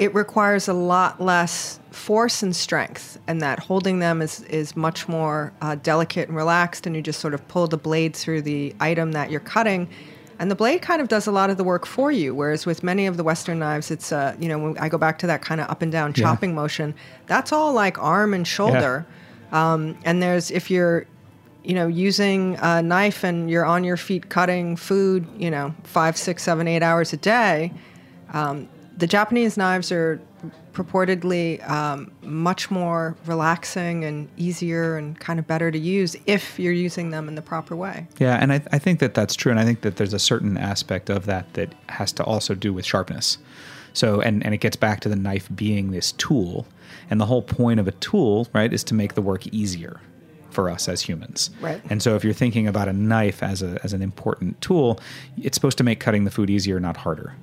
it 0.01 0.15
requires 0.15 0.67
a 0.67 0.73
lot 0.73 1.21
less 1.21 1.79
force 1.91 2.43
and 2.43 2.57
strength, 2.57 3.19
and 3.27 3.43
that 3.43 3.59
holding 3.59 3.99
them 3.99 4.23
is 4.23 4.41
is 4.45 4.75
much 4.75 5.07
more 5.09 5.53
uh, 5.61 5.75
delicate 5.75 6.27
and 6.29 6.37
relaxed, 6.37 6.87
and 6.87 6.97
you 6.97 7.03
just 7.03 7.21
sort 7.21 7.35
of 7.35 7.47
pull 7.49 7.67
the 7.67 7.77
blade 7.77 8.17
through 8.17 8.41
the 8.41 8.75
item 8.81 9.13
that 9.13 9.31
you're 9.31 9.41
cutting, 9.41 9.87
and 10.41 10.51
the 10.51 10.57
blade 10.57 10.83
kind 10.83 11.01
of 11.01 11.07
does 11.07 11.29
a 11.29 11.33
lot 11.33 11.51
of 11.51 11.57
the 11.57 11.63
work 11.65 11.87
for 11.87 12.11
you. 12.11 12.35
Whereas 12.35 12.67
with 12.67 12.83
many 12.83 13.07
of 13.07 13.17
the 13.17 13.23
Western 13.23 13.61
knives, 13.61 13.91
it's 13.93 14.11
uh, 14.11 14.35
you 14.41 14.49
know 14.49 14.59
when 14.59 14.79
I 14.79 14.89
go 14.89 14.99
back 14.99 15.19
to 15.21 15.27
that 15.29 15.43
kind 15.43 15.61
of 15.61 15.71
up 15.71 15.83
and 15.83 15.93
down 15.93 16.13
Yeah. 16.17 16.25
chopping 16.25 16.55
motion, 16.55 16.95
that's 17.27 17.53
all 17.53 17.73
like 17.73 17.97
arm 18.03 18.35
and 18.35 18.45
shoulder, 18.47 19.07
um, 19.53 19.97
and 20.05 20.21
there's 20.21 20.51
if 20.51 20.71
you're 20.71 21.07
you 21.63 21.75
know, 21.75 21.87
using 21.87 22.57
a 22.63 22.81
knife 22.81 23.23
and 23.23 23.51
you're 23.51 23.67
on 23.67 23.85
your 23.85 23.99
feet 23.99 24.31
cutting 24.31 24.77
food, 24.77 25.27
you 25.37 25.51
know, 25.51 25.75
five, 25.85 26.17
six, 26.17 26.43
seven, 26.43 26.67
eight 26.67 26.83
hours 26.83 27.13
a 27.13 27.19
day, 27.19 27.71
um, 28.33 28.67
the 29.01 29.07
Japanese 29.07 29.57
knives 29.57 29.91
are 29.91 30.21
purportedly 30.73 31.69
um, 31.69 32.13
much 32.23 32.71
more 32.71 33.17
relaxing 33.27 34.05
and 34.05 34.29
easier 34.37 34.97
and 34.97 35.19
kind 35.19 35.39
of 35.39 35.47
better 35.47 35.71
to 35.71 35.79
use 35.79 36.17
if 36.27 36.59
you're 36.59 36.73
using 36.73 37.11
them 37.11 37.27
in 37.27 37.35
the 37.35 37.43
proper 37.43 37.75
way. 37.75 38.07
Yeah, 38.19 38.39
and 38.41 38.53
I, 38.53 38.63
I 38.73 38.79
think 38.79 39.01
that 39.01 39.15
that's 39.15 39.35
true, 39.35 39.51
and 39.51 39.59
I 39.59 39.65
think 39.65 39.81
that 39.81 39.97
there's 39.97 40.13
a 40.13 40.19
certain 40.19 40.57
aspect 40.57 41.11
of 41.11 41.27
that 41.27 41.53
that 41.55 41.75
has 41.89 42.13
to 42.13 42.25
also 42.25 42.55
do 42.55 42.73
with 42.73 42.85
sharpness. 42.85 43.39
So, 43.93 44.21
and 44.21 44.45
and 44.45 44.55
it 44.55 44.59
gets 44.59 44.77
back 44.77 45.01
to 45.01 45.09
the 45.09 45.17
knife 45.17 45.49
being 45.55 45.91
this 45.91 46.13
tool, 46.13 46.67
and 47.09 47.21
the 47.21 47.27
whole 47.27 47.43
point 47.43 47.81
of 47.81 47.89
a 47.89 47.93
tool, 47.93 48.47
right, 48.53 48.73
is 48.73 48.85
to 48.85 48.95
make 48.95 49.15
the 49.15 49.23
work 49.23 49.47
easier 49.49 50.01
for 50.51 50.69
us 50.69 50.89
as 50.89 51.03
humans. 51.03 51.51
Right. 51.61 51.81
And 51.91 52.01
so, 52.01 52.15
if 52.15 52.23
you're 52.23 52.33
thinking 52.33 52.69
about 52.69 52.87
a 52.87 52.93
knife 52.93 53.43
as 53.43 53.63
a 53.63 53.81
as 53.83 53.93
an 53.93 54.03
important 54.03 54.61
tool, 54.61 55.01
it's 55.37 55.57
supposed 55.57 55.79
to 55.79 55.85
make 55.85 55.99
cutting 55.99 56.25
the 56.25 56.31
food 56.31 56.51
easier, 56.51 56.79
not 56.79 56.99
harder. 56.99 57.35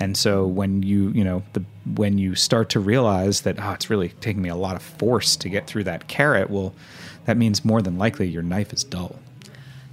And 0.00 0.16
so 0.16 0.46
when 0.46 0.82
you 0.82 1.10
you 1.10 1.24
know 1.24 1.42
the 1.52 1.64
when 1.94 2.18
you 2.18 2.34
start 2.34 2.68
to 2.70 2.80
realize 2.80 3.42
that 3.42 3.56
oh 3.60 3.72
it's 3.72 3.90
really 3.90 4.10
taking 4.20 4.42
me 4.42 4.48
a 4.48 4.56
lot 4.56 4.76
of 4.76 4.82
force 4.82 5.36
to 5.36 5.48
get 5.48 5.66
through 5.66 5.84
that 5.84 6.08
carrot, 6.08 6.50
well, 6.50 6.74
that 7.24 7.36
means 7.36 7.64
more 7.64 7.82
than 7.82 7.98
likely 7.98 8.28
your 8.28 8.42
knife 8.42 8.72
is 8.72 8.84
dull. 8.84 9.16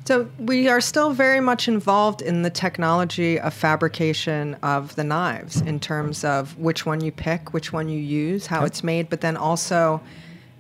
So 0.06 0.30
we 0.38 0.68
are 0.68 0.82
still 0.82 1.14
very 1.14 1.40
much 1.40 1.70
involved 1.70 2.22
in 2.22 2.42
the 2.42 2.50
technology 2.50 3.40
of 3.40 3.54
fabrication 3.54 4.56
of 4.56 4.96
the 4.96 5.04
knives 5.04 5.62
in 5.62 5.80
terms 5.80 6.26
of 6.26 6.58
which 6.58 6.86
one 6.86 7.02
you 7.02 7.12
pick, 7.12 7.54
which 7.54 7.72
one 7.72 7.88
you 7.88 8.00
use, 8.00 8.48
how 8.48 8.66
it's 8.66 8.84
made, 8.84 9.10
but 9.10 9.22
then 9.22 9.38
also 9.38 10.02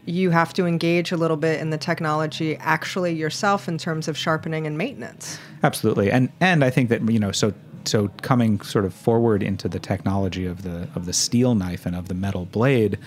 you 0.05 0.29
have 0.29 0.53
to 0.53 0.65
engage 0.65 1.11
a 1.11 1.17
little 1.17 1.37
bit 1.37 1.59
in 1.59 1.71
the 1.71 1.77
technology 1.77 2.55
actually 2.57 3.13
yourself 3.13 3.67
in 3.67 3.77
terms 3.77 4.07
of 4.07 4.17
sharpening 4.17 4.65
and 4.65 4.77
maintenance. 4.77 5.37
Absolutely, 5.61 6.09
and 6.11 6.29
and 6.39 6.63
I 6.63 6.69
think 6.69 6.89
that 6.89 7.09
you 7.09 7.19
know 7.19 7.31
so 7.31 7.53
so 7.85 8.09
coming 8.21 8.61
sort 8.61 8.85
of 8.85 8.93
forward 8.93 9.43
into 9.43 9.67
the 9.67 9.79
technology 9.79 10.45
of 10.45 10.63
the 10.63 10.87
of 10.95 11.05
the 11.05 11.13
steel 11.13 11.55
knife 11.55 11.85
and 11.85 11.95
of 11.95 12.07
the 12.07 12.13
metal 12.13 12.45
blade, 12.45 12.97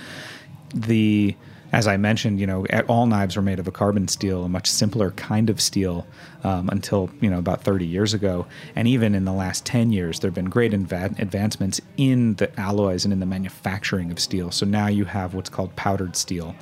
the 0.74 1.36
as 1.72 1.86
I 1.86 1.96
mentioned, 1.96 2.40
you 2.40 2.46
know, 2.46 2.64
all 2.88 3.06
knives 3.06 3.36
were 3.36 3.42
made 3.42 3.58
of 3.58 3.66
a 3.66 3.72
carbon 3.72 4.08
steel, 4.08 4.44
a 4.44 4.48
much 4.48 4.66
simpler 4.66 5.10
kind 5.10 5.50
of 5.50 5.60
steel, 5.60 6.06
um, 6.44 6.68
until 6.70 7.10
you 7.20 7.28
know 7.28 7.38
about 7.38 7.62
30 7.62 7.84
years 7.84 8.14
ago. 8.14 8.46
And 8.74 8.86
even 8.86 9.14
in 9.14 9.24
the 9.24 9.32
last 9.32 9.66
10 9.66 9.92
years, 9.92 10.20
there 10.20 10.28
have 10.28 10.34
been 10.34 10.50
great 10.50 10.72
inva- 10.72 11.18
advancements 11.18 11.80
in 11.96 12.34
the 12.34 12.58
alloys 12.58 13.04
and 13.04 13.12
in 13.12 13.20
the 13.20 13.26
manufacturing 13.26 14.10
of 14.10 14.20
steel. 14.20 14.50
So 14.50 14.64
now 14.64 14.86
you 14.86 15.04
have 15.06 15.34
what's 15.34 15.50
called 15.50 15.74
powdered 15.76 16.16
steel, 16.16 16.54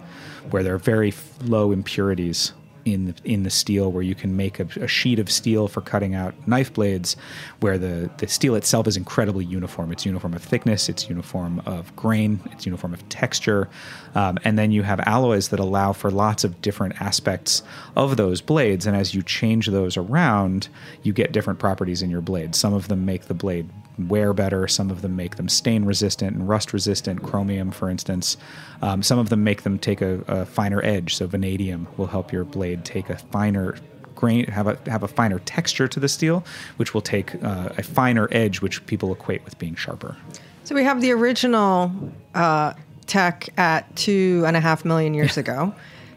where 0.51 0.62
there 0.62 0.75
are 0.75 0.79
very 0.79 1.12
low 1.43 1.71
impurities 1.71 2.53
in 2.85 3.07
the, 3.07 3.14
in 3.24 3.43
the 3.43 3.51
steel 3.51 3.91
where 3.91 4.03
you 4.03 4.14
can 4.14 4.37
make 4.37 4.61
a, 4.61 4.66
a 4.80 4.87
sheet 4.87 5.18
of 5.18 5.30
steel 5.30 5.68
for 5.68 5.80
cutting 5.80 6.14
out 6.14 6.35
knife 6.47 6.72
blades 6.72 7.16
where 7.61 7.78
the, 7.78 8.11
the 8.18 8.28
steel 8.28 8.55
itself 8.55 8.87
is 8.87 8.97
incredibly 8.97 9.45
uniform. 9.45 9.93
It's 9.93 10.05
uniform 10.05 10.35
of 10.35 10.43
thickness 10.43 10.89
it's 10.89 11.09
uniform 11.09 11.61
of 11.66 11.95
grain 11.97 12.41
it's 12.53 12.66
uniform 12.66 12.93
of 12.95 13.09
texture 13.09 13.68
um, 14.14 14.39
and 14.45 14.59
then 14.59 14.70
you 14.70 14.82
have 14.82 15.01
alloys 15.01 15.49
that 15.49 15.61
allow 15.61 15.93
for 15.93 16.11
lots 16.11 16.45
of 16.45 16.61
different 16.62 17.01
aspects 17.01 17.62
of 17.97 18.16
those 18.16 18.41
blades 18.41 18.87
and 18.87 18.97
as 18.97 19.14
you 19.14 19.22
change 19.22 19.66
those 19.68 19.97
around 19.97 20.68
you 21.03 21.12
get 21.12 21.32
different 21.32 21.59
properties 21.59 22.03
in 22.03 22.11
your 22.11 22.20
blade. 22.20 22.55
Some 22.55 22.74
of 22.74 22.89
them 22.89 23.05
make 23.05 23.26
the 23.26 23.35
blade 23.35 23.68
wear 23.99 24.32
better. 24.32 24.66
Some 24.68 24.90
of 24.90 25.03
them 25.03 25.16
make 25.16 25.36
them 25.36 25.49
stain 25.49 25.84
resistant 25.84 26.36
and 26.36 26.49
rust 26.49 26.72
resistant, 26.72 27.22
chromium, 27.22 27.70
for 27.70 27.88
instance. 27.88 28.36
Um, 28.82 29.03
some 29.03 29.18
of 29.18 29.28
them 29.28 29.45
make 29.45 29.62
them 29.62 29.78
take 29.78 30.01
a, 30.01 30.20
a 30.26 30.47
finer 30.47 30.82
edge. 30.84 31.14
So 31.14 31.26
vanadium 31.26 31.86
will 31.97 32.09
help 32.09 32.32
your 32.32 32.45
blade 32.45 32.84
take 32.84 33.11
a 33.11 33.16
finer 33.16 33.76
grain, 34.14 34.47
have 34.47 34.66
a 34.66 34.78
have 34.90 35.03
a 35.03 35.09
finer 35.09 35.38
texture 35.40 35.88
to 35.88 36.01
the 36.01 36.09
steel, 36.09 36.45
which 36.76 36.95
will 36.95 37.01
take 37.01 37.42
uh, 37.42 37.70
a 37.76 37.82
finer 37.82 38.28
edge, 38.30 38.61
which 38.61 38.84
people 38.86 39.12
equate 39.12 39.45
with 39.45 39.59
being 39.59 39.74
sharper. 39.74 40.16
So 40.64 40.74
we 40.74 40.84
have 40.84 41.01
the 41.01 41.12
original 41.12 41.92
uh, 42.34 42.72
tech 43.07 43.49
at 43.59 43.95
two 43.97 44.45
and 44.47 44.57
a 44.57 44.61
half 44.61 44.84
million 44.84 45.14
years 45.14 45.36
ago, 45.36 45.74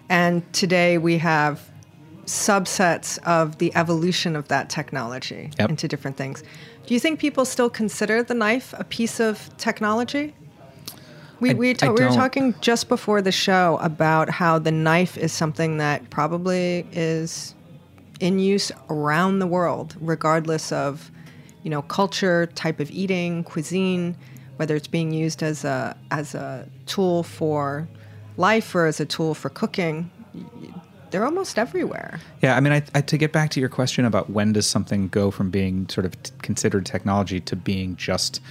and 0.09 0.41
today 0.53 0.97
we 0.97 1.17
have 1.17 1.69
subsets 2.27 3.17
of 3.23 3.57
the 3.57 3.71
evolution 3.75 4.35
of 4.35 4.47
that 4.49 4.69
technology 4.69 5.49
Yep. 5.57 5.69
into 5.69 5.87
different 5.87 6.17
things. 6.17 6.43
Do 6.85 6.93
you 6.93 6.99
think 6.99 7.19
people 7.19 7.45
still 7.45 7.69
consider 7.69 8.21
the 8.21 8.33
knife 8.33 8.73
a 8.77 8.83
piece 8.83 9.19
of 9.19 9.49
technology? 9.57 10.35
We, 11.39 11.51
I- 11.51 11.53
we, 11.53 11.73
ta- 11.73 11.91
we 11.91 12.03
were 12.03 12.11
talking 12.11 12.53
just 12.61 12.89
before 12.89 13.21
the 13.21 13.31
show 13.31 13.77
about 13.81 14.29
how 14.29 14.59
the 14.59 14.71
knife 14.71 15.17
is 15.17 15.31
something 15.31 15.77
that 15.77 16.09
probably 16.09 16.85
is 16.91 17.55
in 18.19 18.39
use 18.39 18.71
around 18.89 19.39
the 19.39 19.47
world, 19.47 19.95
regardless 20.01 20.71
of, 20.71 21.11
you 21.63 21.69
know, 21.69 21.81
culture, 21.83 22.47
type 22.55 22.79
of 22.79 22.89
eating, 22.91 23.43
cuisine, 23.43 24.15
whether 24.57 24.75
it's 24.75 24.87
being 24.87 25.11
used 25.11 25.43
as 25.43 25.63
a 25.63 25.95
as 26.11 26.33
a 26.33 26.67
tool 26.87 27.21
for 27.23 27.87
life 28.37 28.73
or 28.73 28.85
as 28.87 28.99
a 28.99 29.05
tool 29.05 29.33
for 29.35 29.49
cooking. 29.49 30.09
They're 31.11 31.25
almost 31.25 31.57
everywhere. 31.57 32.19
Yeah, 32.41 32.55
I 32.55 32.59
mean, 32.59 32.73
I, 32.73 32.83
I, 32.93 33.01
to 33.01 33.17
get 33.17 33.31
back 33.31 33.49
to 33.51 33.59
your 33.59 33.69
question 33.69 34.05
about 34.05 34.29
when 34.29 34.53
does 34.53 34.67
something 34.67 35.07
go 35.07 35.31
from 35.31 35.49
being 35.49 35.87
sort 35.89 36.05
of 36.05 36.21
t- 36.23 36.31
considered 36.41 36.85
technology 36.85 37.39
to 37.41 37.55
being 37.55 37.95
just 37.95 38.41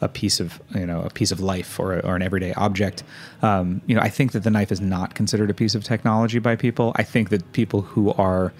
a 0.00 0.08
piece 0.08 0.40
of 0.40 0.60
you 0.74 0.86
know 0.86 1.02
a 1.02 1.10
piece 1.10 1.32
of 1.32 1.40
life 1.40 1.78
or, 1.78 2.00
or 2.00 2.16
an 2.16 2.22
everyday 2.22 2.52
object. 2.54 3.02
Um, 3.42 3.80
you 3.86 3.94
know, 3.94 4.00
I 4.00 4.08
think 4.08 4.32
that 4.32 4.42
the 4.42 4.50
knife 4.50 4.70
is 4.72 4.80
not 4.80 5.14
considered 5.14 5.50
a 5.50 5.54
piece 5.54 5.74
of 5.74 5.84
technology 5.84 6.38
by 6.38 6.56
people. 6.56 6.92
I 6.96 7.02
think 7.02 7.30
that 7.30 7.52
people 7.52 7.82
who 7.82 8.12
are 8.12 8.52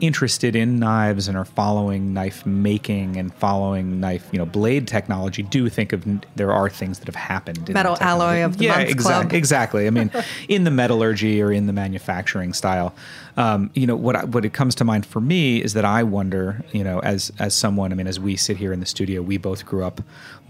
interested 0.00 0.56
in 0.56 0.78
knives 0.78 1.28
and 1.28 1.36
are 1.36 1.44
following 1.44 2.12
knife 2.12 2.44
making 2.46 3.16
and 3.16 3.34
following 3.34 4.00
knife, 4.00 4.28
you 4.32 4.38
know, 4.38 4.46
blade 4.46 4.86
technology, 4.86 5.42
do 5.42 5.68
think 5.68 5.92
of 5.92 6.04
there 6.36 6.52
are 6.52 6.68
things 6.68 6.98
that 6.98 7.06
have 7.06 7.14
happened. 7.14 7.68
Metal 7.68 7.96
alloy 8.00 8.44
of 8.44 8.58
the 8.58 8.64
yeah, 8.64 8.78
month 8.78 8.90
exa- 8.90 9.02
club. 9.02 9.32
exactly. 9.32 9.86
I 9.86 9.90
mean, 9.90 10.10
in 10.48 10.64
the 10.64 10.70
metallurgy 10.70 11.40
or 11.42 11.52
in 11.52 11.66
the 11.66 11.72
manufacturing 11.72 12.52
style, 12.52 12.94
um, 13.36 13.70
you 13.74 13.86
know, 13.86 13.96
what 13.96 14.16
I, 14.16 14.24
what 14.24 14.44
it 14.44 14.52
comes 14.52 14.74
to 14.76 14.84
mind 14.84 15.06
for 15.06 15.20
me 15.20 15.62
is 15.62 15.74
that 15.74 15.84
I 15.84 16.02
wonder, 16.02 16.64
you 16.72 16.82
know, 16.82 16.98
as 17.00 17.32
as 17.38 17.54
someone, 17.54 17.92
I 17.92 17.94
mean, 17.94 18.06
as 18.08 18.18
we 18.18 18.36
sit 18.36 18.56
here 18.56 18.72
in 18.72 18.80
the 18.80 18.86
studio, 18.86 19.22
we 19.22 19.36
both 19.36 19.64
grew 19.64 19.84
up 19.84 20.00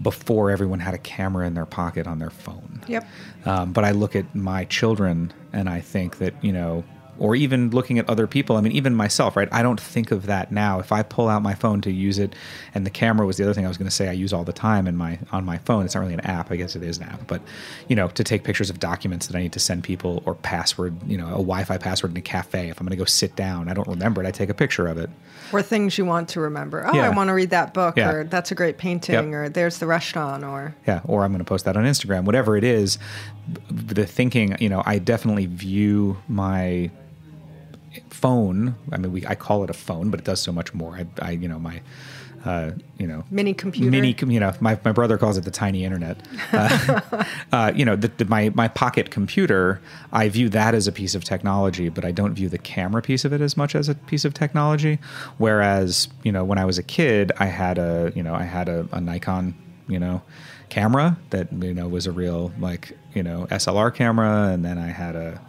before 0.01 0.49
everyone 0.49 0.79
had 0.79 0.93
a 0.93 0.97
camera 0.97 1.45
in 1.45 1.53
their 1.53 1.65
pocket 1.65 2.07
on 2.07 2.19
their 2.19 2.31
phone. 2.31 2.81
Yep. 2.87 3.07
Um, 3.45 3.73
but 3.73 3.85
I 3.85 3.91
look 3.91 4.15
at 4.15 4.33
my 4.33 4.65
children 4.65 5.31
and 5.53 5.69
I 5.69 5.81
think 5.81 6.17
that 6.17 6.33
you 6.43 6.51
know 6.51 6.83
or 7.19 7.35
even 7.35 7.69
looking 7.69 7.99
at 7.99 8.09
other 8.09 8.25
people. 8.27 8.55
I 8.57 8.61
mean, 8.61 8.71
even 8.71 8.95
myself, 8.95 9.35
right? 9.35 9.47
I 9.51 9.61
don't 9.61 9.79
think 9.79 10.11
of 10.11 10.25
that 10.27 10.51
now. 10.51 10.79
If 10.79 10.91
I 10.91 11.03
pull 11.03 11.27
out 11.27 11.41
my 11.43 11.53
phone 11.53 11.81
to 11.81 11.91
use 11.91 12.17
it, 12.19 12.33
and 12.73 12.85
the 12.85 12.89
camera 12.89 13.25
was 13.25 13.37
the 13.37 13.43
other 13.43 13.53
thing 13.53 13.65
I 13.65 13.67
was 13.67 13.77
going 13.77 13.89
to 13.89 13.95
say 13.95 14.07
I 14.09 14.13
use 14.13 14.33
all 14.33 14.43
the 14.43 14.53
time 14.53 14.87
in 14.87 14.95
my 14.95 15.19
on 15.31 15.45
my 15.45 15.57
phone. 15.59 15.85
It's 15.85 15.95
not 15.95 16.01
really 16.01 16.13
an 16.13 16.21
app. 16.21 16.51
I 16.51 16.55
guess 16.55 16.75
it 16.75 16.83
is 16.83 16.97
an 16.97 17.03
app, 17.03 17.27
but 17.27 17.41
you 17.87 17.95
know, 17.95 18.07
to 18.09 18.23
take 18.23 18.43
pictures 18.43 18.69
of 18.69 18.79
documents 18.79 19.27
that 19.27 19.35
I 19.35 19.41
need 19.41 19.53
to 19.53 19.59
send 19.59 19.83
people 19.83 20.23
or 20.25 20.35
password, 20.35 20.95
you 21.07 21.17
know, 21.17 21.27
a 21.27 21.31
Wi-Fi 21.31 21.77
password 21.77 22.11
in 22.11 22.17
a 22.17 22.21
cafe. 22.21 22.69
If 22.69 22.79
I'm 22.79 22.85
going 22.85 22.91
to 22.97 23.01
go 23.01 23.05
sit 23.05 23.35
down, 23.35 23.69
I 23.69 23.73
don't 23.73 23.87
remember 23.87 24.23
it. 24.23 24.27
I 24.27 24.31
take 24.31 24.49
a 24.49 24.53
picture 24.53 24.87
of 24.87 24.97
it. 24.97 25.09
Or 25.51 25.61
things 25.61 25.97
you 25.97 26.05
want 26.05 26.29
to 26.29 26.39
remember. 26.41 26.85
Oh, 26.87 26.93
Yeah. 26.93 27.05
I 27.05 27.09
want 27.09 27.27
to 27.29 27.33
read 27.33 27.49
that 27.49 27.73
book, 27.73 27.97
Yeah. 27.97 28.11
or 28.11 28.23
that's 28.23 28.51
a 28.51 28.55
great 28.55 28.77
painting, 28.77 29.31
Yep. 29.31 29.33
or 29.33 29.49
there's 29.49 29.79
the 29.79 29.87
restaurant, 29.87 30.43
or 30.43 30.75
Yeah, 30.87 31.01
or 31.05 31.23
I'm 31.23 31.31
going 31.31 31.39
to 31.39 31.45
post 31.45 31.65
that 31.65 31.75
on 31.75 31.85
Instagram. 31.85 32.23
Whatever 32.25 32.55
it 32.55 32.63
is, 32.63 32.99
the 33.71 34.05
thinking, 34.05 34.55
you 34.59 34.69
know, 34.69 34.83
I 34.85 34.99
definitely 34.99 35.47
view 35.47 36.17
my 36.27 36.91
phone. 38.09 38.75
I 38.91 38.97
mean, 38.97 39.11
we 39.11 39.25
I 39.25 39.35
call 39.35 39.63
it 39.63 39.69
a 39.69 39.73
phone, 39.73 40.09
but 40.09 40.19
it 40.19 40.25
does 40.25 40.41
so 40.41 40.51
much 40.51 40.73
more. 40.73 40.95
I, 40.95 41.07
I 41.21 41.31
you 41.31 41.47
know, 41.47 41.59
my, 41.59 41.81
uh, 42.45 42.71
you 42.97 43.07
know, 43.07 43.23
mini 43.29 43.53
computer. 43.53 43.91
mini, 43.91 44.15
you 44.27 44.39
know, 44.39 44.53
my, 44.59 44.79
my 44.83 44.91
brother 44.91 45.17
calls 45.17 45.37
it 45.37 45.43
the 45.43 45.51
tiny 45.51 45.83
internet. 45.83 46.17
Uh, 46.51 47.01
uh, 47.51 47.71
you 47.75 47.85
know, 47.85 47.95
the, 47.95 48.07
the, 48.09 48.25
my 48.25 48.51
my 48.55 48.67
pocket 48.67 49.11
computer, 49.11 49.81
I 50.11 50.29
view 50.29 50.49
that 50.49 50.73
as 50.73 50.87
a 50.87 50.91
piece 50.91 51.15
of 51.15 51.23
technology, 51.23 51.89
but 51.89 52.05
I 52.05 52.11
don't 52.11 52.33
view 52.33 52.49
the 52.49 52.57
camera 52.57 53.01
piece 53.01 53.25
of 53.25 53.33
it 53.33 53.41
as 53.41 53.57
much 53.57 53.75
as 53.75 53.89
a 53.89 53.95
piece 53.95 54.25
of 54.25 54.33
technology. 54.33 54.99
Whereas, 55.37 56.07
you 56.23 56.31
know, 56.31 56.43
when 56.43 56.57
I 56.57 56.65
was 56.65 56.77
a 56.77 56.83
kid, 56.83 57.31
I 57.37 57.45
had 57.45 57.77
a, 57.77 58.11
you 58.15 58.23
know, 58.23 58.33
I 58.33 58.43
had 58.43 58.69
a, 58.69 58.87
a 58.91 59.01
Nikon, 59.01 59.55
you 59.87 59.99
know, 59.99 60.21
camera 60.69 61.17
that 61.31 61.51
you 61.51 61.73
know 61.73 61.87
was 61.87 62.05
a 62.05 62.11
real 62.11 62.51
like 62.59 62.97
you 63.13 63.23
know 63.23 63.47
SLR 63.51 63.93
camera, 63.93 64.49
and 64.49 64.63
then 64.63 64.77
I 64.77 64.87
had 64.87 65.15
a, 65.15 65.41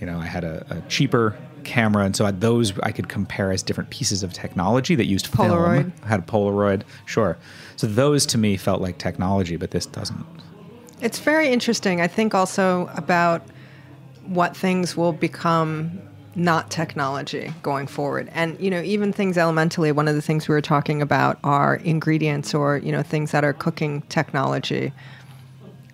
you 0.00 0.06
know, 0.06 0.18
I 0.18 0.26
had 0.26 0.44
a, 0.44 0.66
a 0.70 0.80
cheaper 0.88 1.36
camera, 1.66 2.04
and 2.04 2.16
so 2.16 2.24
I, 2.24 2.30
those 2.30 2.78
I 2.80 2.92
could 2.92 3.08
compare 3.10 3.52
as 3.52 3.62
different 3.62 3.90
pieces 3.90 4.22
of 4.22 4.32
technology 4.32 4.94
that 4.94 5.06
used 5.06 5.26
film. 5.26 5.50
Polaroid. 5.50 6.04
Had 6.04 6.20
a 6.20 6.22
Polaroid, 6.22 6.82
sure. 7.04 7.36
So 7.76 7.86
those 7.86 8.24
to 8.26 8.38
me 8.38 8.56
felt 8.56 8.80
like 8.80 8.96
technology, 8.96 9.56
but 9.56 9.72
this 9.72 9.84
doesn't. 9.84 10.24
It's 11.02 11.18
very 11.18 11.48
interesting. 11.48 12.00
I 12.00 12.06
think 12.06 12.34
also 12.34 12.88
about 12.94 13.42
what 14.24 14.56
things 14.56 14.96
will 14.96 15.12
become 15.12 16.00
not 16.34 16.70
technology 16.70 17.52
going 17.62 17.86
forward. 17.86 18.30
And 18.32 18.58
you 18.60 18.70
know, 18.70 18.82
even 18.82 19.12
things 19.12 19.36
elementally, 19.36 19.92
one 19.92 20.08
of 20.08 20.14
the 20.14 20.22
things 20.22 20.48
we 20.48 20.54
were 20.54 20.62
talking 20.62 21.02
about 21.02 21.38
are 21.44 21.76
ingredients 21.76 22.54
or, 22.54 22.78
you 22.78 22.92
know, 22.92 23.02
things 23.02 23.32
that 23.32 23.44
are 23.44 23.52
cooking 23.52 24.02
technology. 24.08 24.92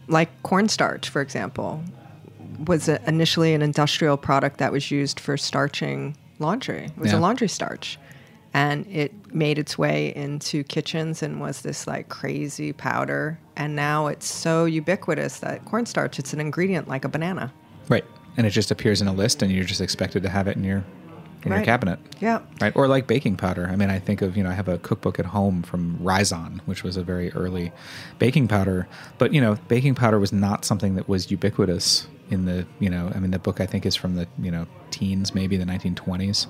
Like 0.08 0.30
cornstarch, 0.42 1.08
for 1.08 1.22
example, 1.22 1.82
was 2.66 2.88
a, 2.88 3.00
initially 3.08 3.54
an 3.54 3.62
industrial 3.62 4.16
product 4.16 4.58
that 4.58 4.72
was 4.72 4.90
used 4.90 5.20
for 5.20 5.36
starching 5.36 6.16
laundry. 6.38 6.84
It 6.84 6.98
was 6.98 7.12
Yeah. 7.12 7.18
a 7.18 7.20
laundry 7.20 7.48
starch. 7.48 7.98
And 8.54 8.86
it 8.86 9.12
made 9.34 9.58
its 9.58 9.78
way 9.78 10.14
into 10.14 10.62
kitchens 10.62 11.22
and 11.22 11.40
was 11.40 11.62
this 11.62 11.86
like 11.86 12.10
crazy 12.10 12.72
powder. 12.74 13.38
And 13.56 13.74
now 13.74 14.08
it's 14.08 14.26
so 14.26 14.66
ubiquitous 14.66 15.38
that 15.38 15.64
cornstarch, 15.64 16.18
it's 16.18 16.34
an 16.34 16.40
ingredient 16.40 16.86
like 16.86 17.04
a 17.04 17.08
banana. 17.08 17.50
Right. 17.88 18.04
And 18.36 18.46
it 18.46 18.50
just 18.50 18.70
appears 18.70 19.00
in 19.00 19.08
a 19.08 19.12
list, 19.12 19.42
and 19.42 19.50
you're 19.52 19.64
just 19.64 19.80
expected 19.80 20.22
to 20.22 20.28
have 20.28 20.48
it 20.48 20.56
in 20.56 20.64
your 20.64 20.84
in 21.44 21.50
your 21.50 21.62
cabinet. 21.62 21.98
Yeah. 22.20 22.40
Right. 22.60 22.72
Or 22.76 22.86
like 22.86 23.06
baking 23.08 23.36
powder. 23.36 23.66
I 23.66 23.74
mean, 23.74 23.90
I 23.90 23.98
think 23.98 24.22
of, 24.22 24.36
you 24.36 24.44
know, 24.44 24.50
I 24.50 24.52
have 24.54 24.68
a 24.68 24.78
cookbook 24.78 25.18
at 25.18 25.26
home 25.26 25.62
from 25.64 25.98
Ryzon, 25.98 26.60
which 26.66 26.84
was 26.84 26.96
a 26.96 27.02
very 27.02 27.32
early 27.32 27.72
baking 28.20 28.46
powder. 28.46 28.86
But, 29.18 29.34
you 29.34 29.40
know, 29.40 29.58
baking 29.66 29.96
powder 29.96 30.20
was 30.20 30.32
not 30.32 30.64
something 30.64 30.94
that 30.94 31.08
was 31.08 31.32
ubiquitous 31.32 32.06
in 32.32 32.46
the, 32.46 32.66
you 32.80 32.90
know, 32.90 33.12
I 33.14 33.18
mean, 33.18 33.30
the 33.30 33.38
book 33.38 33.60
I 33.60 33.66
think 33.66 33.86
is 33.86 33.94
from 33.94 34.16
the, 34.16 34.26
you 34.40 34.50
know, 34.50 34.66
teens, 34.90 35.34
maybe 35.34 35.56
the 35.56 35.64
1920s. 35.64 36.46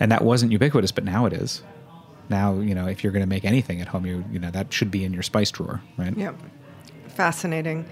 And 0.00 0.10
that 0.12 0.22
wasn't 0.22 0.52
ubiquitous, 0.52 0.92
but 0.92 1.04
now 1.04 1.26
it 1.26 1.32
is. 1.32 1.62
Now, 2.28 2.58
you 2.58 2.74
know, 2.74 2.86
if 2.86 3.04
you're 3.04 3.12
going 3.12 3.22
to 3.22 3.28
make 3.28 3.44
anything 3.44 3.80
at 3.80 3.88
home, 3.88 4.06
you, 4.06 4.24
you 4.30 4.38
know, 4.38 4.50
that 4.50 4.72
should 4.72 4.90
be 4.90 5.04
in 5.04 5.12
your 5.12 5.22
spice 5.22 5.50
drawer, 5.50 5.82
right? 5.96 6.16
Yep. 6.16 6.40
Fascinating. 7.08 7.86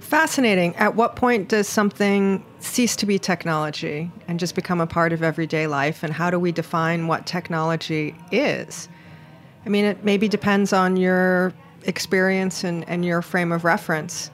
Fascinating. 0.00 0.74
At 0.76 0.96
what 0.96 1.16
point 1.16 1.48
does 1.48 1.66
something 1.66 2.44
cease 2.60 2.94
to 2.96 3.06
be 3.06 3.18
technology 3.18 4.10
and 4.28 4.38
just 4.38 4.54
become 4.54 4.80
a 4.80 4.86
part 4.86 5.12
of 5.12 5.22
everyday 5.22 5.66
life? 5.66 6.02
And 6.02 6.12
how 6.12 6.30
do 6.30 6.38
we 6.38 6.52
define 6.52 7.06
what 7.06 7.26
technology 7.26 8.14
is? 8.30 8.88
I 9.64 9.68
mean, 9.70 9.84
it 9.84 10.04
maybe 10.04 10.28
depends 10.28 10.72
on 10.72 10.96
your 10.96 11.52
experience 11.84 12.64
and, 12.64 12.88
and 12.88 13.04
your 13.04 13.22
frame 13.22 13.52
of 13.52 13.64
reference. 13.64 14.30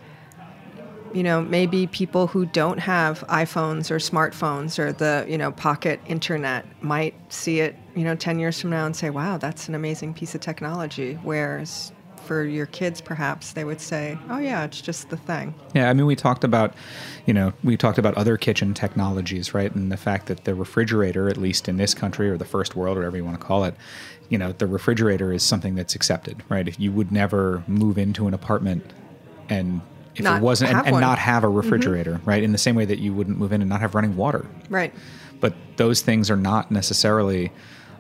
You 1.13 1.23
know, 1.23 1.43
maybe 1.43 1.87
people 1.89 2.27
who 2.29 2.47
don't 2.47 2.79
have 2.79 3.21
iPhones 3.29 3.91
or 3.91 3.97
smartphones 3.97 4.79
or 4.79 4.93
the, 4.93 5.27
you 5.29 5.37
know, 5.37 5.51
pocket 5.53 6.01
internet 6.07 6.65
might 6.83 7.15
see 7.33 7.61
it, 7.61 7.77
you 7.97 8.05
know, 8.05 8.15
10 8.15 8.39
years 8.39 8.61
from 8.61 8.71
now 8.71 8.87
and 8.87 8.95
say, 8.95 9.11
wow, 9.11 9.37
that's 9.37 9.69
an 9.69 9.75
amazing 9.75 10.15
piece 10.15 10.35
of 10.35 10.41
technology. 10.41 11.15
Whereas 11.23 11.93
for 12.25 12.45
your 12.45 12.67
kids, 12.67 13.01
perhaps 13.01 13.55
they 13.55 13.65
would 13.65 13.81
say, 13.81 14.17
oh, 14.29 14.39
yeah, 14.39 14.63
it's 14.63 14.81
just 14.81 15.11
the 15.11 15.17
thing. 15.17 15.53
Yeah, 15.75 15.91
I 15.91 15.95
mean, 15.95 16.07
we 16.07 16.15
talked 16.15 16.45
about, 16.45 16.75
you 17.27 17.35
know, 17.35 17.53
we 17.65 17.77
talked 17.77 17.99
about 17.99 18.15
other 18.15 18.37
kitchen 18.37 18.73
technologies, 18.73 19.53
right? 19.53 19.75
And 19.75 19.91
the 19.91 19.97
fact 19.97 20.27
that 20.27 20.45
the 20.45 20.55
refrigerator, 20.55 21.29
at 21.29 21.37
least 21.37 21.69
in 21.69 21.77
this 21.77 21.93
country 21.93 22.31
or 22.31 22.37
the 22.37 22.45
first 22.45 22.77
world, 22.77 22.97
or 22.97 23.01
whatever 23.01 23.17
you 23.17 23.25
want 23.25 23.41
to 23.41 23.45
call 23.45 23.65
it, 23.65 23.75
you 24.29 24.39
know, 24.39 24.53
the 24.53 24.69
refrigerator 24.69 25.33
is 25.33 25.43
something 25.43 25.75
that's 25.75 25.97
accepted, 25.97 26.43
right? 26.49 26.69
If 26.69 26.79
you 26.79 26.93
would 26.93 27.11
never 27.11 27.65
move 27.67 27.99
into 27.99 28.29
an 28.29 28.35
apartment 28.35 28.93
and 29.49 29.81
if 30.17 30.25
Not 30.25 30.39
it 30.39 30.43
wasn't 30.43 30.73
and, 30.75 30.87
and 30.89 31.01
not 31.01 31.19
have 31.19 31.45
a 31.45 31.47
Mhm. 31.47 31.57
refrigerator, 31.57 32.21
right? 32.25 32.43
In 32.43 32.53
the 32.53 32.59
same 32.59 32.75
way 32.75 32.85
that 32.85 32.99
you 32.99 33.13
wouldn't 33.15 33.39
move 33.39 33.53
in 33.53 33.61
and 33.63 33.69
not 33.69 33.81
have 33.81 33.95
running 33.95 34.17
water. 34.17 34.45
Right. 34.69 34.93
But 35.41 35.55
those 35.77 36.01
things 36.03 36.31
are 36.31 36.37
not 36.37 36.71
necessarily 36.71 37.53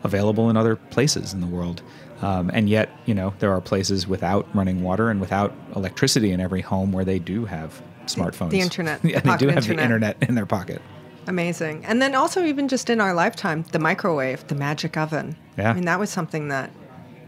available 0.03 0.51
in 0.51 0.57
other 0.57 0.77
places 0.77 1.33
in 1.33 1.41
the 1.41 1.47
world. 1.47 1.83
Um, 2.23 2.51
and 2.53 2.69
yet, 2.69 2.91
you 3.07 3.15
know, 3.15 3.33
there 3.39 3.53
are 3.53 3.61
places 3.61 4.07
without 4.07 4.47
running 4.55 4.83
water 4.83 5.09
and 5.09 5.21
without 5.21 5.55
electricity 5.75 6.33
in 6.33 6.41
every 6.41 6.61
home 6.61 6.93
where 6.93 7.05
they 7.05 7.19
do 7.19 7.47
have 7.47 7.81
smartphones. 8.07 8.51
the 8.51 8.61
internet, 8.61 9.01
yeah, 9.05 9.21
the 9.21 9.31
they 9.31 9.37
do 9.37 9.49
have 9.49 9.65
the 9.67 9.71
internet. 9.73 9.85
internet 10.17 10.17
in 10.29 10.35
their 10.35 10.47
pocket. 10.47 10.83
Amazing. 11.27 11.85
And 11.85 12.03
then 12.03 12.15
also, 12.15 12.45
even 12.45 12.67
just 12.69 12.91
in 12.91 13.01
our 13.01 13.15
lifetime, 13.15 13.65
the 13.73 13.79
microwave, 13.79 14.47
the 14.49 14.55
magic 14.55 14.97
oven. 14.97 15.37
Yeah. 15.57 15.71
I 15.71 15.75
mean, 15.75 15.85
that 15.85 15.99
was 16.01 16.11
something 16.11 16.49
that, 16.49 16.71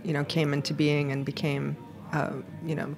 you 0.02 0.12
know, 0.12 0.24
came 0.24 0.52
into 0.52 0.74
being 0.74 1.12
and 1.12 1.24
became, 1.24 1.76
uh, 2.12 2.30
you 2.66 2.74
know, 2.74 2.94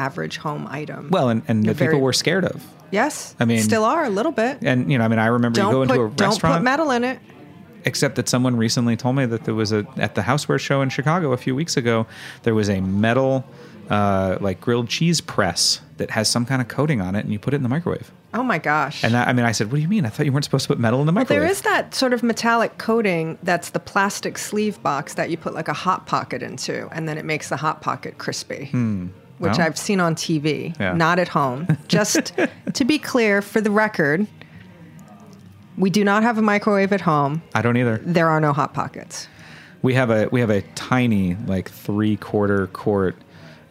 average 0.00 0.36
home 0.38 0.66
item. 0.70 1.08
Well, 1.10 1.28
and, 1.28 1.42
and 1.48 1.64
You're 1.64 1.74
that 1.74 1.78
people 1.78 1.92
very- 1.92 2.02
were 2.02 2.12
scared 2.12 2.44
of. 2.44 2.56
Yes. 2.90 3.36
I 3.38 3.44
mean- 3.44 3.62
still 3.62 3.84
are 3.84 4.04
a 4.04 4.10
little 4.10 4.32
bit. 4.32 4.58
And, 4.62 4.90
you 4.90 4.98
know, 4.98 5.04
I 5.04 5.08
mean, 5.08 5.18
I 5.20 5.26
remember 5.26 5.56
Don't 5.60 5.68
you 5.68 5.72
go 5.72 5.86
put 5.86 5.90
into 5.94 6.04
a 6.06 6.10
don't 6.16 6.28
restaurant. 6.30 6.56
put 6.56 6.62
metal 6.64 6.90
in 6.90 7.04
it. 7.04 7.18
except 7.84 8.16
that 8.16 8.28
someone 8.28 8.56
recently 8.56 8.96
told 8.96 9.14
me 9.16 9.24
that 9.26 9.44
there 9.44 9.54
was 9.54 9.72
a 9.72 9.86
at 9.96 10.14
the 10.14 10.22
houseware 10.22 10.58
show 10.60 10.82
in 10.82 10.88
Chicago 10.90 11.32
a 11.32 11.36
few 11.38 11.54
weeks 11.54 11.76
ago 11.78 12.06
there 12.42 12.54
was 12.54 12.68
a 12.68 12.78
metal 12.80 13.42
uh, 13.88 14.36
like 14.40 14.60
grilled 14.60 14.86
cheese 14.88 15.20
press 15.22 15.80
that 15.96 16.10
has 16.10 16.28
some 16.28 16.44
kind 16.44 16.60
of 16.60 16.68
coating 16.68 17.00
on 17.00 17.14
it 17.14 17.20
and 17.24 17.32
you 17.32 17.38
put 17.38 17.54
it 17.54 17.56
in 17.56 17.62
the 17.62 17.68
microwave 17.70 18.12
Oh 18.34 18.42
my 18.44 18.58
gosh. 18.58 19.02
and 19.02 19.14
that, 19.14 19.26
I 19.28 19.32
mean 19.32 19.46
I 19.46 19.52
said 19.52 19.66
what 19.72 19.76
do 19.76 19.82
you 19.82 19.88
mean 19.88 20.04
I 20.04 20.10
thought 20.10 20.26
you 20.26 20.32
weren't 20.32 20.44
supposed 20.44 20.64
to 20.64 20.68
put 20.74 20.78
metal 20.78 21.00
in 21.00 21.06
the 21.06 21.12
microwave 21.12 21.40
there 21.42 21.50
is 21.50 21.62
that 21.62 21.94
sort 21.94 22.12
of 22.12 22.22
metallic 22.22 22.76
coating 22.76 23.38
that's 23.42 23.70
the 23.70 23.80
plastic 23.80 24.36
sleeve 24.36 24.76
box 24.82 25.14
that 25.14 25.30
you 25.30 25.36
put 25.38 25.54
like 25.54 25.68
a 25.68 25.72
hot 25.86 26.06
pocket 26.06 26.42
into, 26.42 26.86
and 26.92 27.08
then 27.08 27.16
it 27.18 27.24
makes 27.24 27.48
the 27.48 27.56
hot 27.56 27.80
pocket 27.82 28.18
crispy. 28.18 28.66
Hmm. 28.66 29.06
Which 29.40 29.56
Well, 29.58 29.66
I've 29.66 29.78
seen 29.78 30.00
on 30.00 30.14
TV, 30.14 30.78
Yeah. 30.78 30.92
not 30.92 31.18
at 31.18 31.28
home. 31.28 31.66
Just 31.88 32.32
to 32.74 32.84
be 32.84 32.98
clear, 32.98 33.40
for 33.42 33.60
the 33.60 33.70
record, 33.70 34.26
we 35.78 35.88
do 35.90 36.04
not 36.04 36.22
have 36.22 36.36
a 36.38 36.42
microwave 36.42 36.92
at 36.92 37.00
home. 37.00 37.42
I 37.54 37.62
don't 37.62 37.76
either 37.76 37.98
There 38.04 38.28
are 38.28 38.40
no 38.40 38.52
hot 38.52 38.74
pockets. 38.74 39.28
we 39.82 39.94
have 39.94 40.10
a 40.10 40.28
we 40.30 40.40
have 40.40 40.50
a 40.50 40.60
tiny 40.74 41.36
like 41.46 41.70
three 41.70 42.16
quarter 42.18 42.66
quart 42.68 43.16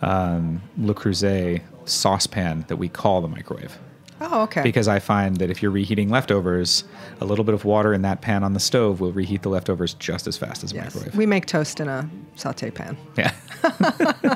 um, 0.02 0.62
Le 0.78 0.94
Creuset 0.94 1.62
saucepan 1.86 2.66
that 2.68 2.78
we 2.78 2.90
call 2.90 3.22
the 3.22 3.28
microwave 3.28 3.78
Oh, 4.22 4.42
okay. 4.44 4.64
Because 4.64 4.88
I 4.90 5.00
find 5.00 5.38
that 5.38 5.50
if 5.50 5.62
you're 5.62 5.72
reheating 5.72 6.10
leftovers, 6.10 6.84
a 7.22 7.26
little 7.26 7.46
bit 7.46 7.54
of 7.56 7.64
water 7.64 7.94
in 7.94 8.02
that 8.02 8.20
pan 8.20 8.44
on 8.44 8.52
the 8.54 8.60
stove 8.60 9.00
will 9.00 9.14
reheat 9.14 9.44
the 9.44 9.50
leftovers 9.50 9.94
just 9.94 10.28
as 10.28 10.36
fast 10.36 10.62
as 10.64 10.74
a 10.74 10.76
yes. 10.76 10.94
microwave. 10.94 11.16
We 11.16 11.26
make 11.26 11.46
toast 11.46 11.80
in 11.80 11.88
a 11.88 12.10
saute 12.36 12.70
pan. 12.70 12.98
Yeah. 13.18 13.32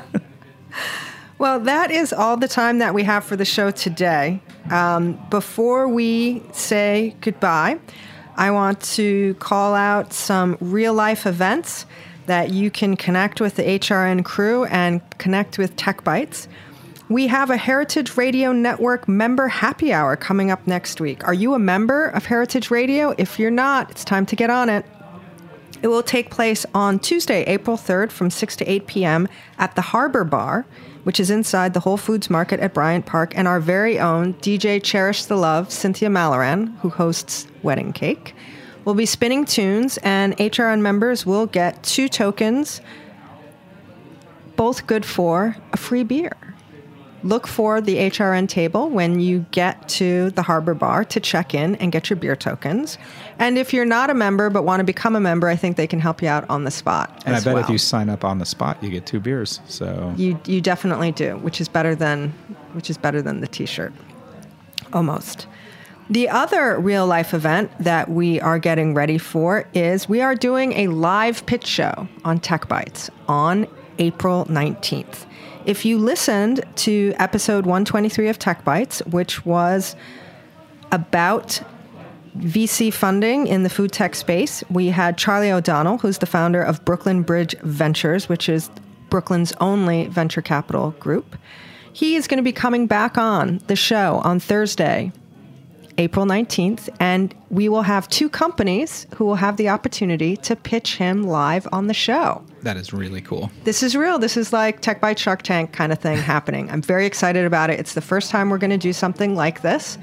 Well, 1.36 1.58
that 1.60 1.90
is 1.90 2.12
all 2.12 2.36
the 2.36 2.46
time 2.46 2.78
that 2.78 2.94
we 2.94 3.02
have 3.02 3.24
for 3.24 3.34
the 3.34 3.44
show 3.44 3.72
today. 3.72 4.40
Um, 4.70 5.18
before 5.30 5.88
we 5.88 6.42
say 6.52 7.16
goodbye, 7.20 7.80
I 8.36 8.52
want 8.52 8.80
to 8.94 9.34
call 9.34 9.74
out 9.74 10.12
some 10.12 10.56
real 10.60 10.94
life 10.94 11.26
events 11.26 11.86
that 12.26 12.50
you 12.50 12.70
can 12.70 12.96
connect 12.96 13.40
with 13.40 13.56
the 13.56 13.64
HRN 13.64 14.24
crew 14.24 14.64
and 14.66 15.00
connect 15.18 15.58
with 15.58 15.74
Tech 15.76 16.04
Bites. 16.04 16.46
We 17.08 17.26
have 17.26 17.50
a 17.50 17.56
Heritage 17.56 18.16
Radio 18.16 18.52
Network 18.52 19.08
member 19.08 19.48
happy 19.48 19.92
hour 19.92 20.16
coming 20.16 20.52
up 20.52 20.66
next 20.68 21.00
week. 21.00 21.26
Are 21.26 21.34
you 21.34 21.54
a 21.54 21.58
member 21.58 22.06
of 22.08 22.26
Heritage 22.26 22.70
Radio? 22.70 23.12
If 23.18 23.40
you're 23.40 23.50
not, 23.50 23.90
it's 23.90 24.04
time 24.04 24.24
to 24.26 24.36
get 24.36 24.50
on 24.50 24.68
it. 24.68 24.86
It 25.82 25.88
will 25.88 26.02
take 26.02 26.30
place 26.30 26.64
on 26.72 26.98
Tuesday, 27.00 27.42
April 27.42 27.76
3rd 27.76 28.10
from 28.10 28.30
6 28.30 28.56
to 28.56 28.64
8 28.64 28.86
p.m. 28.86 29.28
at 29.58 29.74
the 29.74 29.82
Harbor 29.82 30.24
Bar, 30.24 30.64
which 31.04 31.20
is 31.20 31.30
inside 31.30 31.72
the 31.72 31.80
Whole 31.80 31.96
Foods 31.96 32.28
Market 32.28 32.60
at 32.60 32.74
Bryant 32.74 33.06
Park, 33.06 33.32
and 33.36 33.46
our 33.46 33.60
very 33.60 34.00
own 34.00 34.34
DJ 34.34 34.82
Cherish 34.82 35.24
the 35.26 35.36
Love, 35.36 35.70
Cynthia 35.70 36.08
Malloran, 36.08 36.76
who 36.80 36.90
hosts 36.90 37.46
Wedding 37.62 37.92
Cake, 37.92 38.34
will 38.84 38.94
be 38.94 39.06
spinning 39.06 39.44
tunes, 39.44 39.98
and 39.98 40.36
HRN 40.36 40.80
members 40.80 41.24
will 41.24 41.46
get 41.46 41.82
two 41.82 42.08
tokens, 42.08 42.80
both 44.56 44.86
good 44.86 45.04
for 45.04 45.56
a 45.72 45.76
free 45.76 46.02
beer 46.02 46.36
look 47.24 47.46
for 47.46 47.80
the 47.80 47.96
HRN 47.96 48.48
table 48.48 48.90
when 48.90 49.18
you 49.18 49.46
get 49.50 49.88
to 49.88 50.30
the 50.30 50.42
Harbor 50.42 50.74
Bar 50.74 51.04
to 51.06 51.20
check 51.20 51.54
in 51.54 51.74
and 51.76 51.90
get 51.90 52.10
your 52.10 52.16
beer 52.18 52.36
tokens. 52.36 52.98
And 53.38 53.58
if 53.58 53.72
you're 53.72 53.86
not 53.86 54.10
a 54.10 54.14
member 54.14 54.50
but 54.50 54.64
want 54.64 54.80
to 54.80 54.84
become 54.84 55.16
a 55.16 55.20
member, 55.20 55.48
I 55.48 55.56
think 55.56 55.76
they 55.76 55.86
can 55.86 56.00
help 56.00 56.22
you 56.22 56.28
out 56.28 56.48
on 56.50 56.64
the 56.64 56.70
spot. 56.70 57.22
And 57.26 57.34
I 57.34 57.40
bet 57.40 57.54
well. 57.54 57.64
if 57.64 57.70
you 57.70 57.78
sign 57.78 58.08
up 58.10 58.24
on 58.24 58.38
the 58.38 58.46
spot, 58.46 58.80
you 58.82 58.90
get 58.90 59.06
two 59.06 59.18
beers. 59.18 59.60
So 59.66 60.14
you 60.16 60.38
you 60.44 60.60
definitely 60.60 61.10
do, 61.10 61.38
which 61.38 61.60
is 61.60 61.68
better 61.68 61.94
than 61.94 62.30
which 62.72 62.90
is 62.90 62.98
better 62.98 63.22
than 63.22 63.40
the 63.40 63.48
T-shirt, 63.48 63.92
almost. 64.92 65.46
The 66.10 66.28
other 66.28 66.78
real 66.78 67.06
life 67.06 67.32
event 67.32 67.70
that 67.78 68.10
we 68.10 68.38
are 68.40 68.58
getting 68.58 68.92
ready 68.92 69.16
for 69.16 69.66
is 69.72 70.06
we 70.06 70.20
are 70.20 70.34
doing 70.34 70.74
a 70.74 70.88
live 70.88 71.46
pitch 71.46 71.66
show 71.66 72.06
on 72.24 72.40
Tech 72.40 72.68
Bites 72.68 73.08
on 73.26 73.66
April 73.98 74.44
19th. 74.46 75.24
If 75.64 75.86
you 75.86 75.96
listened 75.98 76.62
to 76.76 77.14
episode 77.18 77.64
123 77.64 78.28
of 78.28 78.38
Tech 78.38 78.64
Bites, 78.64 79.00
which 79.06 79.46
was 79.46 79.96
about 80.92 81.62
VC 82.36 82.92
funding 82.92 83.46
in 83.46 83.62
the 83.62 83.70
food 83.70 83.90
tech 83.90 84.14
space, 84.14 84.62
we 84.68 84.88
had 84.88 85.16
Charlie 85.16 85.50
O'Donnell, 85.50 85.98
who's 85.98 86.18
the 86.18 86.26
founder 86.26 86.62
of 86.62 86.84
Brooklyn 86.84 87.22
Bridge 87.22 87.54
Ventures, 87.62 88.28
which 88.28 88.46
is 88.46 88.70
Brooklyn's 89.08 89.54
only 89.58 90.06
venture 90.08 90.42
capital 90.42 90.90
group. 91.00 91.34
He 91.94 92.16
is 92.16 92.28
going 92.28 92.38
to 92.38 92.42
be 92.42 92.52
coming 92.52 92.86
back 92.86 93.16
on 93.16 93.62
the 93.66 93.76
show 93.76 94.20
on 94.22 94.40
Thursday, 94.40 95.12
April 95.98 96.26
19th, 96.26 96.88
and 96.98 97.34
we 97.50 97.68
will 97.68 97.82
have 97.82 98.08
two 98.08 98.28
companies 98.28 99.06
who 99.14 99.24
will 99.24 99.36
have 99.36 99.56
the 99.56 99.68
opportunity 99.68 100.36
to 100.38 100.56
pitch 100.56 100.96
him 100.96 101.22
live 101.22 101.68
on 101.72 101.86
the 101.86 101.94
show. 101.94 102.44
That 102.62 102.76
is 102.76 102.92
really 102.92 103.20
cool. 103.20 103.50
This 103.62 103.82
is 103.82 103.94
real. 103.94 104.18
This 104.18 104.36
is 104.36 104.52
like 104.52 104.80
Tech 104.80 105.00
Bite 105.00 105.18
Shark 105.18 105.42
Tank 105.42 105.72
kind 105.72 105.92
of 105.92 105.98
thing 105.98 106.16
happening. 106.34 106.70
I'm 106.70 106.82
very 106.82 107.06
excited 107.06 107.44
about 107.44 107.70
it. 107.70 107.78
It's 107.78 107.94
the 107.94 108.00
first 108.00 108.30
time 108.30 108.50
we're 108.50 108.58
going 108.58 108.70
to 108.70 108.78
do 108.78 108.92
something 108.92 109.36
like 109.36 109.62
this. 109.62 109.98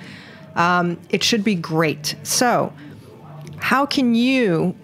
Um, 0.56 1.00
it 1.10 1.24
should 1.24 1.44
be 1.44 1.56
great. 1.56 2.16
So, 2.24 2.74
how 3.58 3.86
can 3.86 4.16
you 4.16 4.76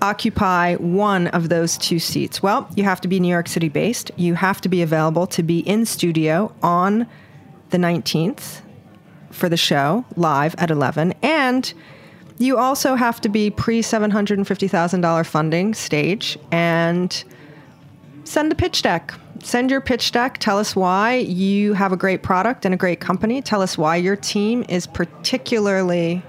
occupy 0.00 0.74
one 0.76 1.28
of 1.28 1.48
those 1.48 1.78
two 1.78 1.98
seats? 1.98 2.42
Well, 2.42 2.68
you 2.74 2.84
have 2.84 3.00
to 3.02 3.08
be 3.08 3.20
New 3.20 3.28
York 3.28 3.48
City 3.48 3.68
based. 3.68 4.10
You 4.16 4.34
have 4.34 4.60
to 4.62 4.68
be 4.68 4.82
available 4.82 5.26
to 5.28 5.42
be 5.42 5.60
in 5.60 5.86
studio 5.86 6.54
on 6.62 7.06
the 7.70 7.78
19th 7.78 8.62
for 9.32 9.48
the 9.48 9.56
show 9.56 10.04
live 10.16 10.54
at 10.58 10.70
11 10.70 11.14
and 11.22 11.72
you 12.38 12.58
also 12.58 12.96
have 12.96 13.20
to 13.20 13.28
be 13.28 13.50
pre 13.50 13.82
$750,000 13.82 15.26
funding 15.26 15.74
stage 15.74 16.38
and 16.50 17.22
send 18.24 18.50
a 18.52 18.54
pitch 18.54 18.80
deck. 18.82 19.12
Send 19.42 19.70
your 19.70 19.80
pitch 19.80 20.12
deck. 20.12 20.38
Tell 20.38 20.58
us 20.58 20.76
why 20.76 21.16
you 21.16 21.72
have 21.74 21.92
a 21.92 21.96
great 21.96 22.22
product 22.22 22.64
and 22.64 22.72
a 22.74 22.76
great 22.76 23.00
company. 23.00 23.42
Tell 23.42 23.60
us 23.62 23.76
why 23.76 23.96
your 23.96 24.14
team 24.16 24.64
is 24.68 24.86
particularly 24.86 26.22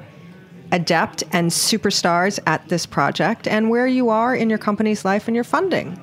adept 0.72 1.24
and 1.32 1.52
superstars 1.52 2.40
at 2.48 2.68
this 2.70 2.88
project 2.88 3.48
and 3.48 3.70
where 3.70 3.88
you 3.88 4.10
are 4.10 4.36
in 4.36 4.50
your 4.50 4.58
company's 4.58 5.06
life 5.06 5.28
and 5.28 5.36
your 5.36 5.44
funding. 5.44 6.00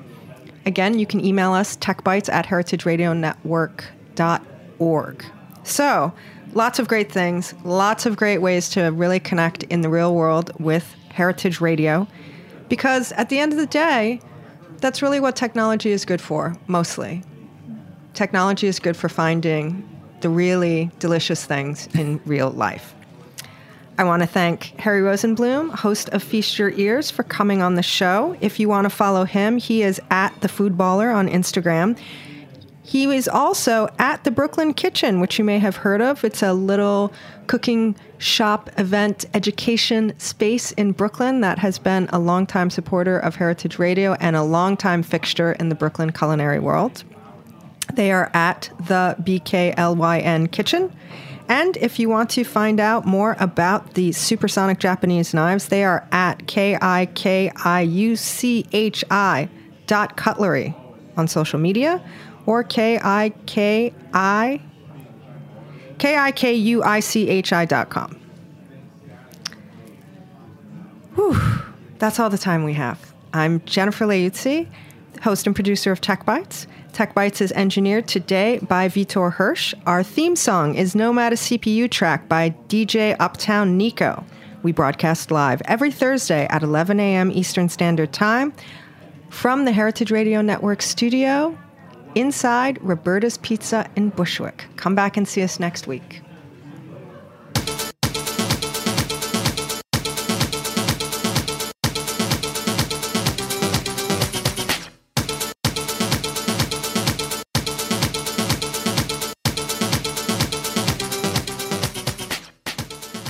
Again, 0.65 0.97
you 0.97 1.05
can 1.05 1.21
email 1.23 1.53
us 1.53 1.77
techbites 1.77 2.31
at 2.31 2.45
heritageradionetwork.org. 2.45 5.25
So, 5.63 6.11
lots 6.53 6.79
of 6.79 6.87
great 6.87 7.11
things, 7.11 7.53
lots 7.63 8.05
of 8.05 8.15
great 8.17 8.39
ways 8.39 8.69
to 8.69 8.91
really 8.91 9.19
connect 9.19 9.63
in 9.63 9.81
the 9.81 9.89
real 9.89 10.13
world 10.15 10.51
with 10.59 10.95
Heritage 11.09 11.61
Radio. 11.61 12.07
Because 12.69 13.11
at 13.13 13.29
the 13.29 13.39
end 13.39 13.51
of 13.51 13.59
the 13.59 13.65
day, 13.65 14.21
that's 14.77 15.01
really 15.01 15.19
what 15.19 15.35
technology 15.35 15.91
is 15.91 16.05
good 16.05 16.21
for, 16.21 16.55
mostly. 16.67 17.23
Technology 18.13 18.67
is 18.67 18.79
good 18.79 18.97
for 18.97 19.09
finding 19.09 19.87
the 20.21 20.29
really 20.29 20.91
delicious 20.99 21.45
things 21.45 21.87
in 21.93 22.21
real 22.25 22.49
life. 22.51 22.93
I 23.97 24.03
want 24.03 24.23
to 24.23 24.27
thank 24.27 24.79
Harry 24.79 25.01
Rosenblum, 25.01 25.75
host 25.75 26.09
of 26.09 26.23
Feast 26.23 26.57
Your 26.57 26.71
Ears, 26.71 27.11
for 27.11 27.23
coming 27.23 27.61
on 27.61 27.75
the 27.75 27.83
show. 27.83 28.35
If 28.41 28.59
you 28.59 28.67
want 28.67 28.85
to 28.85 28.89
follow 28.89 29.25
him, 29.25 29.57
he 29.57 29.83
is 29.83 30.01
at 30.09 30.39
the 30.41 30.47
Food 30.47 30.77
Baller 30.77 31.13
on 31.13 31.27
Instagram. 31.29 31.97
He 32.83 33.03
is 33.05 33.27
also 33.27 33.89
at 33.99 34.23
the 34.23 34.31
Brooklyn 34.31 34.73
Kitchen, 34.73 35.19
which 35.19 35.37
you 35.37 35.45
may 35.45 35.59
have 35.59 35.77
heard 35.77 36.01
of. 36.01 36.23
It's 36.23 36.41
a 36.41 36.53
little 36.53 37.13
cooking 37.47 37.95
shop 38.17 38.69
event 38.77 39.25
education 39.33 40.13
space 40.17 40.71
in 40.73 40.91
Brooklyn 40.91 41.41
that 41.41 41.59
has 41.59 41.77
been 41.77 42.09
a 42.11 42.19
longtime 42.19 42.69
supporter 42.69 43.19
of 43.19 43.35
Heritage 43.35 43.77
Radio 43.77 44.13
and 44.15 44.35
a 44.35 44.43
longtime 44.43 45.03
fixture 45.03 45.51
in 45.53 45.69
the 45.69 45.75
Brooklyn 45.75 46.11
culinary 46.11 46.59
world. 46.59 47.03
They 47.93 48.11
are 48.11 48.31
at 48.33 48.69
the 48.79 49.15
BKLYN 49.19 50.51
Kitchen. 50.51 50.91
And 51.47 51.75
if 51.77 51.99
you 51.99 52.09
want 52.09 52.29
to 52.31 52.43
find 52.43 52.79
out 52.79 53.05
more 53.05 53.35
about 53.39 53.95
the 53.95 54.11
supersonic 54.13 54.79
Japanese 54.79 55.33
knives, 55.33 55.67
they 55.67 55.83
are 55.83 56.07
at 56.11 56.47
K 56.47 56.77
I 56.81 57.07
K 57.13 57.51
I 57.63 57.81
U 57.81 58.15
C 58.15 58.65
H 58.71 59.03
I 59.11 59.49
dot 59.85 60.15
cutlery 60.15 60.73
on 61.17 61.27
social 61.27 61.59
media 61.59 62.01
or 62.45 62.63
K 62.63 62.99
I 63.01 63.33
K 63.45 63.93
I 64.13 64.61
K 65.97 66.17
I 66.17 66.31
K 66.31 66.53
U 66.53 66.83
I 66.83 66.99
C 66.99 67.29
H 67.29 67.53
I 67.53 67.65
dot 67.65 67.89
com. 67.89 68.19
Whew, 71.15 71.37
that's 71.99 72.19
all 72.19 72.29
the 72.29 72.37
time 72.37 72.63
we 72.63 72.73
have. 72.73 73.13
I'm 73.33 73.61
Jennifer 73.65 74.05
Leuzzi, 74.05 74.67
host 75.21 75.45
and 75.45 75.55
producer 75.55 75.91
of 75.91 76.01
Tech 76.01 76.25
Bites. 76.25 76.67
Tech 76.93 77.13
Bites 77.13 77.39
is 77.39 77.51
engineered 77.53 78.07
today 78.07 78.59
by 78.59 78.89
Vitor 78.89 79.31
Hirsch. 79.31 79.73
Our 79.85 80.03
theme 80.03 80.35
song 80.35 80.75
is 80.75 80.95
Nomad 80.95 81.33
a 81.33 81.35
CPU 81.37 81.89
track 81.89 82.27
by 82.27 82.49
DJ 82.67 83.15
Uptown 83.19 83.77
Nico. 83.77 84.25
We 84.63 84.71
broadcast 84.71 85.31
live 85.31 85.61
every 85.65 85.91
Thursday 85.91 86.47
at 86.49 86.63
11 86.63 86.99
a.m. 86.99 87.31
Eastern 87.31 87.69
Standard 87.69 88.11
Time 88.11 88.53
from 89.29 89.65
the 89.65 89.71
Heritage 89.71 90.11
Radio 90.11 90.41
Network 90.41 90.81
studio 90.81 91.57
inside 92.15 92.81
Roberta's 92.81 93.37
Pizza 93.37 93.89
in 93.95 94.09
Bushwick. 94.09 94.65
Come 94.75 94.95
back 94.95 95.17
and 95.17 95.27
see 95.27 95.43
us 95.43 95.59
next 95.59 95.87
week. 95.87 96.21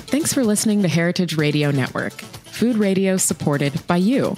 Thanks 0.08 0.34
for 0.34 0.44
listening 0.44 0.82
to 0.84 0.88
Heritage 0.88 1.38
Radio 1.38 1.72
Network, 1.72 2.14
food 2.14 2.78
radio 2.78 3.18
supported 3.18 3.86
by 3.88 3.98
you. 3.98 4.38